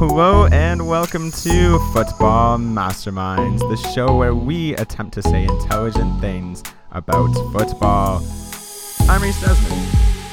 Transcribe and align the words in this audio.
Hello 0.00 0.46
and 0.46 0.88
welcome 0.88 1.30
to 1.30 1.78
Futbol 1.92 2.58
Masterminds, 2.58 3.58
the 3.58 3.76
show 3.92 4.16
where 4.16 4.34
we 4.34 4.74
attempt 4.76 5.12
to 5.12 5.22
say 5.22 5.42
intelligent 5.44 6.22
things 6.22 6.62
about 6.92 7.30
football. 7.52 8.24
I'm 9.10 9.20
Rhys 9.20 9.38
Desmond, 9.42 9.86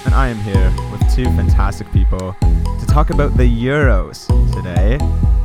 and 0.06 0.16
I 0.16 0.30
am 0.30 0.38
here 0.38 0.74
with 0.89 1.02
two 1.14 1.25
fantastic 1.36 1.92
people 1.92 2.34
to 2.39 2.86
talk 2.88 3.10
about 3.10 3.36
the 3.36 3.43
Euros 3.43 4.25
today. 4.54 5.00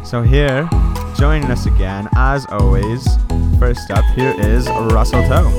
So, 0.04 0.22
here, 0.22 0.70
joining 1.16 1.50
us 1.50 1.66
again, 1.66 2.08
as 2.14 2.46
always, 2.46 3.04
first 3.58 3.90
up, 3.90 4.04
here 4.14 4.36
is 4.38 4.68
Russell 4.68 5.28
Tho. 5.28 5.50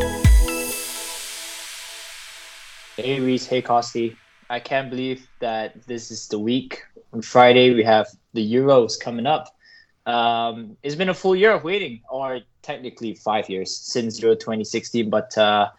Hey 2.95 3.19
Rhys, 3.19 3.45
hey 3.45 3.61
Costi. 3.61 4.15
I 4.49 4.61
can't 4.61 4.89
believe 4.89 5.27
that 5.39 5.85
this 5.85 6.11
is 6.11 6.29
the 6.29 6.39
week. 6.39 6.85
On 7.13 7.21
Friday, 7.21 7.73
we 7.73 7.83
have 7.83 8.07
the 8.33 8.53
Euros 8.53 8.99
coming 8.99 9.27
up. 9.27 9.55
Um, 10.05 10.75
it's 10.81 10.95
been 10.95 11.09
a 11.09 11.13
full 11.13 11.35
year 11.35 11.51
of 11.51 11.63
waiting, 11.63 12.01
or 12.09 12.39
technically 12.63 13.13
five 13.13 13.49
years 13.49 13.75
since 13.75 14.19
Euro 14.21 14.35
2016. 14.35 15.09
But 15.09 15.37
uh, 15.37 15.69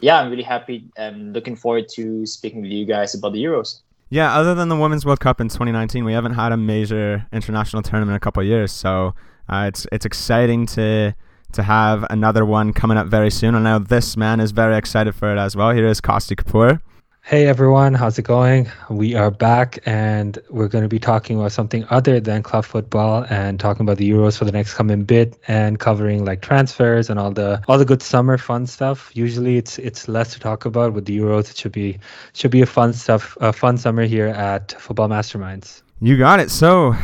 yeah, 0.00 0.20
I'm 0.20 0.30
really 0.30 0.42
happy 0.42 0.90
and 0.96 1.32
looking 1.32 1.56
forward 1.56 1.88
to 1.94 2.26
speaking 2.26 2.60
with 2.60 2.70
you 2.70 2.84
guys 2.84 3.14
about 3.14 3.32
the 3.32 3.42
Euros. 3.42 3.80
Yeah, 4.10 4.36
other 4.36 4.54
than 4.54 4.68
the 4.68 4.76
Women's 4.76 5.06
World 5.06 5.20
Cup 5.20 5.40
in 5.40 5.48
2019, 5.48 6.04
we 6.04 6.12
haven't 6.12 6.34
had 6.34 6.52
a 6.52 6.56
major 6.56 7.26
international 7.32 7.82
tournament 7.82 8.10
in 8.10 8.16
a 8.16 8.20
couple 8.20 8.42
of 8.42 8.46
years. 8.46 8.70
So 8.70 9.14
uh, 9.48 9.64
it's 9.68 9.86
it's 9.90 10.04
exciting 10.04 10.66
to 10.66 11.14
to 11.52 11.62
have 11.62 12.04
another 12.10 12.44
one 12.44 12.72
coming 12.72 12.98
up 12.98 13.06
very 13.06 13.30
soon. 13.30 13.54
And 13.54 13.64
now 13.64 13.78
this 13.78 14.16
man 14.16 14.38
is 14.38 14.50
very 14.50 14.76
excited 14.76 15.14
for 15.14 15.34
it 15.34 15.38
as 15.38 15.56
well. 15.56 15.70
Here 15.70 15.86
is 15.86 16.00
Costi 16.00 16.36
Kapoor. 16.36 16.80
Hey 17.26 17.46
everyone, 17.46 17.94
how's 17.94 18.18
it 18.18 18.24
going? 18.24 18.70
We 18.90 19.14
are 19.14 19.30
back 19.30 19.78
and 19.86 20.38
we're 20.50 20.68
going 20.68 20.82
to 20.84 20.90
be 20.90 20.98
talking 20.98 21.38
about 21.38 21.52
something 21.52 21.86
other 21.88 22.20
than 22.20 22.42
club 22.42 22.66
football 22.66 23.24
and 23.30 23.58
talking 23.58 23.80
about 23.80 23.96
the 23.96 24.10
Euros 24.10 24.36
for 24.36 24.44
the 24.44 24.52
next 24.52 24.74
coming 24.74 25.04
bit 25.04 25.34
and 25.48 25.78
covering 25.78 26.26
like 26.26 26.42
transfers 26.42 27.08
and 27.08 27.18
all 27.18 27.30
the 27.30 27.62
all 27.66 27.78
the 27.78 27.86
good 27.86 28.02
summer 28.02 28.36
fun 28.36 28.66
stuff. 28.66 29.10
Usually 29.14 29.56
it's 29.56 29.78
it's 29.78 30.06
less 30.06 30.34
to 30.34 30.38
talk 30.38 30.66
about 30.66 30.92
with 30.92 31.06
the 31.06 31.18
Euros. 31.18 31.50
It 31.50 31.56
should 31.56 31.72
be 31.72 31.98
should 32.34 32.50
be 32.50 32.60
a 32.60 32.66
fun 32.66 32.92
stuff 32.92 33.38
a 33.40 33.54
fun 33.54 33.78
summer 33.78 34.04
here 34.04 34.28
at 34.28 34.68
Futbol 34.78 35.08
Masterminds. 35.08 35.80
You 36.02 36.18
got 36.18 36.40
it. 36.40 36.50
So 36.50 36.94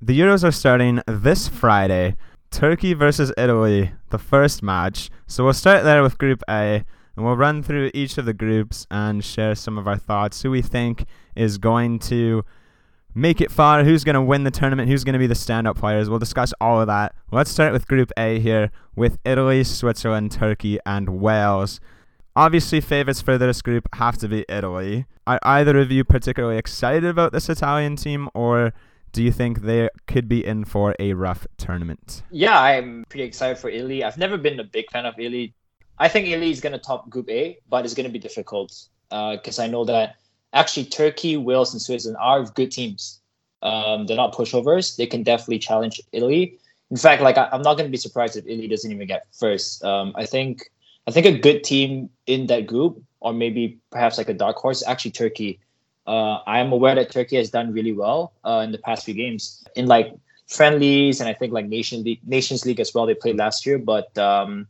the 0.00 0.16
Euros 0.16 0.44
are 0.44 0.52
starting 0.52 1.02
this 1.08 1.48
Friday. 1.48 2.14
Turkey 2.52 2.94
versus 2.94 3.32
Italy, 3.36 3.90
the 4.10 4.18
first 4.18 4.62
match. 4.62 5.10
So 5.26 5.42
we'll 5.42 5.52
start 5.52 5.82
there 5.82 6.04
with 6.04 6.16
Group 6.16 6.44
A 6.48 6.84
and 7.16 7.24
we'll 7.24 7.36
run 7.36 7.62
through 7.62 7.90
each 7.94 8.18
of 8.18 8.24
the 8.24 8.34
groups 8.34 8.86
and 8.90 9.24
share 9.24 9.54
some 9.54 9.78
of 9.78 9.86
our 9.86 9.96
thoughts. 9.96 10.42
Who 10.42 10.50
we 10.50 10.62
think 10.62 11.06
is 11.34 11.58
going 11.58 11.98
to 12.00 12.44
make 13.14 13.40
it 13.40 13.50
far, 13.50 13.84
who's 13.84 14.04
going 14.04 14.14
to 14.14 14.22
win 14.22 14.44
the 14.44 14.50
tournament, 14.50 14.88
who's 14.88 15.04
going 15.04 15.12
to 15.12 15.18
be 15.18 15.26
the 15.26 15.34
standout 15.34 15.76
players. 15.76 16.10
We'll 16.10 16.18
discuss 16.18 16.52
all 16.60 16.80
of 16.80 16.88
that. 16.88 17.14
Let's 17.30 17.50
start 17.50 17.72
with 17.72 17.86
Group 17.86 18.10
A 18.16 18.40
here 18.40 18.70
with 18.96 19.18
Italy, 19.24 19.62
Switzerland, 19.64 20.32
Turkey, 20.32 20.78
and 20.84 21.20
Wales. 21.20 21.80
Obviously, 22.36 22.80
favorites 22.80 23.20
for 23.20 23.38
this 23.38 23.62
group 23.62 23.88
have 23.94 24.18
to 24.18 24.28
be 24.28 24.44
Italy. 24.48 25.06
Are 25.26 25.38
either 25.44 25.78
of 25.78 25.92
you 25.92 26.02
particularly 26.02 26.58
excited 26.58 27.04
about 27.04 27.32
this 27.32 27.48
Italian 27.48 27.94
team, 27.94 28.28
or 28.34 28.72
do 29.12 29.22
you 29.22 29.30
think 29.30 29.62
they 29.62 29.88
could 30.08 30.28
be 30.28 30.44
in 30.44 30.64
for 30.64 30.96
a 30.98 31.12
rough 31.12 31.46
tournament? 31.56 32.24
Yeah, 32.32 32.60
I'm 32.60 33.04
pretty 33.08 33.24
excited 33.24 33.58
for 33.58 33.70
Italy. 33.70 34.02
I've 34.02 34.18
never 34.18 34.36
been 34.36 34.58
a 34.58 34.64
big 34.64 34.90
fan 34.90 35.06
of 35.06 35.14
Italy 35.16 35.54
I 35.98 36.08
think 36.08 36.26
Italy 36.28 36.50
is 36.50 36.60
going 36.60 36.72
to 36.72 36.78
top 36.78 37.08
Group 37.08 37.30
A, 37.30 37.58
but 37.68 37.84
it's 37.84 37.94
going 37.94 38.06
to 38.06 38.12
be 38.12 38.18
difficult 38.18 38.88
because 39.10 39.58
uh, 39.58 39.62
I 39.62 39.66
know 39.66 39.84
that 39.84 40.16
actually 40.52 40.86
Turkey, 40.86 41.36
Wales, 41.36 41.72
and 41.72 41.80
Switzerland 41.80 42.18
are 42.20 42.44
good 42.44 42.70
teams. 42.70 43.20
Um, 43.62 44.06
they're 44.06 44.16
not 44.16 44.34
pushovers. 44.34 44.96
They 44.96 45.06
can 45.06 45.22
definitely 45.22 45.58
challenge 45.58 46.00
Italy. 46.12 46.58
In 46.90 46.96
fact, 46.96 47.22
like 47.22 47.38
I, 47.38 47.48
am 47.52 47.62
not 47.62 47.74
going 47.74 47.86
to 47.86 47.90
be 47.90 47.96
surprised 47.96 48.36
if 48.36 48.44
Italy 48.46 48.68
doesn't 48.68 48.90
even 48.90 49.06
get 49.06 49.26
first. 49.32 49.84
Um, 49.84 50.12
I 50.16 50.26
think 50.26 50.70
I 51.06 51.10
think 51.10 51.26
a 51.26 51.38
good 51.38 51.64
team 51.64 52.10
in 52.26 52.46
that 52.46 52.66
group, 52.66 53.02
or 53.20 53.32
maybe 53.32 53.78
perhaps 53.90 54.18
like 54.18 54.28
a 54.28 54.34
dark 54.34 54.56
horse, 54.56 54.82
actually 54.86 55.12
Turkey. 55.12 55.60
Uh, 56.06 56.38
I 56.46 56.58
am 56.60 56.72
aware 56.72 56.94
that 56.94 57.10
Turkey 57.10 57.36
has 57.36 57.50
done 57.50 57.72
really 57.72 57.92
well 57.92 58.34
uh, 58.44 58.60
in 58.64 58.72
the 58.72 58.78
past 58.78 59.06
few 59.06 59.14
games 59.14 59.64
in 59.74 59.86
like 59.86 60.14
friendlies 60.46 61.20
and 61.20 61.28
I 61.28 61.32
think 61.32 61.52
like 61.52 61.66
Nation 61.66 62.02
League, 62.02 62.20
Nations 62.26 62.66
League 62.66 62.80
as 62.80 62.92
well. 62.92 63.06
They 63.06 63.14
played 63.14 63.36
last 63.36 63.64
year, 63.64 63.78
but 63.78 64.16
um, 64.18 64.66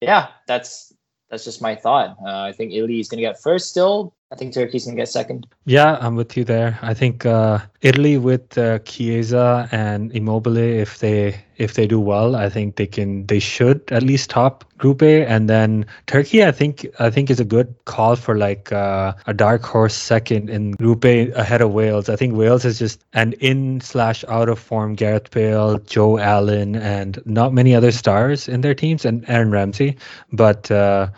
yeah, 0.00 0.28
that's 0.46 0.92
that's 1.30 1.44
just 1.44 1.60
my 1.60 1.74
thought. 1.74 2.16
Uh, 2.24 2.40
I 2.40 2.52
think 2.52 2.72
Italy 2.72 3.00
is 3.00 3.08
going 3.08 3.18
to 3.18 3.22
get 3.22 3.40
first 3.40 3.68
still. 3.68 4.14
I 4.32 4.36
think 4.36 4.54
Turkey's 4.54 4.84
going 4.84 4.96
to 4.96 5.00
get 5.00 5.08
second. 5.08 5.46
Yeah, 5.64 5.98
I'm 6.00 6.14
with 6.14 6.36
you 6.36 6.44
there. 6.44 6.78
I 6.82 6.94
think 6.94 7.24
uh, 7.24 7.60
Italy 7.80 8.18
with 8.18 8.56
uh, 8.58 8.78
Chiesa 8.80 9.68
and 9.72 10.12
Immobile, 10.12 10.56
if 10.58 10.98
they 10.98 11.40
if 11.58 11.74
they 11.74 11.86
do 11.86 12.00
well, 12.00 12.36
I 12.36 12.48
think 12.48 12.76
they 12.76 12.86
can 12.86 13.26
they 13.26 13.40
should 13.40 13.82
at 13.90 14.02
least 14.02 14.30
top 14.30 14.64
Group 14.78 15.02
A, 15.02 15.26
and 15.26 15.50
then 15.50 15.86
Turkey. 16.06 16.44
I 16.44 16.52
think 16.52 16.86
I 17.00 17.10
think 17.10 17.30
is 17.30 17.40
a 17.40 17.44
good 17.44 17.74
call 17.84 18.14
for 18.14 18.38
like 18.38 18.72
uh, 18.72 19.14
a 19.26 19.34
dark 19.34 19.64
horse 19.64 19.94
second 19.94 20.48
in 20.48 20.72
Group 20.72 21.04
A 21.04 21.30
ahead 21.32 21.60
of 21.60 21.72
Wales. 21.72 22.08
I 22.08 22.16
think 22.16 22.36
Wales 22.36 22.64
is 22.64 22.78
just 22.78 23.04
an 23.12 23.32
in 23.34 23.80
slash 23.80 24.24
out 24.28 24.48
of 24.48 24.58
form 24.58 24.94
Gareth 24.94 25.30
Bale, 25.32 25.78
Joe 25.80 26.18
Allen, 26.18 26.76
and 26.76 27.20
not 27.26 27.52
many 27.52 27.74
other 27.74 27.90
stars 27.90 28.48
in 28.48 28.60
their 28.60 28.74
teams, 28.74 29.04
and 29.04 29.28
Aaron 29.28 29.50
Ramsey, 29.50 29.96
but. 30.32 30.70
Uh, 30.70 31.08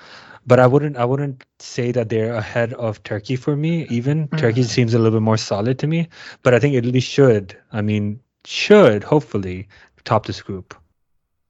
but 0.47 0.59
I 0.59 0.67
wouldn't 0.67 0.97
I 0.97 1.05
wouldn't 1.05 1.45
say 1.61 1.93
that 1.93 2.09
they're 2.09 2.35
ahead 2.35 2.73
of 2.73 3.03
Turkey 3.05 3.37
for 3.37 3.55
me. 3.55 3.87
Even 3.89 4.27
mm-hmm. 4.27 4.37
Turkey 4.37 4.63
seems 4.65 4.95
a 4.95 4.99
little 4.99 5.21
bit 5.21 5.23
more 5.23 5.37
solid 5.37 5.79
to 5.81 5.87
me, 5.87 6.09
but 6.43 6.55
I 6.55 6.59
think 6.59 6.75
Italy 6.75 6.99
should. 6.99 7.57
I 7.71 7.83
mean, 7.83 8.19
should 8.45 9.05
hopefully 9.05 9.69
top 10.05 10.27
this 10.27 10.43
group. 10.43 10.75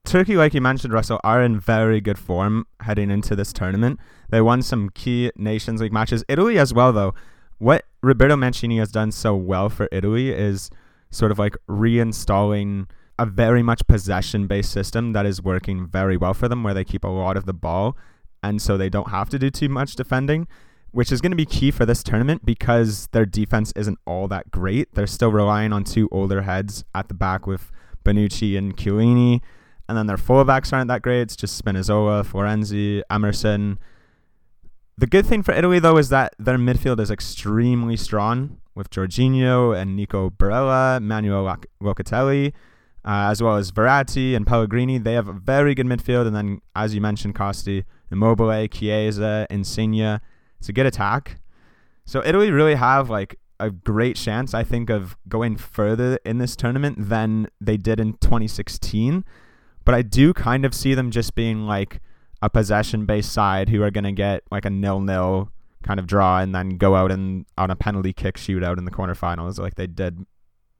Turkey, 0.05 0.37
like 0.37 0.55
you 0.55 0.61
mentioned, 0.61 0.93
Russell, 0.93 1.21
are 1.23 1.43
in 1.43 1.61
very 1.61 2.01
good 2.01 2.19
form 2.19 2.67
heading 2.81 3.11
into 3.11 3.37
this 3.37 3.53
tournament. 3.53 4.01
They 4.31 4.41
won 4.41 4.63
some 4.63 4.91
key 4.91 5.31
Nations 5.37 5.81
League 5.81 5.93
matches. 5.93 6.25
Italy 6.29 6.59
as 6.59 6.73
well, 6.73 6.93
though. 6.93 7.15
What 7.59 7.85
Roberto 8.03 8.37
Mancini 8.37 8.79
has 8.79 8.91
done 8.91 9.13
so 9.13 9.37
well 9.37 9.69
for 9.69 9.89
Italy 9.93 10.31
is 10.31 10.71
sort 11.11 11.31
of 11.31 11.39
like 11.39 11.57
reinstalling 11.69 12.89
a 13.19 13.27
very 13.27 13.63
much 13.63 13.87
possession 13.87 14.47
based 14.47 14.73
system 14.73 15.13
that 15.13 15.27
is 15.27 15.43
working 15.43 15.87
very 15.87 16.17
well 16.17 16.33
for 16.33 16.49
them, 16.49 16.63
where 16.63 16.73
they 16.73 16.85
keep 16.85 17.05
a 17.05 17.09
lot 17.09 17.37
of 17.37 17.45
the 17.45 17.53
ball 17.53 17.97
and 18.43 18.61
so 18.61 18.77
they 18.77 18.89
don't 18.89 19.11
have 19.11 19.29
to 19.31 19.39
do 19.39 19.51
too 19.51 19.69
much 19.69 19.97
defending, 19.97 20.49
which 20.93 21.13
is 21.13 21.21
going 21.21 21.33
to 21.33 21.37
be 21.37 21.47
key 21.47 21.71
for 21.71 21.85
this 21.85 22.03
tournament 22.03 22.45
because 22.45 23.09
their 23.13 23.27
defense 23.27 23.73
isn't 23.77 23.99
all 24.07 24.29
that 24.29 24.51
great. 24.51 24.95
They're 24.95 25.07
still 25.07 25.31
relying 25.31 25.73
on 25.73 25.85
two 25.85 26.09
older 26.11 26.43
heads 26.43 26.85
at 26.95 27.09
the 27.09 27.15
back 27.15 27.47
with 27.47 27.71
Bonucci 28.05 28.57
and 28.57 28.77
Chiellini, 28.77 29.41
and 29.89 29.97
then 29.97 30.07
their 30.07 30.17
fullbacks 30.17 30.73
aren't 30.73 30.89
that 30.89 31.03
great. 31.03 31.23
It's 31.23 31.37
just 31.37 31.63
Spinazzola, 31.63 32.25
Florenzi, 32.25 33.03
Emerson. 33.11 33.79
The 34.97 35.07
good 35.07 35.27
thing 35.27 35.43
for 35.43 35.53
Italy, 35.53 35.79
though, 35.79 35.97
is 35.97 36.11
that 36.11 36.35
their 36.39 36.59
midfield 36.59 37.01
is 37.01 37.11
extremely 37.11 37.97
strong 37.97 38.59
with 38.75 38.91
Jorginho 38.91 39.77
and 39.77 39.97
Nico 39.97 40.31
Barella, 40.31 41.01
Manuel 41.03 41.57
Locatelli, 41.83 42.53
uh, 43.05 43.31
as 43.31 43.43
well 43.43 43.57
as 43.57 43.73
Verratti 43.73 44.37
and 44.37 44.47
Pellegrini. 44.47 44.99
They 44.99 45.15
have 45.15 45.29
a 45.29 45.33
very 45.33 45.75
good 45.75 45.87
midfield, 45.87 46.27
and 46.27 46.37
then, 46.37 46.61
as 46.77 46.95
you 46.95 47.01
mentioned, 47.01 47.35
Costi, 47.35 47.85
Immobile, 48.11 48.69
Chiesa, 48.69 49.47
Insigne. 49.51 50.21
It's 50.59 50.69
a 50.69 50.73
good 50.73 50.87
attack. 50.87 51.41
So 52.05 52.23
Italy 52.25 52.51
really 52.51 52.75
have 52.75 53.09
like 53.09 53.39
a 53.61 53.71
great 53.71 54.17
chance, 54.17 54.55
I 54.55 54.65
think, 54.65 54.91
of 54.91 55.17
going 55.29 55.57
further 55.57 56.19
in 56.25 56.39
this 56.39 56.57
tournament 56.57 57.09
than 57.09 57.49
they 57.61 57.77
did 57.77 58.01
in 58.01 58.15
2016. 58.15 59.25
But 59.85 59.95
I 59.95 60.03
do 60.03 60.33
kind 60.33 60.65
of 60.65 60.75
see 60.75 60.95
them 60.95 61.11
just 61.11 61.35
being 61.35 61.67
like 61.67 62.01
a 62.43 62.51
possession 62.51 63.07
based 63.07 63.33
side 63.33 63.69
who 63.69 63.83
are 63.83 63.91
going 63.91 64.05
to 64.05 64.13
get 64.13 64.43
like 64.51 64.65
a 64.65 64.71
nil 64.71 65.01
nil 65.01 65.51
kind 65.83 65.99
of 65.99 66.07
draw 66.07 66.41
and 66.41 66.55
then 66.55 66.71
go 66.71 66.95
out 66.95 67.11
and 67.11 67.47
on 67.57 67.71
a 67.71 67.77
penalty 67.77 68.13
kick 68.13 68.37
shootout 68.37 68.79
in 68.79 68.85
the 68.85 68.91
quarterfinals 68.91 69.59
like 69.59 69.77
they 69.77 69.87
did 69.87 70.27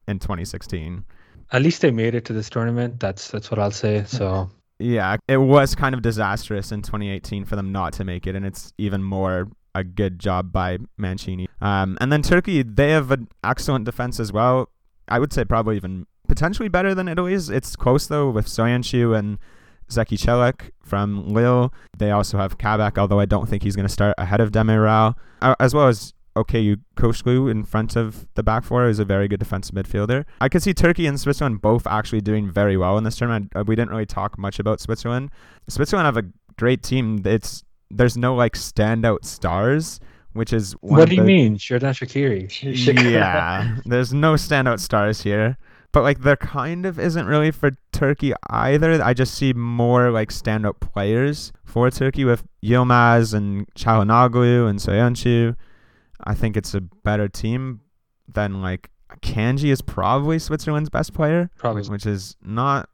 in 0.07 0.19
2016. 0.19 1.05
At 1.51 1.61
least 1.61 1.81
they 1.81 1.91
made 1.91 2.15
it 2.15 2.25
to 2.25 2.33
this 2.33 2.49
tournament. 2.49 2.99
That's 2.99 3.29
that's 3.29 3.51
what 3.51 3.59
I'll 3.59 3.71
say. 3.71 4.03
So 4.05 4.49
yeah, 4.79 5.17
it 5.27 5.37
was 5.37 5.75
kind 5.75 5.93
of 5.93 6.01
disastrous 6.01 6.71
in 6.71 6.81
2018 6.81 7.45
for 7.45 7.55
them 7.55 7.71
not 7.71 7.93
to 7.93 8.03
make 8.03 8.25
it, 8.25 8.35
and 8.35 8.45
it's 8.45 8.73
even 8.77 9.03
more 9.03 9.47
a 9.73 9.83
good 9.83 10.19
job 10.19 10.51
by 10.51 10.77
Mancini. 10.97 11.47
Um, 11.61 11.97
and 12.01 12.11
then 12.11 12.21
Turkey, 12.21 12.63
they 12.63 12.91
have 12.91 13.11
an 13.11 13.27
excellent 13.43 13.85
defense 13.85 14.19
as 14.19 14.31
well. 14.31 14.69
I 15.07 15.19
would 15.19 15.33
say 15.33 15.45
probably 15.45 15.75
even 15.75 16.07
potentially 16.27 16.69
better 16.69 16.95
than 16.95 17.07
Italy's. 17.07 17.49
It's 17.49 17.75
close 17.75 18.07
though 18.07 18.29
with 18.29 18.47
Soyuncu 18.47 19.17
and 19.17 19.37
Zeki 19.89 20.17
Çelik 20.17 20.71
from 20.83 21.27
Lille. 21.27 21.73
They 21.97 22.11
also 22.11 22.37
have 22.37 22.57
Kabak, 22.57 22.97
although 22.97 23.19
I 23.19 23.25
don't 23.25 23.49
think 23.49 23.63
he's 23.63 23.75
going 23.75 23.87
to 23.87 23.93
start 23.93 24.15
ahead 24.17 24.39
of 24.39 24.51
Demiral, 24.51 25.15
uh, 25.41 25.55
as 25.59 25.73
well 25.73 25.87
as 25.87 26.13
Okay, 26.37 26.63
Yokuşlu 26.63 27.51
in 27.51 27.65
front 27.65 27.97
of 27.97 28.25
the 28.35 28.43
back 28.43 28.63
four 28.63 28.87
is 28.87 28.99
a 28.99 29.05
very 29.05 29.27
good 29.27 29.39
defensive 29.39 29.75
midfielder. 29.75 30.23
I 30.39 30.47
could 30.47 30.63
see 30.63 30.73
Turkey 30.73 31.05
and 31.05 31.19
Switzerland 31.19 31.61
both 31.61 31.85
actually 31.85 32.21
doing 32.21 32.49
very 32.49 32.77
well 32.77 32.97
in 32.97 33.03
this 33.03 33.17
tournament. 33.17 33.51
Uh, 33.53 33.65
we 33.67 33.75
didn't 33.75 33.91
really 33.91 34.05
talk 34.05 34.37
much 34.37 34.57
about 34.57 34.79
Switzerland. 34.79 35.29
Switzerland 35.67 36.05
have 36.05 36.15
a 36.15 36.29
great 36.57 36.83
team. 36.83 37.21
It's 37.25 37.65
there's 37.97 38.17
no 38.17 38.35
like 38.35 38.53
standout 38.53 39.25
stars, 39.25 39.99
which 40.33 40.53
is 40.53 40.73
what 40.81 41.09
do 41.09 41.15
you 41.15 41.21
the, 41.21 41.27
mean, 41.27 41.57
Xherdan 41.57 41.93
Shaqiri? 41.93 42.47
yeah, 43.11 43.77
there's 43.85 44.13
no 44.13 44.33
standout 44.35 44.79
stars 44.79 45.21
here. 45.23 45.57
but 45.93 46.03
like 46.03 46.21
there 46.21 46.37
kind 46.37 46.85
of 46.85 46.97
isn't 46.97 47.25
really 47.27 47.51
for 47.51 47.71
Turkey 47.91 48.33
either. 48.49 49.03
I 49.03 49.13
just 49.13 49.33
see 49.35 49.53
more 49.53 50.09
like 50.11 50.29
standout 50.29 50.79
players 50.79 51.51
for 51.65 51.89
Turkey 51.91 52.23
with 52.25 52.43
Yilmaz 52.63 53.33
and 53.33 53.67
Çalhanoğlu 53.75 54.69
and 54.69 54.79
Söyüncü. 54.79 55.55
I 56.23 56.33
think 56.33 56.55
it's 56.55 56.73
a 56.73 56.81
better 56.81 57.27
team 57.27 57.81
than 58.33 58.61
like 58.61 58.89
Akanji 59.11 59.69
is 59.71 59.81
probably 59.81 60.39
Switzerland's 60.39 60.89
best 60.89 61.13
player, 61.13 61.49
Probably. 61.57 61.83
which 61.89 62.05
is 62.05 62.37
not 62.41 62.87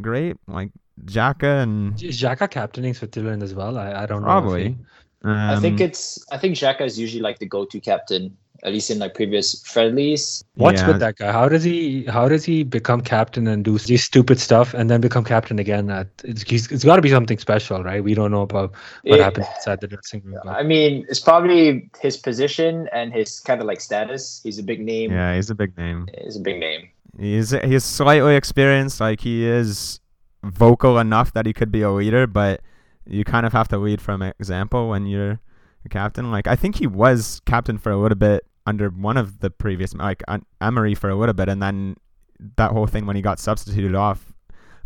great. 0.00 0.36
Like 0.46 0.70
Xhaka 1.06 1.62
and 1.62 2.02
Is 2.02 2.20
Xhaka 2.20 2.50
captaining 2.50 2.94
Switzerland 2.94 3.42
as 3.42 3.54
well? 3.54 3.78
I, 3.78 4.02
I 4.02 4.06
don't 4.06 4.20
know. 4.22 4.26
probably. 4.26 4.68
he- 4.70 4.76
I 5.26 5.58
think 5.58 5.80
um, 5.80 5.86
it's 5.86 6.22
I 6.30 6.36
think 6.36 6.54
Xhaka 6.54 6.82
is 6.82 6.98
usually 6.98 7.22
like 7.22 7.38
the 7.38 7.46
go-to 7.46 7.80
captain, 7.80 8.36
at 8.62 8.72
least 8.74 8.90
in 8.90 8.98
like 8.98 9.14
previous 9.14 9.62
friendlies. 9.66 10.44
What's 10.56 10.82
Yeah. 10.82 10.88
with 10.88 11.00
that 11.00 11.16
guy? 11.16 11.32
How 11.32 11.48
does 11.48 11.64
he 11.64 12.04
how 12.04 12.28
does 12.28 12.44
he 12.44 12.62
become 12.62 13.00
captain 13.00 13.46
and 13.46 13.64
do 13.64 13.78
these 13.78 14.04
stupid 14.04 14.38
stuff 14.38 14.74
and 14.74 14.90
then 14.90 15.00
become 15.00 15.24
captain 15.24 15.58
again? 15.58 15.88
At, 15.88 16.08
it's 16.24 16.42
it's 16.70 16.84
got 16.84 16.96
to 16.96 17.02
be 17.02 17.08
something 17.08 17.38
special, 17.38 17.82
right? 17.82 18.04
We 18.04 18.12
don't 18.12 18.30
know 18.32 18.42
about 18.42 18.74
what 19.04 19.18
It- 19.18 19.22
happened 19.22 19.46
inside 19.56 19.80
the 19.80 19.86
dressing 19.88 20.20
room. 20.24 20.40
but- 20.44 20.56
I 20.56 20.62
mean, 20.62 21.06
it's 21.08 21.20
probably 21.20 21.88
his 22.02 22.18
position 22.18 22.86
and 22.92 23.10
his 23.14 23.40
kind 23.40 23.62
of 23.62 23.66
like 23.66 23.80
status. 23.80 24.42
He's 24.44 24.58
a 24.58 24.62
big 24.62 24.80
name. 24.84 25.10
yeah, 25.10 25.34
he's 25.36 25.48
a 25.48 25.54
big 25.54 25.74
name. 25.78 26.06
He's 26.22 26.36
a 26.36 26.40
big 26.40 26.60
name. 26.60 26.90
He's 27.18 27.50
he's 27.64 27.84
slightly 27.84 28.36
experienced. 28.36 29.00
Like 29.00 29.20
he 29.22 29.46
is 29.46 30.00
vocal 30.44 30.98
enough 30.98 31.32
that 31.32 31.46
he 31.46 31.52
could 31.52 31.72
be 31.72 31.82
a 31.82 31.90
leader, 31.90 32.26
but 32.26 32.60
you 33.06 33.24
kind 33.24 33.46
of 33.46 33.52
have 33.52 33.68
to 33.68 33.78
lead 33.78 34.00
from 34.00 34.22
example 34.22 34.88
when 34.88 35.06
you're 35.06 35.40
a 35.84 35.88
captain. 35.88 36.30
Like 36.30 36.46
I 36.46 36.56
think 36.56 36.76
he 36.76 36.86
was 36.86 37.40
captain 37.46 37.78
for 37.78 37.90
a 37.90 37.96
little 37.96 38.16
bit 38.16 38.46
under 38.66 38.88
one 38.88 39.16
of 39.16 39.40
the 39.40 39.50
previous, 39.50 39.94
like 39.94 40.22
Emery 40.60 40.94
for 40.94 41.10
a 41.10 41.16
little 41.16 41.34
bit, 41.34 41.48
and 41.48 41.62
then 41.62 41.96
that 42.56 42.72
whole 42.72 42.86
thing 42.86 43.06
when 43.06 43.16
he 43.16 43.22
got 43.22 43.38
substituted 43.38 43.94
off 43.94 44.32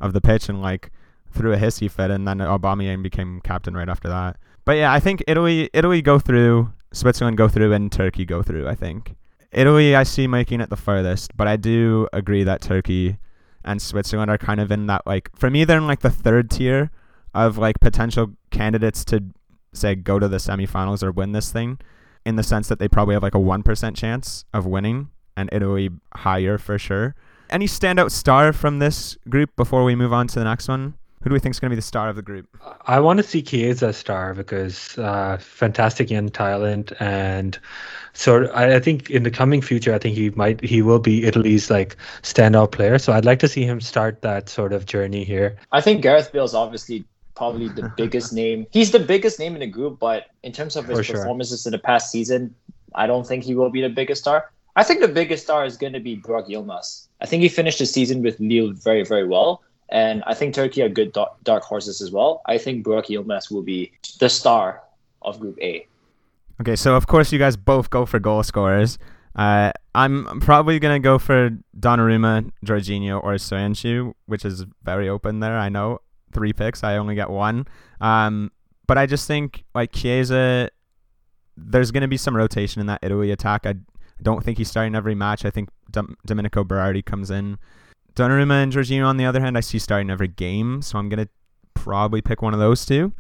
of 0.01 0.13
the 0.13 0.21
pitch 0.21 0.49
and 0.49 0.61
like 0.61 0.91
threw 1.33 1.53
a 1.53 1.57
hissy 1.57 1.91
fit, 1.91 2.11
and 2.11 2.27
then 2.27 2.39
Aubameyang 2.39 3.03
became 3.03 3.41
captain 3.43 3.77
right 3.77 3.89
after 3.89 4.09
that. 4.09 4.37
But 4.65 4.77
yeah, 4.77 4.93
I 4.93 5.01
think 5.01 5.23
Italy 5.27 5.71
Italy 5.73 6.03
go 6.03 6.19
through, 6.19 6.73
Switzerland 6.93 7.37
go 7.37 7.49
through, 7.49 7.73
and 7.73 7.91
Turkey 7.91 8.25
go 8.25 8.43
through. 8.43 8.69
I 8.69 8.75
think. 8.75 9.15
Italy, 9.51 9.97
I 9.97 10.03
see 10.03 10.27
making 10.27 10.61
it 10.61 10.69
the 10.69 10.77
furthest, 10.77 11.35
but 11.35 11.49
I 11.49 11.57
do 11.57 12.07
agree 12.13 12.45
that 12.45 12.61
Turkey 12.61 13.17
and 13.65 13.81
Switzerland 13.83 14.31
are 14.31 14.39
kind 14.39 14.61
of 14.61 14.71
in 14.71 14.87
that 14.87 15.07
like 15.07 15.31
for 15.37 15.51
me 15.51 15.65
they're 15.65 15.79
in 15.79 15.87
like 15.87 16.01
the 16.01 16.11
third 16.11 16.51
tier 16.51 16.91
of 17.35 17.59
like 17.59 17.81
potential 17.81 18.35
candidates 18.51 19.05
to 19.07 19.23
say 19.73 19.95
go 19.95 20.19
to 20.19 20.29
the 20.29 20.39
semifinals 20.39 21.03
or 21.03 21.13
win 21.13 21.33
this 21.33 21.53
thing 21.53 21.79
in 22.25 22.37
the 22.37 22.43
sense 22.43 22.69
that 22.69 22.79
they 22.79 22.89
probably 22.89 23.15
have 23.15 23.23
like 23.23 23.35
a 23.35 23.39
1% 23.39 23.97
chance 23.97 24.45
of 24.53 24.67
winning 24.67 25.09
and 25.37 25.49
Italy 25.53 25.89
higher 26.15 26.59
for 26.59 26.79
sure. 26.79 27.15
Any 27.49 27.67
standout 27.67 28.11
star 28.11 28.53
from 28.53 28.81
this 28.81 29.17
group 29.31 29.57
before 29.57 29.85
we 29.85 29.95
move 29.95 30.13
on 30.13 30.27
to 30.29 30.39
the 30.39 30.45
next 30.45 30.69
one? 30.69 30.98
Who 31.23 31.31
do 31.31 31.35
we 31.35 31.41
think 31.41 31.55
is 31.55 31.61
going 31.61 31.71
to 31.71 31.75
be 31.75 31.79
the 31.79 31.83
star 31.83 32.09
of 32.09 32.17
the 32.17 32.23
group? 32.23 32.47
I 32.87 33.01
want 33.01 33.19
to 33.19 33.23
see 33.25 33.43
Chiesa 33.43 33.93
star 33.93 34.35
because 34.35 34.97
uh, 34.99 35.37
fantastic 35.41 36.11
young 36.11 36.29
talent, 36.29 36.93
and 37.01 37.59
so 38.13 38.47
I, 38.53 38.77
I 38.77 38.81
think 38.81 39.11
in 39.11 39.25
the 39.25 39.31
coming 39.31 39.61
future, 39.61 39.93
I 39.93 39.99
think 39.99 40.17
he 40.17 40.31
might 40.31 40.63
he 40.63 40.81
will 40.81 41.01
be 41.01 41.25
Italy's 41.25 41.71
like 41.71 41.97
standout 42.23 42.71
player. 42.71 42.99
So 42.99 43.13
I'd 43.13 43.25
like 43.25 43.41
to 43.41 43.49
see 43.49 43.65
him 43.65 43.81
start 43.81 44.23
that 44.23 44.49
sort 44.49 44.73
of 44.73 44.87
journey 44.87 45.25
here. 45.25 45.57
I 45.73 45.81
think 45.81 46.03
Gareth 46.03 46.33
Bale's 46.33 46.55
obviously 46.55 47.05
probably 47.35 47.69
the 47.69 47.93
biggest 47.97 48.33
name. 48.33 48.67
He's 48.71 48.93
the 48.93 49.01
biggest 49.01 49.41
name 49.41 49.55
in 49.55 49.61
the 49.61 49.67
group, 49.67 49.99
but 49.99 50.27
in 50.45 50.53
terms 50.53 50.77
of 50.77 50.87
his 50.87 50.99
For 50.99 51.05
sure. 51.05 51.17
performances 51.17 51.67
in 51.67 51.73
the 51.73 51.79
past 51.79 52.13
season, 52.13 52.55
I 52.95 53.09
don't 53.09 53.27
think 53.27 53.43
he 53.43 53.55
will 53.55 53.71
be 53.71 53.83
the 53.83 53.89
biggest 53.89 54.23
star. 54.23 54.53
I 54.77 54.85
think 54.85 55.01
the 55.01 55.09
biggest 55.09 55.43
star 55.43 55.65
is 55.65 55.77
going 55.77 55.95
to 55.95 56.01
be 56.01 56.17
Burak 56.17 56.49
Yilmaz. 56.49 57.09
I 57.21 57.27
think 57.27 57.43
he 57.43 57.49
finished 57.49 57.81
the 57.81 57.87
season 57.87 58.23
with 58.23 58.39
Lille 58.39 58.73
very, 58.73 59.05
very 59.05 59.27
well. 59.27 59.63
And 59.91 60.23
I 60.27 60.35
think 60.35 60.55
Turkey 60.55 60.83
are 60.83 60.89
good 60.89 61.13
dark, 61.13 61.43
dark 61.45 61.63
horses 61.63 62.01
as 62.01 62.11
well. 62.11 62.43
I 62.47 62.59
think 62.59 62.85
Burak 62.85 63.07
Yilmaz 63.07 63.51
will 63.51 63.63
be 63.63 63.93
the 64.21 64.29
star 64.29 64.83
of 65.23 65.41
Group 65.41 65.59
A. 65.61 65.87
Okay, 66.61 66.77
so 66.77 66.95
of 66.95 67.07
course 67.07 67.33
you 67.33 67.39
guys 67.39 67.57
both 67.57 67.89
go 67.89 68.05
for 68.05 68.19
goal 68.19 68.43
scorers. 68.43 68.99
Uh, 69.37 69.71
I'm 69.95 70.41
probably 70.41 70.79
gonna 70.81 70.99
go 70.99 71.19
for 71.19 71.51
Donnarumma, 71.79 72.51
Jorginho, 72.65 73.23
or 73.23 73.35
Soyuncu, 73.35 74.13
which 74.27 74.45
is 74.45 74.65
very 74.83 75.09
open 75.09 75.41
there. 75.41 75.57
I 75.57 75.69
know 75.69 76.01
three 76.33 76.53
picks. 76.53 76.83
I 76.83 76.97
only 76.97 77.15
get 77.15 77.31
one. 77.31 77.67
Um, 78.01 78.51
but 78.87 78.99
I 78.99 79.07
just 79.07 79.27
think 79.29 79.65
like 79.75 79.93
Chiesa, 79.93 80.71
there's 81.57 81.93
gonna 81.93 82.09
be 82.09 82.17
some 82.17 82.37
rotation 82.37 82.81
in 82.81 82.87
that 82.89 82.99
Italy 83.03 83.31
attack. 83.31 83.65
I 83.65 83.75
don't 84.21 84.43
think 84.43 84.59
he's 84.59 84.69
starting 84.69 84.97
every 84.97 85.15
match. 85.15 85.45
I 85.45 85.51
think 85.51 85.69
Dom- 85.91 86.17
Domenico 86.27 86.65
Berardi 86.65 87.05
comes 87.05 87.31
in. 87.31 87.59
Donnarumma 88.19 88.63
and 88.63 88.73
Jorginho, 88.73 89.07
on 89.07 89.17
the 89.17 89.25
other 89.25 89.41
hand, 89.41 89.57
I 89.57 89.61
see 89.61 89.79
starting 89.79 90.11
every 90.11 90.29
game. 90.29 90.83
So 90.83 90.99
I'm 90.99 91.09
gonna 91.09 91.29
probably 91.75 92.21
pick 92.21 92.43
one 92.43 92.53
of 92.55 92.61
those 92.61 92.85
two. 92.85 93.13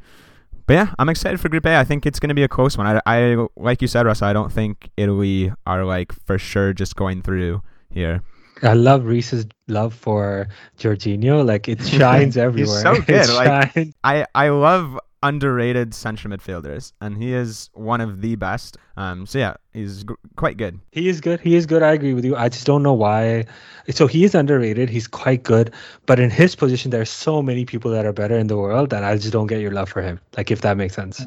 But 0.66 0.74
yeah, 0.74 0.94
I'm 0.98 1.08
excited 1.08 1.40
for 1.40 1.48
Group 1.48 1.64
A. 1.64 1.76
I 1.78 1.84
think 1.84 2.04
it's 2.04 2.20
going 2.20 2.28
to 2.28 2.34
be 2.34 2.42
a 2.42 2.48
close 2.48 2.76
one. 2.76 2.86
I, 2.86 3.00
I 3.06 3.46
like 3.56 3.80
you 3.80 3.88
said, 3.88 4.04
Russ. 4.04 4.20
I 4.20 4.34
don't 4.34 4.52
think 4.52 4.90
Italy 4.98 5.50
are 5.66 5.82
like 5.86 6.12
for 6.26 6.36
sure 6.38 6.74
just 6.74 6.94
going 6.94 7.22
through 7.22 7.62
here. 7.90 8.22
I 8.62 8.74
love 8.74 9.06
Rhys's 9.06 9.46
love 9.68 9.94
for 9.94 10.48
Jorginho. 10.76 11.42
Like 11.46 11.68
it 11.68 11.82
shines 11.86 12.36
everywhere. 12.36 12.74
He's 12.74 12.82
so 12.82 13.00
good, 13.06 13.28
like- 13.30 13.94
I 14.04 14.26
I 14.34 14.50
love 14.50 14.98
underrated 15.22 15.94
central 15.94 16.32
midfielders, 16.36 16.92
and 17.00 17.16
he 17.16 17.32
is 17.32 17.70
one 17.74 18.00
of 18.00 18.20
the 18.20 18.36
best. 18.36 18.76
Um, 18.96 19.26
so 19.26 19.38
yeah, 19.38 19.54
he's 19.72 20.04
g- 20.04 20.14
quite 20.36 20.56
good. 20.56 20.78
He 20.92 21.08
is 21.08 21.20
good. 21.20 21.40
He 21.40 21.56
is 21.56 21.66
good. 21.66 21.82
I 21.82 21.92
agree 21.92 22.14
with 22.14 22.24
you. 22.24 22.36
I 22.36 22.48
just 22.48 22.66
don't 22.66 22.82
know 22.82 22.92
why. 22.94 23.44
So 23.90 24.06
he 24.06 24.24
is 24.24 24.34
underrated. 24.34 24.88
He's 24.88 25.06
quite 25.08 25.42
good, 25.42 25.72
but 26.06 26.20
in 26.20 26.30
his 26.30 26.54
position, 26.54 26.90
there's 26.90 27.10
so 27.10 27.42
many 27.42 27.64
people 27.64 27.90
that 27.92 28.04
are 28.06 28.12
better 28.12 28.36
in 28.36 28.46
the 28.46 28.56
world 28.56 28.90
that 28.90 29.02
I 29.04 29.16
just 29.16 29.32
don't 29.32 29.46
get 29.48 29.60
your 29.60 29.72
love 29.72 29.88
for 29.88 30.02
him. 30.02 30.20
Like 30.36 30.50
if 30.50 30.60
that 30.62 30.76
makes 30.76 30.94
sense. 30.94 31.24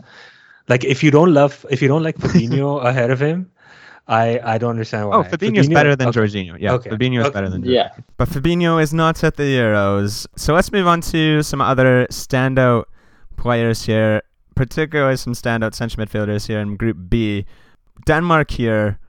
Like 0.69 0.83
if 0.83 1.03
you 1.03 1.11
don't 1.11 1.33
love, 1.33 1.65
if 1.69 1.81
you 1.81 1.87
don't 1.87 2.03
like 2.03 2.17
Fabinho 2.17 2.83
ahead 2.91 3.11
of 3.11 3.19
him, 3.19 3.51
I 4.07 4.39
I 4.43 4.57
don't 4.57 4.71
understand 4.71 5.09
why. 5.09 5.17
Oh, 5.17 5.23
Fabinho's 5.23 5.69
better 5.69 5.95
than 5.95 6.09
okay. 6.09 6.19
Jorginho. 6.19 6.57
Yeah, 6.59 6.73
Okay. 6.73 6.89
Fabinho 6.89 7.19
is 7.21 7.25
Okay. 7.27 7.33
better 7.33 7.49
than 7.49 7.61
Jorginho. 7.63 7.73
Yeah. 7.73 7.89
But 8.17 8.29
Fabinho 8.29 8.81
is 8.81 8.93
not 8.93 9.23
at 9.23 9.35
the 9.37 9.43
Euros. 9.43 10.25
So 10.35 10.53
let's 10.53 10.71
move 10.71 10.87
on 10.87 11.01
to 11.13 11.43
some 11.43 11.61
other 11.61 12.07
standout 12.09 12.85
players 13.41 13.83
here, 13.87 14.21
particularly 14.55 15.17
some 15.17 15.33
standout 15.33 15.73
central 15.73 16.05
midfielders 16.05 16.47
here 16.47 16.59
in 16.59 16.77
Group 16.77 17.09
B. 17.09 17.45
Denmark 18.05 18.51
here 18.51 18.99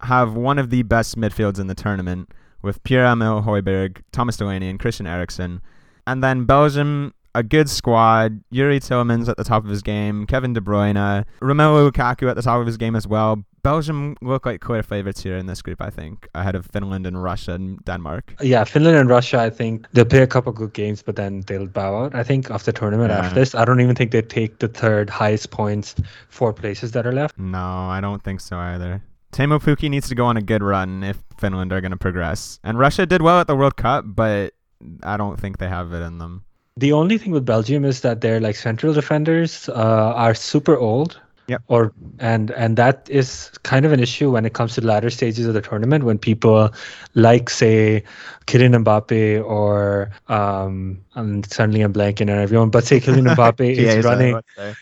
have 0.00 0.34
one 0.34 0.58
of 0.58 0.70
the 0.70 0.82
best 0.82 1.16
midfields 1.16 1.60
in 1.60 1.68
the 1.68 1.76
tournament 1.76 2.28
with 2.60 2.82
Pierre-Emil 2.82 3.42
Højbjerg, 3.42 4.02
Thomas 4.10 4.36
Delaney, 4.36 4.68
and 4.68 4.80
Christian 4.80 5.06
Eriksen. 5.06 5.60
And 6.08 6.24
then 6.24 6.44
Belgium, 6.44 7.14
a 7.34 7.42
good 7.42 7.68
squad. 7.68 8.40
Youri 8.52 8.78
Tielemans 8.80 9.28
at 9.28 9.36
the 9.36 9.44
top 9.44 9.64
of 9.64 9.70
his 9.70 9.82
game, 9.82 10.26
Kevin 10.26 10.52
De 10.52 10.60
Bruyne, 10.60 11.24
Romelu 11.40 11.90
Lukaku 11.90 12.28
at 12.28 12.36
the 12.36 12.42
top 12.42 12.60
of 12.60 12.66
his 12.66 12.76
game 12.76 12.96
as 12.96 13.06
well. 13.06 13.44
Belgium 13.62 14.16
look 14.22 14.46
like 14.46 14.60
clear 14.60 14.82
favorites 14.82 15.22
here 15.22 15.36
in 15.36 15.46
this 15.46 15.60
group, 15.60 15.82
I 15.82 15.90
think, 15.90 16.26
ahead 16.34 16.54
of 16.54 16.64
Finland 16.66 17.06
and 17.06 17.22
Russia 17.22 17.52
and 17.54 17.84
Denmark. 17.84 18.34
Yeah, 18.40 18.64
Finland 18.64 18.96
and 18.96 19.08
Russia. 19.10 19.38
I 19.40 19.50
think 19.50 19.86
they'll 19.92 20.04
play 20.06 20.22
a 20.22 20.26
couple 20.26 20.52
good 20.52 20.72
games, 20.72 21.02
but 21.02 21.16
then 21.16 21.42
they'll 21.46 21.66
bow 21.66 22.04
out. 22.04 22.14
I 22.14 22.22
think 22.22 22.50
of 22.50 22.64
the 22.64 22.72
tournament 22.72 23.10
Yeah. 23.10 23.18
after 23.18 23.34
this. 23.34 23.54
I 23.54 23.64
don't 23.64 23.80
even 23.80 23.94
think 23.94 24.12
they 24.12 24.22
take 24.22 24.58
the 24.60 24.68
third 24.68 25.10
highest 25.10 25.50
points, 25.50 25.94
four 26.28 26.52
places 26.52 26.92
that 26.92 27.06
are 27.06 27.12
left. 27.12 27.38
No, 27.38 27.58
I 27.90 28.00
don't 28.00 28.22
think 28.22 28.40
so 28.40 28.56
either. 28.58 29.02
Teemu 29.32 29.60
Pukki 29.60 29.90
needs 29.90 30.08
to 30.08 30.14
go 30.14 30.24
on 30.24 30.36
a 30.38 30.42
good 30.42 30.62
run 30.62 31.04
if 31.04 31.18
Finland 31.38 31.70
are 31.72 31.80
going 31.82 31.90
to 31.90 31.98
progress. 31.98 32.58
And 32.64 32.78
Russia 32.78 33.04
did 33.04 33.20
well 33.20 33.40
at 33.40 33.46
the 33.48 33.56
World 33.56 33.76
Cup, 33.76 34.04
but 34.06 34.54
I 35.02 35.16
don't 35.18 35.38
think 35.38 35.58
they 35.58 35.68
have 35.68 35.92
it 35.92 36.00
in 36.00 36.16
them. 36.18 36.44
The 36.78 36.92
only 36.92 37.18
thing 37.18 37.32
with 37.32 37.44
Belgium 37.44 37.84
is 37.84 38.00
that 38.02 38.20
their 38.20 38.40
like 38.40 38.54
central 38.56 38.92
defenders 38.94 39.68
uh, 39.68 40.12
are 40.14 40.34
super 40.34 40.76
old. 40.76 41.20
Yep. 41.48 41.62
Or 41.68 41.92
and 42.18 42.50
and 42.50 42.76
that 42.76 43.08
is 43.08 43.50
kind 43.62 43.86
of 43.86 43.92
an 43.92 44.00
issue 44.00 44.30
when 44.30 44.44
it 44.44 44.52
comes 44.52 44.74
to 44.74 44.82
the 44.82 44.86
latter 44.86 45.08
stages 45.08 45.46
of 45.46 45.54
the 45.54 45.62
tournament 45.62 46.04
when 46.04 46.18
people 46.18 46.68
like 47.14 47.48
say 47.48 48.04
Kylian 48.46 48.84
Mbappe 48.84 49.42
or 49.42 50.10
um 50.28 51.00
and 51.14 51.50
suddenly 51.50 51.80
I'm 51.80 51.94
blanking 51.94 52.30
on 52.30 52.38
everyone, 52.38 52.68
but 52.68 52.84
say 52.84 53.00
Kylian 53.00 53.34
Mbappe 53.34 53.64
is 53.64 54.04
running 54.04 54.38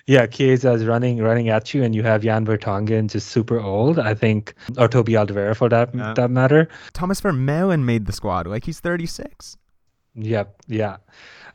yeah, 0.06 0.26
Chiesa 0.26 0.72
is 0.72 0.84
running 0.84 1.18
running 1.18 1.50
at 1.50 1.72
you, 1.72 1.84
and 1.84 1.94
you 1.94 2.02
have 2.02 2.22
Jan 2.22 2.44
Vertonghen 2.44 3.08
just 3.12 3.28
super 3.28 3.60
old. 3.60 4.00
I 4.00 4.14
think, 4.14 4.52
or 4.76 4.88
Toby 4.88 5.12
Alderweireld 5.12 5.56
for 5.56 5.68
that 5.68 5.94
Yeah. 5.94 6.14
that 6.14 6.32
matter. 6.32 6.68
Thomas 6.92 7.20
Vermaelen 7.20 7.84
made 7.84 8.06
the 8.06 8.12
squad. 8.12 8.48
Like, 8.48 8.64
he's 8.64 8.80
36. 8.80 9.56
Yep, 10.16 10.62
yeah. 10.66 10.96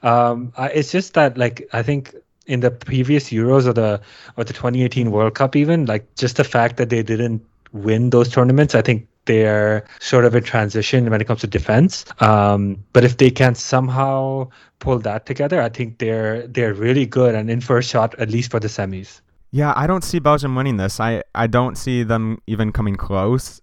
Um, 0.03 0.53
it's 0.57 0.91
just 0.91 1.13
that 1.13 1.37
like 1.37 1.67
I 1.73 1.83
think 1.83 2.15
in 2.47 2.61
the 2.61 2.71
previous 2.71 3.29
Euros 3.29 3.67
or 3.67 3.73
the 3.73 4.01
or 4.37 4.43
the 4.43 4.53
2018 4.53 5.11
World 5.11 5.35
Cup 5.35 5.55
even 5.55 5.85
like 5.85 6.15
just 6.15 6.37
the 6.37 6.43
fact 6.43 6.77
that 6.77 6.89
they 6.89 7.03
didn't 7.03 7.45
win 7.71 8.09
those 8.09 8.29
tournaments, 8.29 8.75
I 8.75 8.81
think 8.81 9.07
they're 9.25 9.85
sort 9.99 10.25
of 10.25 10.35
in 10.35 10.43
transition 10.43 11.09
when 11.09 11.21
it 11.21 11.25
comes 11.25 11.41
to 11.41 11.47
defense. 11.47 12.05
Um, 12.19 12.83
but 12.93 13.03
if 13.03 13.17
they 13.17 13.29
can 13.29 13.55
somehow 13.55 14.49
pull 14.79 14.99
that 14.99 15.25
together, 15.25 15.61
I 15.61 15.69
think 15.69 15.99
they're 15.99 16.47
they're 16.47 16.73
really 16.73 17.05
good 17.05 17.35
and 17.35 17.49
in 17.49 17.61
first 17.61 17.89
shot 17.89 18.15
at 18.19 18.29
least 18.29 18.51
for 18.51 18.59
the 18.59 18.67
semis. 18.67 19.21
Yeah, 19.51 19.73
I 19.75 19.85
don't 19.85 20.03
see 20.03 20.19
Belgium 20.19 20.55
winning 20.55 20.77
this. 20.77 20.99
I, 20.99 21.23
I 21.35 21.47
don't 21.47 21.77
see 21.77 22.03
them 22.03 22.41
even 22.47 22.71
coming 22.71 22.95
close. 22.95 23.61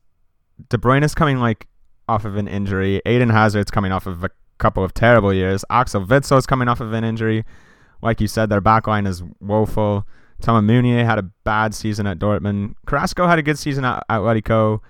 De 0.69 0.77
Bruyne 0.77 1.03
is 1.03 1.15
coming 1.15 1.39
like 1.39 1.67
off 2.09 2.27
of 2.27 2.37
an 2.37 2.47
injury. 2.47 3.01
Eden 3.07 3.31
Hazard's 3.31 3.71
coming 3.71 3.91
off 3.91 4.07
of 4.07 4.23
a 4.23 4.31
couple 4.59 4.85
of 4.85 4.95
terrible 4.95 5.33
years. 5.33 5.65
Axel 5.71 6.07
is 6.13 6.47
coming 6.47 6.69
off 6.69 6.81
of 6.81 6.93
an 6.93 7.05
injury. 7.05 7.45
Like 8.03 8.21
you 8.21 8.29
said, 8.29 8.49
their 8.49 8.61
backline 8.61 9.07
is 9.07 9.23
woeful. 9.41 10.07
Thomas 10.41 10.63
Meunier 10.63 11.05
had 11.05 11.19
a 11.19 11.31
bad 11.45 11.75
season 11.75 12.07
at 12.07 12.19
Dortmund. 12.19 12.75
Carrasco 12.87 13.27
had 13.27 13.39
a 13.39 13.43
good 13.43 13.59
season 13.59 13.85
at 13.85 14.05
Atletico. 14.09 14.81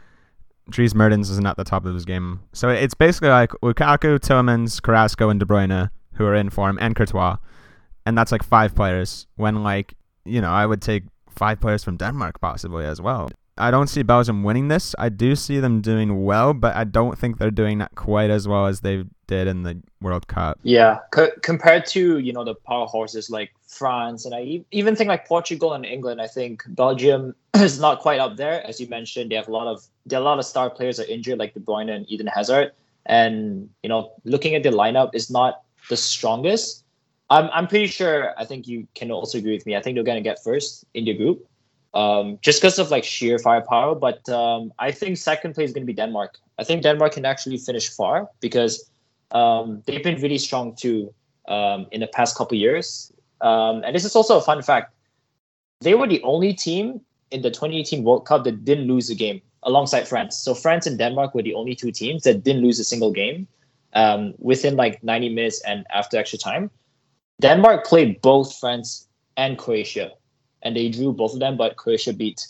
Dries 0.68 0.94
Mertens 0.94 1.30
isn't 1.30 1.46
at 1.46 1.56
the 1.56 1.64
top 1.64 1.86
of 1.86 1.94
his 1.94 2.04
game. 2.04 2.40
So 2.52 2.68
it's 2.68 2.92
basically 2.92 3.30
like 3.30 3.52
Lukaku, 3.62 4.18
Tielemans, 4.18 4.82
Carrasco, 4.82 5.30
and 5.30 5.40
De 5.40 5.46
Bruyne 5.46 5.90
who 6.18 6.26
are 6.26 6.34
in 6.34 6.50
form, 6.50 6.78
and 6.80 6.94
Courtois. 6.94 7.36
And 8.04 8.18
that's 8.18 8.32
like 8.32 8.42
five 8.42 8.74
players. 8.74 9.26
When, 9.36 9.62
like, 9.62 9.94
you 10.24 10.40
know, 10.40 10.50
I 10.50 10.66
would 10.66 10.82
take 10.82 11.04
five 11.30 11.60
players 11.60 11.82
from 11.82 11.96
Denmark 11.96 12.40
possibly 12.40 12.84
as 12.84 13.00
well. 13.00 13.30
I 13.56 13.70
don't 13.70 13.88
see 13.88 14.02
Belgium 14.02 14.42
winning 14.42 14.68
this. 14.68 14.94
I 14.98 15.08
do 15.08 15.34
see 15.34 15.60
them 15.60 15.80
doing 15.80 16.24
well, 16.24 16.54
but 16.54 16.76
I 16.76 16.84
don't 16.84 17.18
think 17.18 17.38
they're 17.38 17.50
doing 17.50 17.78
that 17.78 17.94
quite 17.94 18.30
as 18.30 18.46
well 18.46 18.66
as 18.66 18.80
they 18.80 19.04
did 19.28 19.46
in 19.46 19.62
the 19.62 19.80
World 20.00 20.26
Cup. 20.26 20.58
Yeah, 20.64 20.98
co- 21.12 21.30
compared 21.42 21.86
to 21.94 22.18
you 22.18 22.32
know 22.32 22.42
the 22.42 22.54
power 22.54 22.86
horses 22.86 23.30
like 23.30 23.52
France 23.68 24.24
and 24.24 24.34
I 24.34 24.64
even 24.72 24.96
think 24.96 25.08
like 25.08 25.28
Portugal 25.28 25.74
and 25.74 25.86
England, 25.86 26.20
I 26.20 26.26
think 26.26 26.64
Belgium 26.66 27.34
is 27.54 27.78
not 27.78 28.00
quite 28.00 28.18
up 28.18 28.36
there. 28.36 28.66
As 28.66 28.80
you 28.80 28.88
mentioned, 28.88 29.30
they 29.30 29.36
have 29.36 29.48
a 29.48 29.52
lot 29.52 29.68
of 29.68 29.86
a 30.10 30.20
lot 30.20 30.38
of 30.38 30.44
star 30.44 30.68
players 30.68 30.98
are 30.98 31.04
injured, 31.04 31.38
like 31.38 31.54
De 31.54 31.60
Bruyne 31.60 31.94
and 31.94 32.10
Eden 32.10 32.26
Hazard, 32.26 32.72
and 33.06 33.70
you 33.84 33.88
know 33.88 34.12
looking 34.24 34.56
at 34.56 34.64
the 34.64 34.70
lineup 34.70 35.14
is 35.14 35.30
not 35.30 35.62
the 35.88 35.96
strongest. 35.96 36.84
I'm 37.30 37.48
I'm 37.52 37.68
pretty 37.68 37.86
sure. 37.86 38.34
I 38.36 38.44
think 38.44 38.66
you 38.66 38.88
can 38.94 39.10
also 39.12 39.38
agree 39.38 39.52
with 39.52 39.66
me. 39.66 39.76
I 39.76 39.82
think 39.82 39.94
they're 39.94 40.10
gonna 40.10 40.20
get 40.20 40.42
first 40.42 40.84
in 40.94 41.04
the 41.04 41.14
group 41.14 41.46
um, 41.94 42.38
just 42.42 42.60
because 42.60 42.78
of 42.78 42.90
like 42.90 43.04
sheer 43.04 43.38
firepower. 43.38 43.94
But 43.94 44.28
um, 44.28 44.72
I 44.78 44.92
think 44.92 45.16
second 45.16 45.54
place 45.54 45.70
is 45.70 45.74
going 45.74 45.82
to 45.82 45.86
be 45.86 45.92
Denmark. 45.94 46.38
I 46.58 46.64
think 46.64 46.82
Denmark 46.82 47.12
can 47.12 47.24
actually 47.24 47.58
finish 47.58 47.88
far 47.88 48.28
because 48.40 48.90
um, 49.32 49.82
they've 49.86 50.02
been 50.02 50.20
really 50.20 50.38
strong 50.38 50.74
too 50.74 51.12
um, 51.48 51.86
in 51.92 52.00
the 52.00 52.06
past 52.06 52.36
couple 52.36 52.56
years. 52.56 53.12
Um, 53.40 53.82
and 53.84 53.94
this 53.94 54.04
is 54.04 54.16
also 54.16 54.38
a 54.38 54.40
fun 54.40 54.62
fact: 54.62 54.94
they 55.80 55.94
were 55.94 56.08
the 56.08 56.22
only 56.22 56.52
team 56.52 57.00
in 57.30 57.42
the 57.42 57.50
2018 57.50 58.04
World 58.04 58.26
Cup 58.26 58.44
that 58.44 58.64
didn't 58.64 58.86
lose 58.86 59.10
a 59.10 59.14
game 59.14 59.40
alongside 59.62 60.08
France. 60.08 60.36
So 60.36 60.54
France 60.54 60.86
and 60.86 60.98
Denmark 60.98 61.34
were 61.34 61.42
the 61.42 61.54
only 61.54 61.74
two 61.74 61.92
teams 61.92 62.22
that 62.22 62.42
didn't 62.42 62.62
lose 62.62 62.78
a 62.78 62.84
single 62.84 63.12
game 63.12 63.46
um, 63.92 64.34
within 64.38 64.76
like 64.76 65.02
90 65.02 65.34
minutes 65.34 65.60
and 65.62 65.84
after 65.92 66.16
extra 66.16 66.38
time. 66.38 66.70
Denmark 67.40 67.86
played 67.86 68.20
both 68.22 68.56
France 68.58 69.06
and 69.36 69.58
Croatia 69.58 70.12
and 70.62 70.76
they 70.76 70.88
drew 70.88 71.12
both 71.12 71.34
of 71.34 71.40
them, 71.40 71.56
but 71.56 71.76
Croatia 71.76 72.12
beat 72.12 72.46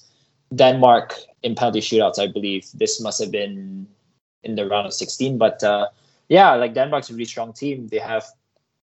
Denmark 0.55 1.15
in 1.43 1.55
penalty 1.55 1.81
shootouts, 1.81 2.19
I 2.19 2.27
believe. 2.27 2.67
This 2.75 3.01
must 3.01 3.21
have 3.21 3.31
been 3.31 3.87
in 4.45 4.55
the 4.55 4.67
round 4.67 4.87
of 4.87 4.95
16. 4.95 5.37
But 5.37 5.63
uh, 5.63 5.89
yeah, 6.29 6.55
like 6.55 6.75
Denmark's 6.75 7.11
a 7.11 7.13
really 7.13 7.25
strong 7.25 7.53
team. 7.53 7.89
They 7.89 7.99
have 7.99 8.25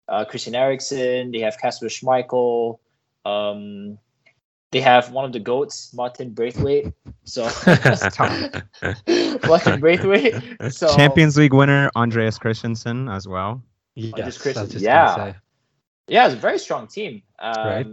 uh, 0.07 0.25
Christian 0.25 0.55
Eriksen, 0.55 1.31
they 1.31 1.39
have 1.39 1.57
Kasper 1.57 1.87
Schmeichel, 1.87 2.79
um, 3.25 3.97
they 4.71 4.81
have 4.81 5.11
one 5.11 5.25
of 5.25 5.31
the 5.31 5.39
goats, 5.39 5.93
Martin 5.93 6.31
Braithwaite. 6.31 6.93
So 7.23 7.43
Martin 9.47 9.79
Braithwaite. 9.79 10.35
So 10.71 10.95
Champions 10.95 11.37
League 11.37 11.53
winner 11.53 11.89
Andreas 11.95 12.37
Christensen 12.37 13.07
as 13.09 13.27
well. 13.27 13.63
Yes, 13.95 14.37
Christensen. 14.37 14.81
Yeah. 14.81 15.33
Yeah, 16.07 16.25
it's 16.25 16.35
a 16.35 16.37
very 16.37 16.59
strong 16.59 16.87
team. 16.87 17.23
Um, 17.39 17.53
right. 17.55 17.87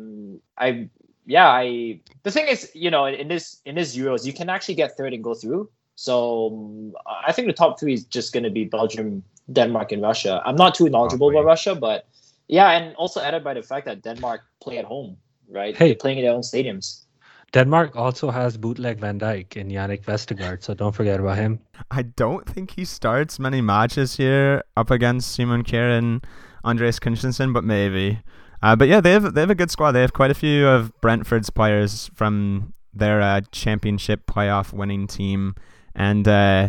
I 0.58 0.88
yeah, 1.24 1.48
I 1.48 2.00
the 2.24 2.30
thing 2.30 2.48
is, 2.48 2.70
you 2.74 2.90
know, 2.90 3.06
in 3.06 3.28
this 3.28 3.60
in 3.64 3.76
this 3.76 3.96
Euros, 3.96 4.26
you 4.26 4.32
can 4.32 4.50
actually 4.50 4.74
get 4.74 4.96
third 4.96 5.14
and 5.14 5.22
go 5.22 5.34
through. 5.34 5.70
So 6.02 6.48
um, 6.50 6.94
I 7.24 7.30
think 7.30 7.46
the 7.46 7.52
top 7.52 7.78
three 7.78 7.94
is 7.94 8.04
just 8.04 8.32
going 8.32 8.42
to 8.42 8.50
be 8.50 8.64
Belgium, 8.64 9.22
Denmark, 9.52 9.92
and 9.92 10.02
Russia. 10.02 10.42
I'm 10.44 10.56
not 10.56 10.74
too 10.74 10.88
knowledgeable 10.88 11.30
about 11.30 11.44
Russia, 11.44 11.76
but 11.76 12.08
yeah, 12.48 12.70
and 12.70 12.96
also 12.96 13.20
added 13.20 13.44
by 13.44 13.54
the 13.54 13.62
fact 13.62 13.86
that 13.86 14.02
Denmark 14.02 14.40
play 14.60 14.78
at 14.78 14.84
home, 14.84 15.16
right? 15.48 15.76
Hey, 15.76 15.86
They're 15.86 15.94
playing 15.94 16.18
in 16.18 16.24
their 16.24 16.34
own 16.34 16.40
stadiums. 16.40 17.04
Denmark 17.52 17.94
also 17.94 18.32
has 18.32 18.56
bootleg 18.56 18.98
Van 18.98 19.20
Dijk 19.20 19.56
in 19.56 19.68
Jannik 19.68 20.04
Vestergaard, 20.04 20.64
so 20.64 20.74
don't 20.74 20.90
forget 20.90 21.20
about 21.20 21.36
him. 21.36 21.60
I 21.92 22.02
don't 22.02 22.48
think 22.48 22.72
he 22.72 22.84
starts 22.84 23.38
many 23.38 23.60
matches 23.60 24.16
here 24.16 24.64
up 24.76 24.90
against 24.90 25.32
Simon 25.32 25.62
Kjær 25.62 25.98
and 25.98 26.26
Andreas 26.64 26.98
Christensen, 26.98 27.52
but 27.52 27.62
maybe. 27.62 28.18
Uh, 28.60 28.74
but 28.74 28.88
yeah, 28.88 29.00
they 29.00 29.12
have 29.12 29.34
they 29.34 29.40
have 29.42 29.50
a 29.50 29.54
good 29.54 29.70
squad. 29.70 29.92
They 29.92 30.00
have 30.00 30.12
quite 30.12 30.32
a 30.32 30.34
few 30.34 30.66
of 30.66 30.92
Brentford's 31.00 31.50
players 31.50 32.10
from 32.14 32.72
their 32.92 33.20
uh, 33.20 33.42
championship 33.52 34.26
playoff 34.26 34.72
winning 34.72 35.06
team, 35.06 35.54
and 35.94 36.26
uh, 36.26 36.68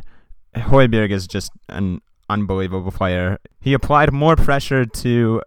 Højbjerg 0.56 1.12
is 1.12 1.28
just 1.28 1.52
an 1.70 2.02
unbelievable 2.30 2.92
player. 2.92 3.38
He 3.60 3.74
applied 3.74 4.12
more 4.14 4.36
pressure 4.36 4.86
to 4.86 5.42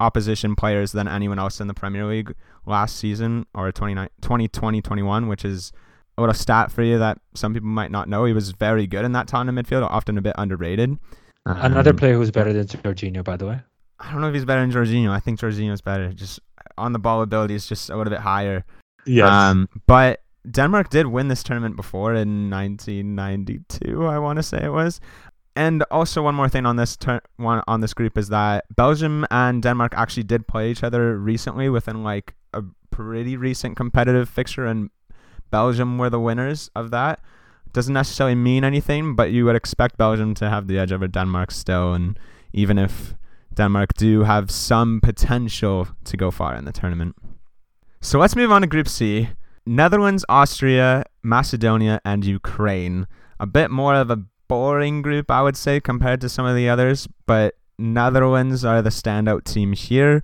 opposition 0.00 0.56
players 0.56 0.92
than 0.92 1.06
anyone 1.06 1.38
else 1.38 1.60
in 1.60 1.68
the 1.68 1.74
Premier 1.74 2.04
League 2.06 2.34
last 2.66 2.96
season 2.96 3.46
or 3.54 3.70
2020-21, 3.72 5.28
which 5.28 5.44
is 5.44 5.72
a 6.18 6.20
little 6.20 6.34
stat 6.34 6.70
for 6.70 6.82
you 6.82 6.98
that 6.98 7.18
some 7.34 7.54
people 7.54 7.68
might 7.68 7.90
not 7.90 8.08
know. 8.08 8.24
He 8.24 8.32
was 8.32 8.50
very 8.50 8.86
good 8.86 9.04
in 9.04 9.12
that 9.12 9.28
Tottenham 9.28 9.56
midfield, 9.56 9.82
often 9.88 10.18
a 10.18 10.22
bit 10.22 10.34
underrated. 10.36 10.98
Another 11.44 11.90
um, 11.90 11.96
player 11.96 12.14
who's 12.14 12.30
better 12.30 12.52
than 12.52 12.66
Jorginho, 12.66 13.24
by 13.24 13.36
the 13.36 13.46
way. 13.46 13.60
I 13.98 14.12
don't 14.12 14.20
know 14.20 14.28
if 14.28 14.34
he's 14.34 14.44
better 14.44 14.60
than 14.60 14.72
Jorginho. 14.72 15.10
I 15.10 15.20
think 15.20 15.40
Jorginho's 15.40 15.80
better. 15.80 16.12
Just 16.12 16.40
on 16.76 16.92
the 16.92 16.98
ball 16.98 17.22
ability 17.22 17.54
is 17.54 17.66
just 17.66 17.90
a 17.90 17.96
little 17.96 18.10
bit 18.10 18.20
higher. 18.20 18.64
Yes. 19.06 19.28
Um, 19.28 19.68
but 19.86 20.21
Denmark 20.50 20.90
did 20.90 21.06
win 21.06 21.28
this 21.28 21.42
tournament 21.42 21.76
before 21.76 22.14
in 22.14 22.50
1992. 22.50 24.06
I 24.06 24.18
want 24.18 24.38
to 24.38 24.42
say 24.42 24.64
it 24.64 24.72
was. 24.72 25.00
And 25.54 25.84
also 25.90 26.22
one 26.22 26.34
more 26.34 26.48
thing 26.48 26.66
on 26.66 26.76
this 26.76 26.96
tur- 26.96 27.20
one 27.36 27.62
on 27.68 27.80
this 27.80 27.94
group 27.94 28.16
is 28.16 28.28
that 28.30 28.64
Belgium 28.74 29.26
and 29.30 29.62
Denmark 29.62 29.92
actually 29.96 30.22
did 30.22 30.48
play 30.48 30.70
each 30.70 30.82
other 30.82 31.18
recently 31.18 31.68
within 31.68 32.02
like 32.02 32.34
a 32.54 32.62
pretty 32.90 33.36
recent 33.36 33.76
competitive 33.76 34.28
fixture, 34.28 34.66
and 34.66 34.90
Belgium 35.50 35.98
were 35.98 36.10
the 36.10 36.20
winners 36.20 36.70
of 36.74 36.90
that. 36.90 37.20
Doesn't 37.72 37.94
necessarily 37.94 38.34
mean 38.34 38.64
anything, 38.64 39.14
but 39.14 39.30
you 39.30 39.44
would 39.44 39.56
expect 39.56 39.98
Belgium 39.98 40.34
to 40.34 40.48
have 40.48 40.66
the 40.66 40.78
edge 40.78 40.92
over 40.92 41.06
Denmark 41.06 41.50
still, 41.50 41.92
and 41.92 42.18
even 42.52 42.78
if 42.78 43.14
Denmark 43.54 43.94
do 43.94 44.24
have 44.24 44.50
some 44.50 45.00
potential 45.02 45.88
to 46.04 46.16
go 46.16 46.30
far 46.30 46.54
in 46.54 46.64
the 46.64 46.72
tournament. 46.72 47.16
So 48.00 48.18
let's 48.18 48.36
move 48.36 48.50
on 48.50 48.62
to 48.62 48.66
Group 48.66 48.88
C. 48.88 49.28
Netherlands, 49.66 50.24
Austria, 50.28 51.04
Macedonia, 51.22 52.00
and 52.04 52.24
Ukraine. 52.24 53.06
A 53.38 53.46
bit 53.46 53.70
more 53.70 53.94
of 53.94 54.10
a 54.10 54.24
boring 54.48 55.02
group, 55.02 55.30
I 55.30 55.42
would 55.42 55.56
say, 55.56 55.80
compared 55.80 56.20
to 56.20 56.28
some 56.28 56.46
of 56.46 56.56
the 56.56 56.68
others, 56.68 57.08
but 57.26 57.54
Netherlands 57.78 58.64
are 58.64 58.82
the 58.82 58.90
standout 58.90 59.44
team 59.44 59.72
here. 59.72 60.22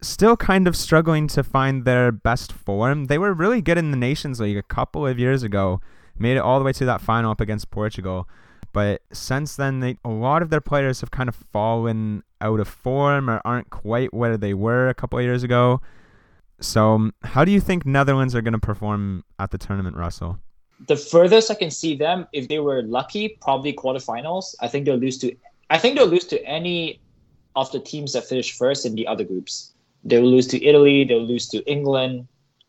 Still 0.00 0.36
kind 0.36 0.66
of 0.66 0.76
struggling 0.76 1.26
to 1.28 1.44
find 1.44 1.84
their 1.84 2.10
best 2.10 2.52
form. 2.52 3.06
They 3.06 3.18
were 3.18 3.34
really 3.34 3.60
good 3.60 3.78
in 3.78 3.90
the 3.90 3.96
Nations 3.96 4.40
League 4.40 4.56
a 4.56 4.62
couple 4.62 5.06
of 5.06 5.18
years 5.18 5.42
ago, 5.42 5.80
made 6.18 6.36
it 6.36 6.40
all 6.40 6.58
the 6.58 6.64
way 6.64 6.72
to 6.72 6.84
that 6.86 7.00
final 7.00 7.30
up 7.30 7.40
against 7.40 7.70
Portugal. 7.70 8.28
But 8.72 9.02
since 9.12 9.56
then, 9.56 9.80
they, 9.80 9.98
a 10.04 10.10
lot 10.10 10.42
of 10.42 10.50
their 10.50 10.60
players 10.60 11.00
have 11.00 11.10
kind 11.10 11.28
of 11.28 11.34
fallen 11.34 12.22
out 12.40 12.60
of 12.60 12.68
form 12.68 13.28
or 13.28 13.42
aren't 13.44 13.70
quite 13.70 14.14
where 14.14 14.36
they 14.36 14.54
were 14.54 14.88
a 14.88 14.94
couple 14.94 15.18
of 15.18 15.24
years 15.24 15.42
ago. 15.42 15.80
So, 16.60 16.94
um, 16.94 17.14
how 17.22 17.44
do 17.44 17.52
you 17.52 17.60
think 17.60 17.86
Netherlands 17.86 18.34
are 18.34 18.42
going 18.42 18.52
to 18.52 18.58
perform 18.58 19.24
at 19.38 19.50
the 19.50 19.58
tournament, 19.58 19.96
Russell? 19.96 20.38
The 20.86 20.96
furthest 20.96 21.50
I 21.50 21.54
can 21.54 21.70
see 21.70 21.96
them, 21.96 22.26
if 22.32 22.48
they 22.48 22.58
were 22.58 22.82
lucky, 22.82 23.38
probably 23.40 23.72
quarterfinals. 23.72 24.54
I 24.60 24.68
think 24.68 24.84
they'll 24.86 24.96
lose 24.96 25.18
to. 25.18 25.34
I 25.70 25.78
think 25.78 25.96
they'll 25.96 26.06
lose 26.06 26.26
to 26.26 26.42
any 26.44 27.00
of 27.56 27.70
the 27.72 27.80
teams 27.80 28.12
that 28.12 28.24
finish 28.24 28.56
first 28.56 28.86
in 28.86 28.94
the 28.94 29.06
other 29.06 29.24
groups. 29.24 29.72
They 30.04 30.20
will 30.20 30.30
lose 30.30 30.46
to 30.48 30.64
Italy. 30.64 31.04
They'll 31.04 31.22
lose 31.22 31.48
to 31.48 31.62
England, 31.70 32.26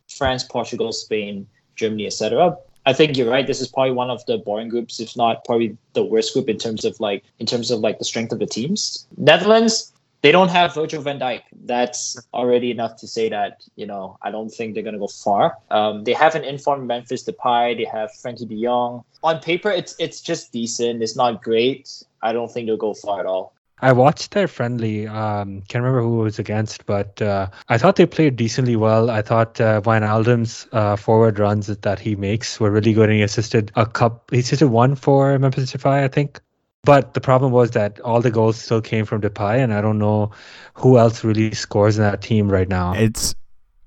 France, 0.10 0.44
Portugal, 0.44 0.92
Spain, 0.92 1.48
Germany, 1.76 2.08
etc. 2.08 2.58
I 2.86 2.94
think 2.94 3.16
you're 3.16 3.30
right. 3.30 3.46
This 3.46 3.62
is 3.62 3.68
probably 3.68 3.92
one 3.92 4.10
of 4.10 4.26
the 4.26 4.38
boring 4.40 4.70
groups, 4.70 5.00
if 5.00 5.16
not 5.16 5.46
probably 5.46 5.78
the 5.94 6.04
worst 6.04 6.34
group 6.34 6.50
in 6.50 6.58
terms 6.58 6.84
of 6.84 7.00
like 7.00 7.24
in 7.40 7.46
terms 7.46 7.72
of 7.72 7.80
like 7.80 8.00
the 8.00 8.06
strength 8.06 8.32
of 8.32 8.40
the 8.40 8.48
teams. 8.48 9.08
Netherlands, 9.18 9.94
they 10.22 10.32
don't 10.32 10.50
have 10.50 10.74
Virgil 10.76 11.02
van 11.02 11.20
Dijk. 11.20 11.42
That's 11.66 12.18
already 12.34 12.72
enough 12.72 12.96
to 12.98 13.08
say 13.08 13.30
that 13.30 13.64
you 13.76 13.86
know 13.86 14.18
I 14.22 14.32
don't 14.32 14.50
think 14.50 14.74
they're 14.74 14.84
gonna 14.84 15.00
go 15.00 15.08
far. 15.08 15.58
Um, 15.70 16.04
they 16.04 16.14
have 16.14 16.36
an 16.36 16.44
informed 16.44 16.88
Memphis 16.88 17.24
Depay. 17.24 17.78
They 17.78 17.86
have 17.86 18.12
Frenkie 18.12 18.48
De 18.48 18.62
Jong. 18.62 19.04
On 19.24 19.40
paper, 19.40 19.70
it's 19.72 19.96
it's 20.00 20.22
just 20.22 20.52
decent. 20.52 21.02
It's 21.02 21.16
not 21.16 21.44
great. 21.44 22.04
I 22.22 22.34
don't 22.34 22.52
think 22.52 22.68
they'll 22.68 22.78
go 22.78 22.94
far 22.94 23.20
at 23.20 23.26
all. 23.26 23.54
I 23.84 23.94
watched 23.94 24.32
their 24.32 24.48
friendly. 24.48 25.08
Um, 25.08 25.64
can't 25.64 25.84
remember 25.84 26.04
who 26.04 26.22
it 26.22 26.24
was 26.26 26.40
against, 26.40 26.86
but 26.86 27.20
uh, 27.20 27.48
I 27.68 27.80
thought 27.80 27.96
they 27.96 28.06
played 28.06 28.36
decently 28.36 28.76
well. 28.76 29.10
I 29.10 29.24
thought 29.24 29.60
uh, 29.60 29.82
Alden's 29.84 30.68
uh, 30.72 30.96
forward 30.96 31.40
runs 31.40 31.66
that 31.66 32.00
he 32.00 32.16
makes 32.16 32.60
were 32.60 32.70
really 32.70 32.94
good, 32.94 33.10
and 33.10 33.18
he 33.18 33.24
assisted 33.24 33.72
a 33.76 33.88
cup. 33.88 34.30
He 34.30 34.40
assisted 34.40 34.68
one 34.68 34.94
for 34.94 35.40
Memphis 35.40 35.74
Depay, 35.74 36.04
I 36.04 36.08
think. 36.08 36.40
But 36.84 37.14
the 37.14 37.22
problem 37.22 37.52
was 37.52 37.72
that 37.72 38.00
all 38.00 38.22
the 38.22 38.32
goals 38.32 38.58
still 38.58 38.82
came 38.82 39.06
from 39.06 39.22
Depay, 39.22 39.64
and 39.64 39.72
I 39.72 39.82
don't 39.82 40.00
know 40.00 40.32
who 40.74 40.98
else 40.98 41.24
really 41.24 41.54
scores 41.54 41.98
in 41.98 42.04
that 42.04 42.22
team 42.22 42.52
right 42.52 42.68
now. 42.68 42.94
It's 42.94 43.36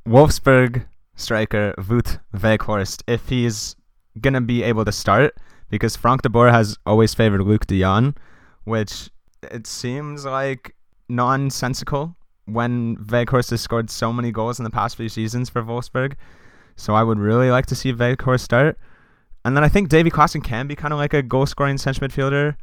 Wolfsburg 0.07 0.87
striker 1.17 1.75
Wout 1.79 2.21
Weghorst. 2.37 3.03
If 3.09 3.29
he's 3.29 3.75
gonna 4.21 4.41
be 4.41 4.63
able 4.63 4.85
to 4.85 4.93
start, 4.93 5.37
because 5.71 5.97
Frank 5.97 6.23
de 6.23 6.29
Boer 6.29 6.51
has 6.51 6.79
always 6.87 7.15
favored 7.15 7.41
Luuk 7.41 7.67
de 7.67 7.81
Jong, 7.81 8.15
which 8.63 9.11
it 9.51 9.67
seems 9.67 10.25
like 10.25 10.77
nonsensical 11.09 12.15
when 12.45 12.97
Weghorst 12.97 13.51
has 13.51 13.61
scored 13.61 13.91
so 13.91 14.13
many 14.13 14.31
goals 14.31 14.61
in 14.61 14.65
the 14.65 14.71
past 14.71 14.97
few 14.97 15.09
seasons 15.09 15.51
for 15.51 15.65
Wolfsburg. 15.65 16.15
So 16.77 16.95
I 16.95 17.03
would 17.03 17.19
really 17.19 17.51
like 17.51 17.67
to 17.67 17.75
see 17.75 17.93
Weghorst 17.93 18.41
start. 18.41 18.79
And 19.45 19.57
then 19.57 19.65
I 19.65 19.69
think 19.69 19.89
Davy 19.89 20.11
Klaassen 20.11 20.45
can 20.45 20.69
be 20.69 20.77
kind 20.77 20.93
of 20.93 20.99
like 20.99 21.13
a 21.13 21.23
goal 21.23 21.47
scoring 21.47 21.77
central 21.77 22.09
midfielder. 22.09 22.55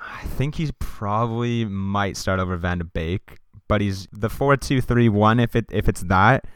I 0.00 0.24
think 0.24 0.54
he 0.54 0.70
probably 0.78 1.64
might 1.64 2.16
start 2.16 2.40
over 2.40 2.56
Van 2.56 2.78
de 2.78 2.84
Beek, 2.84 3.38
but 3.68 3.80
he's 3.80 4.08
the 4.12 4.28
four 4.28 4.56
two 4.56 4.80
three 4.80 5.08
one. 5.08 5.40
If 5.40 5.54
it 5.54 5.66
if 5.70 5.88
it's 5.88 6.02
that, 6.02 6.46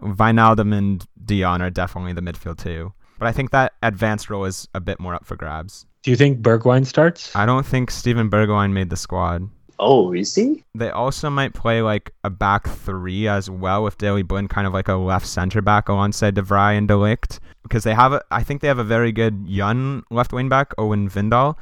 Wijnaldum 0.00 0.76
and 0.76 1.06
de 1.24 1.40
Jong 1.40 1.60
are 1.60 1.70
definitely 1.70 2.12
the 2.12 2.20
midfield 2.20 2.58
too. 2.58 2.92
But 3.18 3.28
I 3.28 3.32
think 3.32 3.50
that 3.50 3.74
advanced 3.82 4.28
role 4.28 4.44
is 4.44 4.68
a 4.74 4.80
bit 4.80 4.98
more 4.98 5.14
up 5.14 5.24
for 5.24 5.36
grabs. 5.36 5.86
Do 6.02 6.10
you 6.10 6.16
think 6.16 6.40
Bergwijn 6.40 6.84
starts? 6.84 7.34
I 7.34 7.46
don't 7.46 7.64
think 7.64 7.90
Steven 7.90 8.28
Bergwijn 8.28 8.72
made 8.72 8.90
the 8.90 8.96
squad. 8.96 9.48
Oh, 9.78 10.12
is 10.12 10.34
he? 10.34 10.62
They 10.74 10.90
also 10.90 11.30
might 11.30 11.54
play 11.54 11.82
like 11.82 12.12
a 12.22 12.30
back 12.30 12.68
three 12.68 13.26
as 13.26 13.50
well 13.50 13.82
with 13.82 13.98
Daley 13.98 14.22
Blind 14.22 14.50
kind 14.50 14.66
of 14.66 14.72
like 14.72 14.88
a 14.88 14.94
left 14.94 15.26
center 15.26 15.62
back 15.62 15.88
alongside 15.88 16.34
de 16.34 16.42
Vrij 16.42 16.76
and 16.76 16.86
De 16.86 16.94
Ligt 16.94 17.38
because 17.62 17.82
they 17.84 17.94
have 17.94 18.12
a, 18.12 18.22
I 18.30 18.42
think 18.42 18.60
they 18.60 18.68
have 18.68 18.78
a 18.78 18.84
very 18.84 19.10
good 19.10 19.44
young 19.46 20.04
left 20.10 20.32
wing 20.32 20.48
back 20.48 20.72
Owen 20.78 21.08
Wijndal 21.08 21.56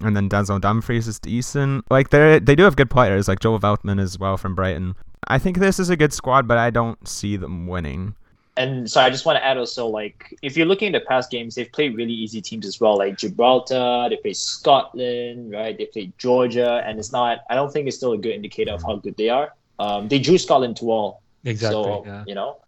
and 0.00 0.16
then 0.16 0.28
Denzel 0.28 0.60
Dumfries 0.60 1.08
is 1.08 1.18
decent. 1.18 1.84
Like 1.90 2.10
they 2.10 2.38
they 2.38 2.54
do 2.54 2.64
have 2.64 2.76
good 2.76 2.90
players 2.90 3.28
like 3.28 3.40
Joel 3.40 3.60
Veltman 3.60 4.00
as 4.00 4.18
well 4.18 4.36
from 4.36 4.54
Brighton. 4.54 4.94
I 5.26 5.38
think 5.38 5.58
this 5.58 5.78
is 5.78 5.90
a 5.90 5.96
good 5.96 6.12
squad, 6.12 6.48
but 6.48 6.58
I 6.58 6.70
don't 6.70 7.06
see 7.06 7.36
them 7.36 7.66
winning 7.66 8.14
and 8.58 8.90
so 8.90 9.00
I 9.00 9.08
just 9.08 9.24
want 9.24 9.36
to 9.36 9.44
add 9.44 9.56
also 9.56 9.86
like 9.86 10.36
if 10.42 10.56
you're 10.56 10.66
looking 10.66 10.94
at 10.94 11.00
the 11.00 11.06
past 11.06 11.30
games, 11.30 11.54
they've 11.54 11.70
played 11.70 11.96
really 11.96 12.12
easy 12.12 12.42
teams 12.42 12.66
as 12.66 12.80
well, 12.80 12.98
like 12.98 13.16
Gibraltar, 13.16 14.08
they 14.10 14.16
play 14.16 14.32
Scotland, 14.32 15.52
right? 15.52 15.78
They 15.78 15.86
play 15.86 16.12
Georgia, 16.18 16.82
and 16.84 16.98
it's 16.98 17.12
not. 17.12 17.44
I 17.48 17.54
don't 17.54 17.72
think 17.72 17.86
it's 17.86 17.96
still 17.96 18.12
a 18.12 18.18
good 18.18 18.34
indicator 18.34 18.72
of 18.72 18.82
how 18.82 18.96
good 18.96 19.16
they 19.16 19.28
are. 19.28 19.54
Um, 19.78 20.08
they 20.08 20.18
drew 20.18 20.38
Scotland 20.38 20.76
to 20.78 20.90
all, 20.90 21.22
exactly. 21.44 21.82
So 21.82 22.02
yeah. 22.04 22.24
you 22.26 22.34
know. 22.34 22.58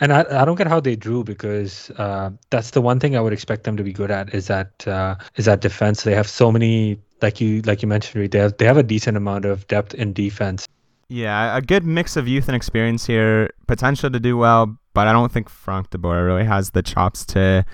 And 0.00 0.12
I, 0.12 0.24
I 0.30 0.44
don't 0.44 0.56
get 0.56 0.66
how 0.66 0.80
they 0.80 0.96
drew 0.96 1.24
because 1.24 1.90
uh, 1.96 2.30
that's 2.50 2.70
the 2.70 2.80
one 2.80 3.00
thing 3.00 3.16
I 3.16 3.20
would 3.20 3.32
expect 3.32 3.64
them 3.64 3.76
to 3.76 3.82
be 3.82 3.92
good 3.92 4.10
at 4.10 4.34
is 4.34 4.46
that 4.46 4.86
uh, 4.86 5.16
is 5.36 5.46
that 5.46 5.60
defense. 5.60 6.02
They 6.02 6.14
have 6.14 6.28
so 6.28 6.52
many 6.52 6.98
like 7.22 7.40
you 7.40 7.62
like 7.62 7.82
you 7.82 7.88
mentioned, 7.88 8.30
they 8.30 8.38
have, 8.38 8.56
they 8.58 8.64
have 8.64 8.76
a 8.76 8.82
decent 8.82 9.16
amount 9.16 9.44
of 9.44 9.66
depth 9.68 9.94
in 9.94 10.12
defense. 10.12 10.66
Yeah, 11.08 11.56
a 11.56 11.60
good 11.60 11.84
mix 11.84 12.16
of 12.16 12.26
youth 12.26 12.48
and 12.48 12.56
experience 12.56 13.06
here, 13.06 13.50
potential 13.66 14.10
to 14.10 14.18
do 14.18 14.36
well, 14.36 14.78
but 14.94 15.06
I 15.06 15.12
don't 15.12 15.30
think 15.30 15.48
Frank 15.48 15.90
de 15.90 15.98
Boer 15.98 16.24
really 16.24 16.44
has 16.44 16.70
the 16.70 16.82
chops 16.82 17.26
to 17.26 17.64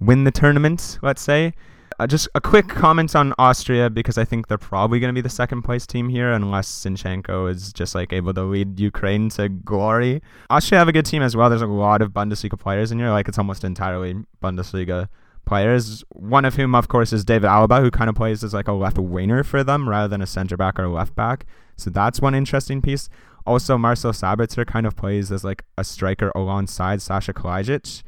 win 0.00 0.24
the 0.24 0.32
tournament, 0.32 0.98
let's 1.00 1.22
say. 1.22 1.54
Uh, 1.98 2.06
just 2.06 2.28
a 2.34 2.40
quick 2.40 2.66
comment 2.68 3.14
on 3.14 3.32
Austria 3.38 3.88
because 3.88 4.18
I 4.18 4.24
think 4.24 4.48
they're 4.48 4.58
probably 4.58 4.98
going 4.98 5.14
to 5.14 5.14
be 5.14 5.20
the 5.20 5.28
second 5.28 5.62
place 5.62 5.86
team 5.86 6.08
here 6.08 6.32
unless 6.32 6.68
Zinchenko 6.68 7.48
is 7.50 7.72
just 7.72 7.94
like 7.94 8.12
able 8.12 8.34
to 8.34 8.42
lead 8.42 8.80
Ukraine 8.80 9.28
to 9.30 9.48
glory. 9.48 10.20
Austria 10.50 10.80
have 10.80 10.88
a 10.88 10.92
good 10.92 11.06
team 11.06 11.22
as 11.22 11.36
well. 11.36 11.48
There's 11.48 11.62
a 11.62 11.66
lot 11.66 12.02
of 12.02 12.10
Bundesliga 12.10 12.58
players 12.58 12.90
in 12.90 12.98
here, 12.98 13.10
like 13.10 13.28
it's 13.28 13.38
almost 13.38 13.62
entirely 13.62 14.16
Bundesliga 14.42 15.08
players. 15.44 16.02
One 16.10 16.44
of 16.44 16.56
whom, 16.56 16.74
of 16.74 16.88
course, 16.88 17.12
is 17.12 17.24
David 17.24 17.48
Alaba, 17.48 17.80
who 17.80 17.90
kind 17.90 18.10
of 18.10 18.16
plays 18.16 18.42
as 18.42 18.54
like 18.54 18.68
a 18.68 18.72
left 18.72 18.98
winger 18.98 19.44
for 19.44 19.62
them 19.62 19.88
rather 19.88 20.08
than 20.08 20.22
a 20.22 20.26
center 20.26 20.56
back 20.56 20.80
or 20.80 20.84
a 20.84 20.92
left 20.92 21.14
back. 21.14 21.46
So 21.76 21.90
that's 21.90 22.20
one 22.20 22.34
interesting 22.34 22.82
piece. 22.82 23.08
Also, 23.46 23.76
Marcel 23.76 24.12
Sabitzer 24.12 24.66
kind 24.66 24.86
of 24.86 24.96
plays 24.96 25.30
as 25.30 25.44
like 25.44 25.64
a 25.76 25.84
striker 25.84 26.32
alongside 26.34 27.02
Sasha 27.02 27.32
Kalajdzic, 27.34 28.02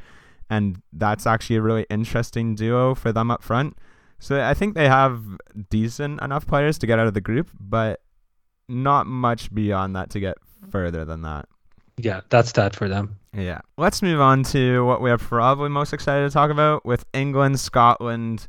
and 0.51 0.81
that's 0.93 1.27
actually 1.27 1.57
a 1.57 1.63
really 1.63 1.87
interesting 1.91 2.55
duo 2.55 2.95
for 2.95 3.13
them 3.13 3.31
up 3.31 3.43
front. 3.43 3.77
So 4.19 4.43
I 4.43 4.55
think 4.55 4.75
they 4.75 4.89
have 4.89 5.23
decent 5.71 6.23
enough 6.23 6.47
players 6.47 6.79
to 6.79 6.87
get 6.87 6.99
out 6.99 7.07
of 7.07 7.15
the 7.15 7.21
group, 7.21 7.51
but 7.59 8.01
not 8.69 9.07
much 9.07 9.53
beyond 9.55 9.95
that 9.97 10.11
to 10.11 10.21
get 10.21 10.39
further 10.71 11.05
than 11.05 11.23
that. 11.23 11.49
Yeah, 11.99 12.21
that's 12.29 12.53
that 12.53 12.75
for 12.75 12.89
them. 12.89 13.17
Yeah. 13.33 13.61
Let's 13.79 14.03
move 14.03 14.21
on 14.21 14.43
to 14.45 14.85
what 14.85 15.01
we 15.01 15.11
are 15.11 15.19
probably 15.19 15.69
most 15.69 15.93
excited 15.93 16.29
to 16.29 16.33
talk 16.33 16.51
about 16.51 16.85
with 16.85 17.05
England, 17.13 17.61
Scotland, 17.61 18.49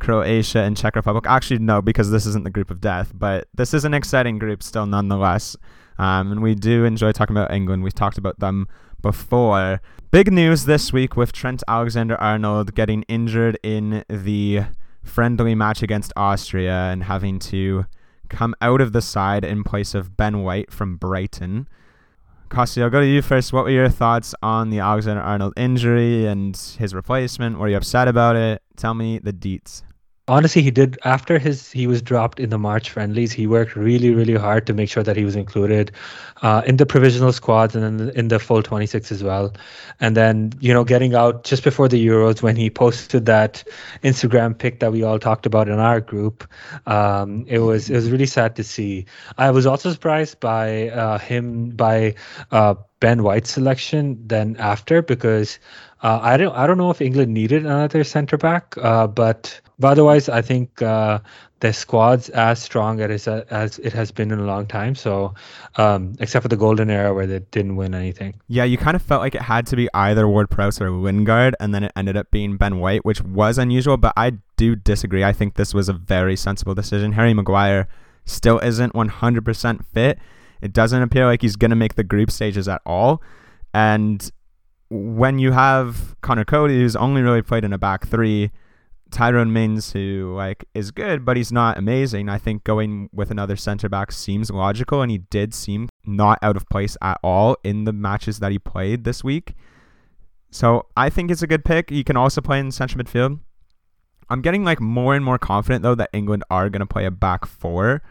Croatia, 0.00 0.60
and 0.60 0.76
Czech 0.76 0.96
Republic. 0.96 1.24
Actually, 1.26 1.58
no, 1.58 1.82
because 1.82 2.10
this 2.10 2.26
isn't 2.26 2.44
the 2.44 2.50
group 2.50 2.70
of 2.70 2.80
death, 2.80 3.12
but 3.14 3.48
this 3.54 3.74
is 3.74 3.84
an 3.84 3.94
exciting 3.94 4.38
group 4.38 4.62
still, 4.62 4.86
nonetheless. 4.86 5.56
Um, 5.98 6.30
and 6.30 6.42
we 6.42 6.54
do 6.54 6.84
enjoy 6.84 7.12
talking 7.12 7.36
about 7.36 7.52
England. 7.52 7.82
We've 7.82 7.94
talked 7.94 8.18
about 8.18 8.38
them 8.38 8.68
before. 9.02 9.80
Big 10.10 10.32
news 10.32 10.64
this 10.64 10.92
week 10.92 11.16
with 11.16 11.32
Trent 11.32 11.62
Alexander 11.68 12.20
Arnold 12.20 12.74
getting 12.74 13.02
injured 13.08 13.58
in 13.62 14.04
the 14.08 14.62
friendly 15.02 15.54
match 15.54 15.82
against 15.82 16.12
Austria 16.16 16.90
and 16.90 17.04
having 17.04 17.38
to 17.38 17.86
come 18.28 18.54
out 18.60 18.80
of 18.80 18.92
the 18.92 19.02
side 19.02 19.44
in 19.44 19.64
place 19.64 19.94
of 19.94 20.16
Ben 20.16 20.42
White 20.42 20.72
from 20.72 20.96
Brighton. 20.96 21.68
Costi, 22.48 22.82
I'll 22.82 22.90
go 22.90 23.00
to 23.00 23.06
you 23.06 23.20
first. 23.20 23.52
What 23.52 23.64
were 23.64 23.70
your 23.70 23.90
thoughts 23.90 24.34
on 24.42 24.70
the 24.70 24.78
Alexander 24.78 25.22
Arnold 25.22 25.52
injury 25.56 26.26
and 26.26 26.56
his 26.78 26.94
replacement? 26.94 27.58
Were 27.58 27.68
you 27.68 27.76
upset 27.76 28.08
about 28.08 28.36
it? 28.36 28.62
Tell 28.76 28.94
me 28.94 29.18
the 29.18 29.32
deets 29.32 29.82
honestly 30.28 30.62
he 30.62 30.70
did 30.70 30.98
after 31.04 31.38
his 31.38 31.72
he 31.72 31.86
was 31.86 32.02
dropped 32.02 32.38
in 32.38 32.50
the 32.50 32.58
march 32.58 32.90
friendlies 32.90 33.32
he 33.32 33.46
worked 33.46 33.74
really 33.76 34.14
really 34.14 34.34
hard 34.34 34.66
to 34.66 34.74
make 34.74 34.88
sure 34.88 35.02
that 35.02 35.16
he 35.16 35.24
was 35.24 35.34
included 35.36 35.90
uh, 36.42 36.62
in 36.66 36.76
the 36.76 36.86
provisional 36.86 37.32
squads 37.32 37.74
and 37.74 38.10
in 38.10 38.28
the 38.28 38.38
full 38.38 38.62
26 38.62 39.10
as 39.10 39.22
well. 39.24 39.52
And 40.00 40.16
then 40.16 40.52
you 40.60 40.72
know 40.72 40.84
getting 40.84 41.14
out 41.14 41.44
just 41.44 41.64
before 41.64 41.88
the 41.88 42.04
euros 42.04 42.42
when 42.42 42.56
he 42.56 42.70
posted 42.70 43.26
that 43.26 43.64
instagram 44.04 44.56
pic 44.56 44.80
that 44.80 44.92
we 44.92 45.02
all 45.02 45.18
talked 45.18 45.46
about 45.46 45.68
in 45.68 45.78
our 45.78 46.00
group 46.00 46.46
um, 46.86 47.44
it 47.48 47.58
was 47.58 47.90
it 47.90 47.94
was 47.94 48.10
really 48.10 48.26
sad 48.26 48.56
to 48.56 48.64
see. 48.64 49.06
I 49.36 49.50
was 49.50 49.66
also 49.66 49.90
surprised 49.92 50.40
by 50.40 50.88
uh, 50.90 51.18
him 51.18 51.70
by 51.70 52.14
uh, 52.50 52.74
ben 53.00 53.22
white's 53.22 53.50
selection 53.50 54.18
then 54.26 54.56
after 54.58 55.02
because 55.02 55.58
uh, 56.02 56.20
I 56.22 56.36
don't 56.36 56.54
I 56.54 56.66
don't 56.66 56.78
know 56.78 56.90
if 56.90 57.00
England 57.00 57.34
needed 57.34 57.64
another 57.64 58.04
centre 58.04 58.36
back, 58.36 58.74
uh, 58.80 59.06
but 59.06 59.60
but 59.78 59.92
otherwise, 59.92 60.28
I 60.28 60.42
think 60.42 60.80
uh, 60.82 61.18
the 61.60 61.72
squad's 61.72 62.28
as 62.30 62.60
strong 62.60 63.00
as 63.00 63.26
as 63.26 63.78
it 63.80 63.92
has 63.92 64.12
been 64.12 64.30
in 64.30 64.38
a 64.38 64.44
long 64.44 64.66
time. 64.66 64.94
So, 64.94 65.34
um, 65.76 66.14
except 66.20 66.42
for 66.42 66.48
the 66.48 66.56
golden 66.56 66.88
era 66.88 67.12
where 67.14 67.26
they 67.26 67.40
didn't 67.50 67.76
win 67.76 67.94
anything. 67.94 68.40
Yeah, 68.46 68.64
you 68.64 68.78
kind 68.78 68.94
of 68.94 69.02
felt 69.02 69.20
like 69.20 69.34
it 69.34 69.42
had 69.42 69.66
to 69.68 69.76
be 69.76 69.88
either 69.92 70.28
Ward 70.28 70.50
Prowse 70.50 70.80
or 70.80 70.90
Lingard, 70.90 71.56
and 71.58 71.74
then 71.74 71.84
it 71.84 71.92
ended 71.96 72.16
up 72.16 72.30
being 72.30 72.56
Ben 72.56 72.78
White, 72.78 73.04
which 73.04 73.22
was 73.22 73.58
unusual. 73.58 73.96
But 73.96 74.12
I 74.16 74.34
do 74.56 74.76
disagree. 74.76 75.24
I 75.24 75.32
think 75.32 75.54
this 75.54 75.74
was 75.74 75.88
a 75.88 75.92
very 75.92 76.36
sensible 76.36 76.74
decision. 76.74 77.12
Harry 77.12 77.34
Maguire 77.34 77.88
still 78.24 78.58
isn't 78.58 78.92
100% 78.92 79.84
fit. 79.86 80.18
It 80.60 80.72
doesn't 80.72 81.02
appear 81.02 81.26
like 81.26 81.42
he's 81.42 81.56
going 81.56 81.70
to 81.70 81.76
make 81.76 81.94
the 81.94 82.04
group 82.04 82.30
stages 82.30 82.68
at 82.68 82.82
all. 82.84 83.22
And 83.74 84.30
when 84.90 85.38
you 85.38 85.52
have 85.52 86.16
Connor 86.20 86.44
Coady, 86.44 86.78
who's 86.80 86.96
only 86.96 87.22
really 87.22 87.42
played 87.42 87.64
in 87.64 87.72
a 87.72 87.78
back 87.78 88.06
three 88.06 88.50
Tyrone 89.10 89.52
Mings, 89.52 89.92
who 89.92 90.34
like 90.36 90.64
is 90.74 90.90
good, 90.90 91.24
but 91.24 91.36
he's 91.36 91.52
not 91.52 91.78
amazing. 91.78 92.28
I 92.28 92.38
think 92.38 92.64
going 92.64 93.08
with 93.12 93.30
another 93.30 93.56
center 93.56 93.88
back 93.88 94.12
seems 94.12 94.50
logical, 94.50 95.02
and 95.02 95.10
he 95.10 95.18
did 95.18 95.54
seem 95.54 95.88
not 96.04 96.38
out 96.42 96.56
of 96.56 96.68
place 96.68 96.96
at 97.00 97.18
all 97.22 97.56
in 97.64 97.84
the 97.84 97.92
matches 97.92 98.38
that 98.40 98.52
he 98.52 98.58
played 98.58 99.04
this 99.04 99.24
week. 99.24 99.54
So 100.50 100.86
I 100.96 101.10
think 101.10 101.30
it's 101.30 101.42
a 101.42 101.46
good 101.46 101.64
pick. 101.64 101.90
He 101.90 102.04
can 102.04 102.16
also 102.16 102.40
play 102.40 102.58
in 102.58 102.70
central 102.70 103.02
midfield. 103.02 103.40
I'm 104.30 104.42
getting 104.42 104.64
like 104.64 104.80
more 104.80 105.14
and 105.14 105.24
more 105.24 105.38
confident 105.38 105.82
though 105.82 105.94
that 105.94 106.10
England 106.12 106.44
are 106.50 106.68
to 106.68 106.86
play 106.86 107.06
a 107.06 107.10
back 107.10 107.46
four. 107.46 108.02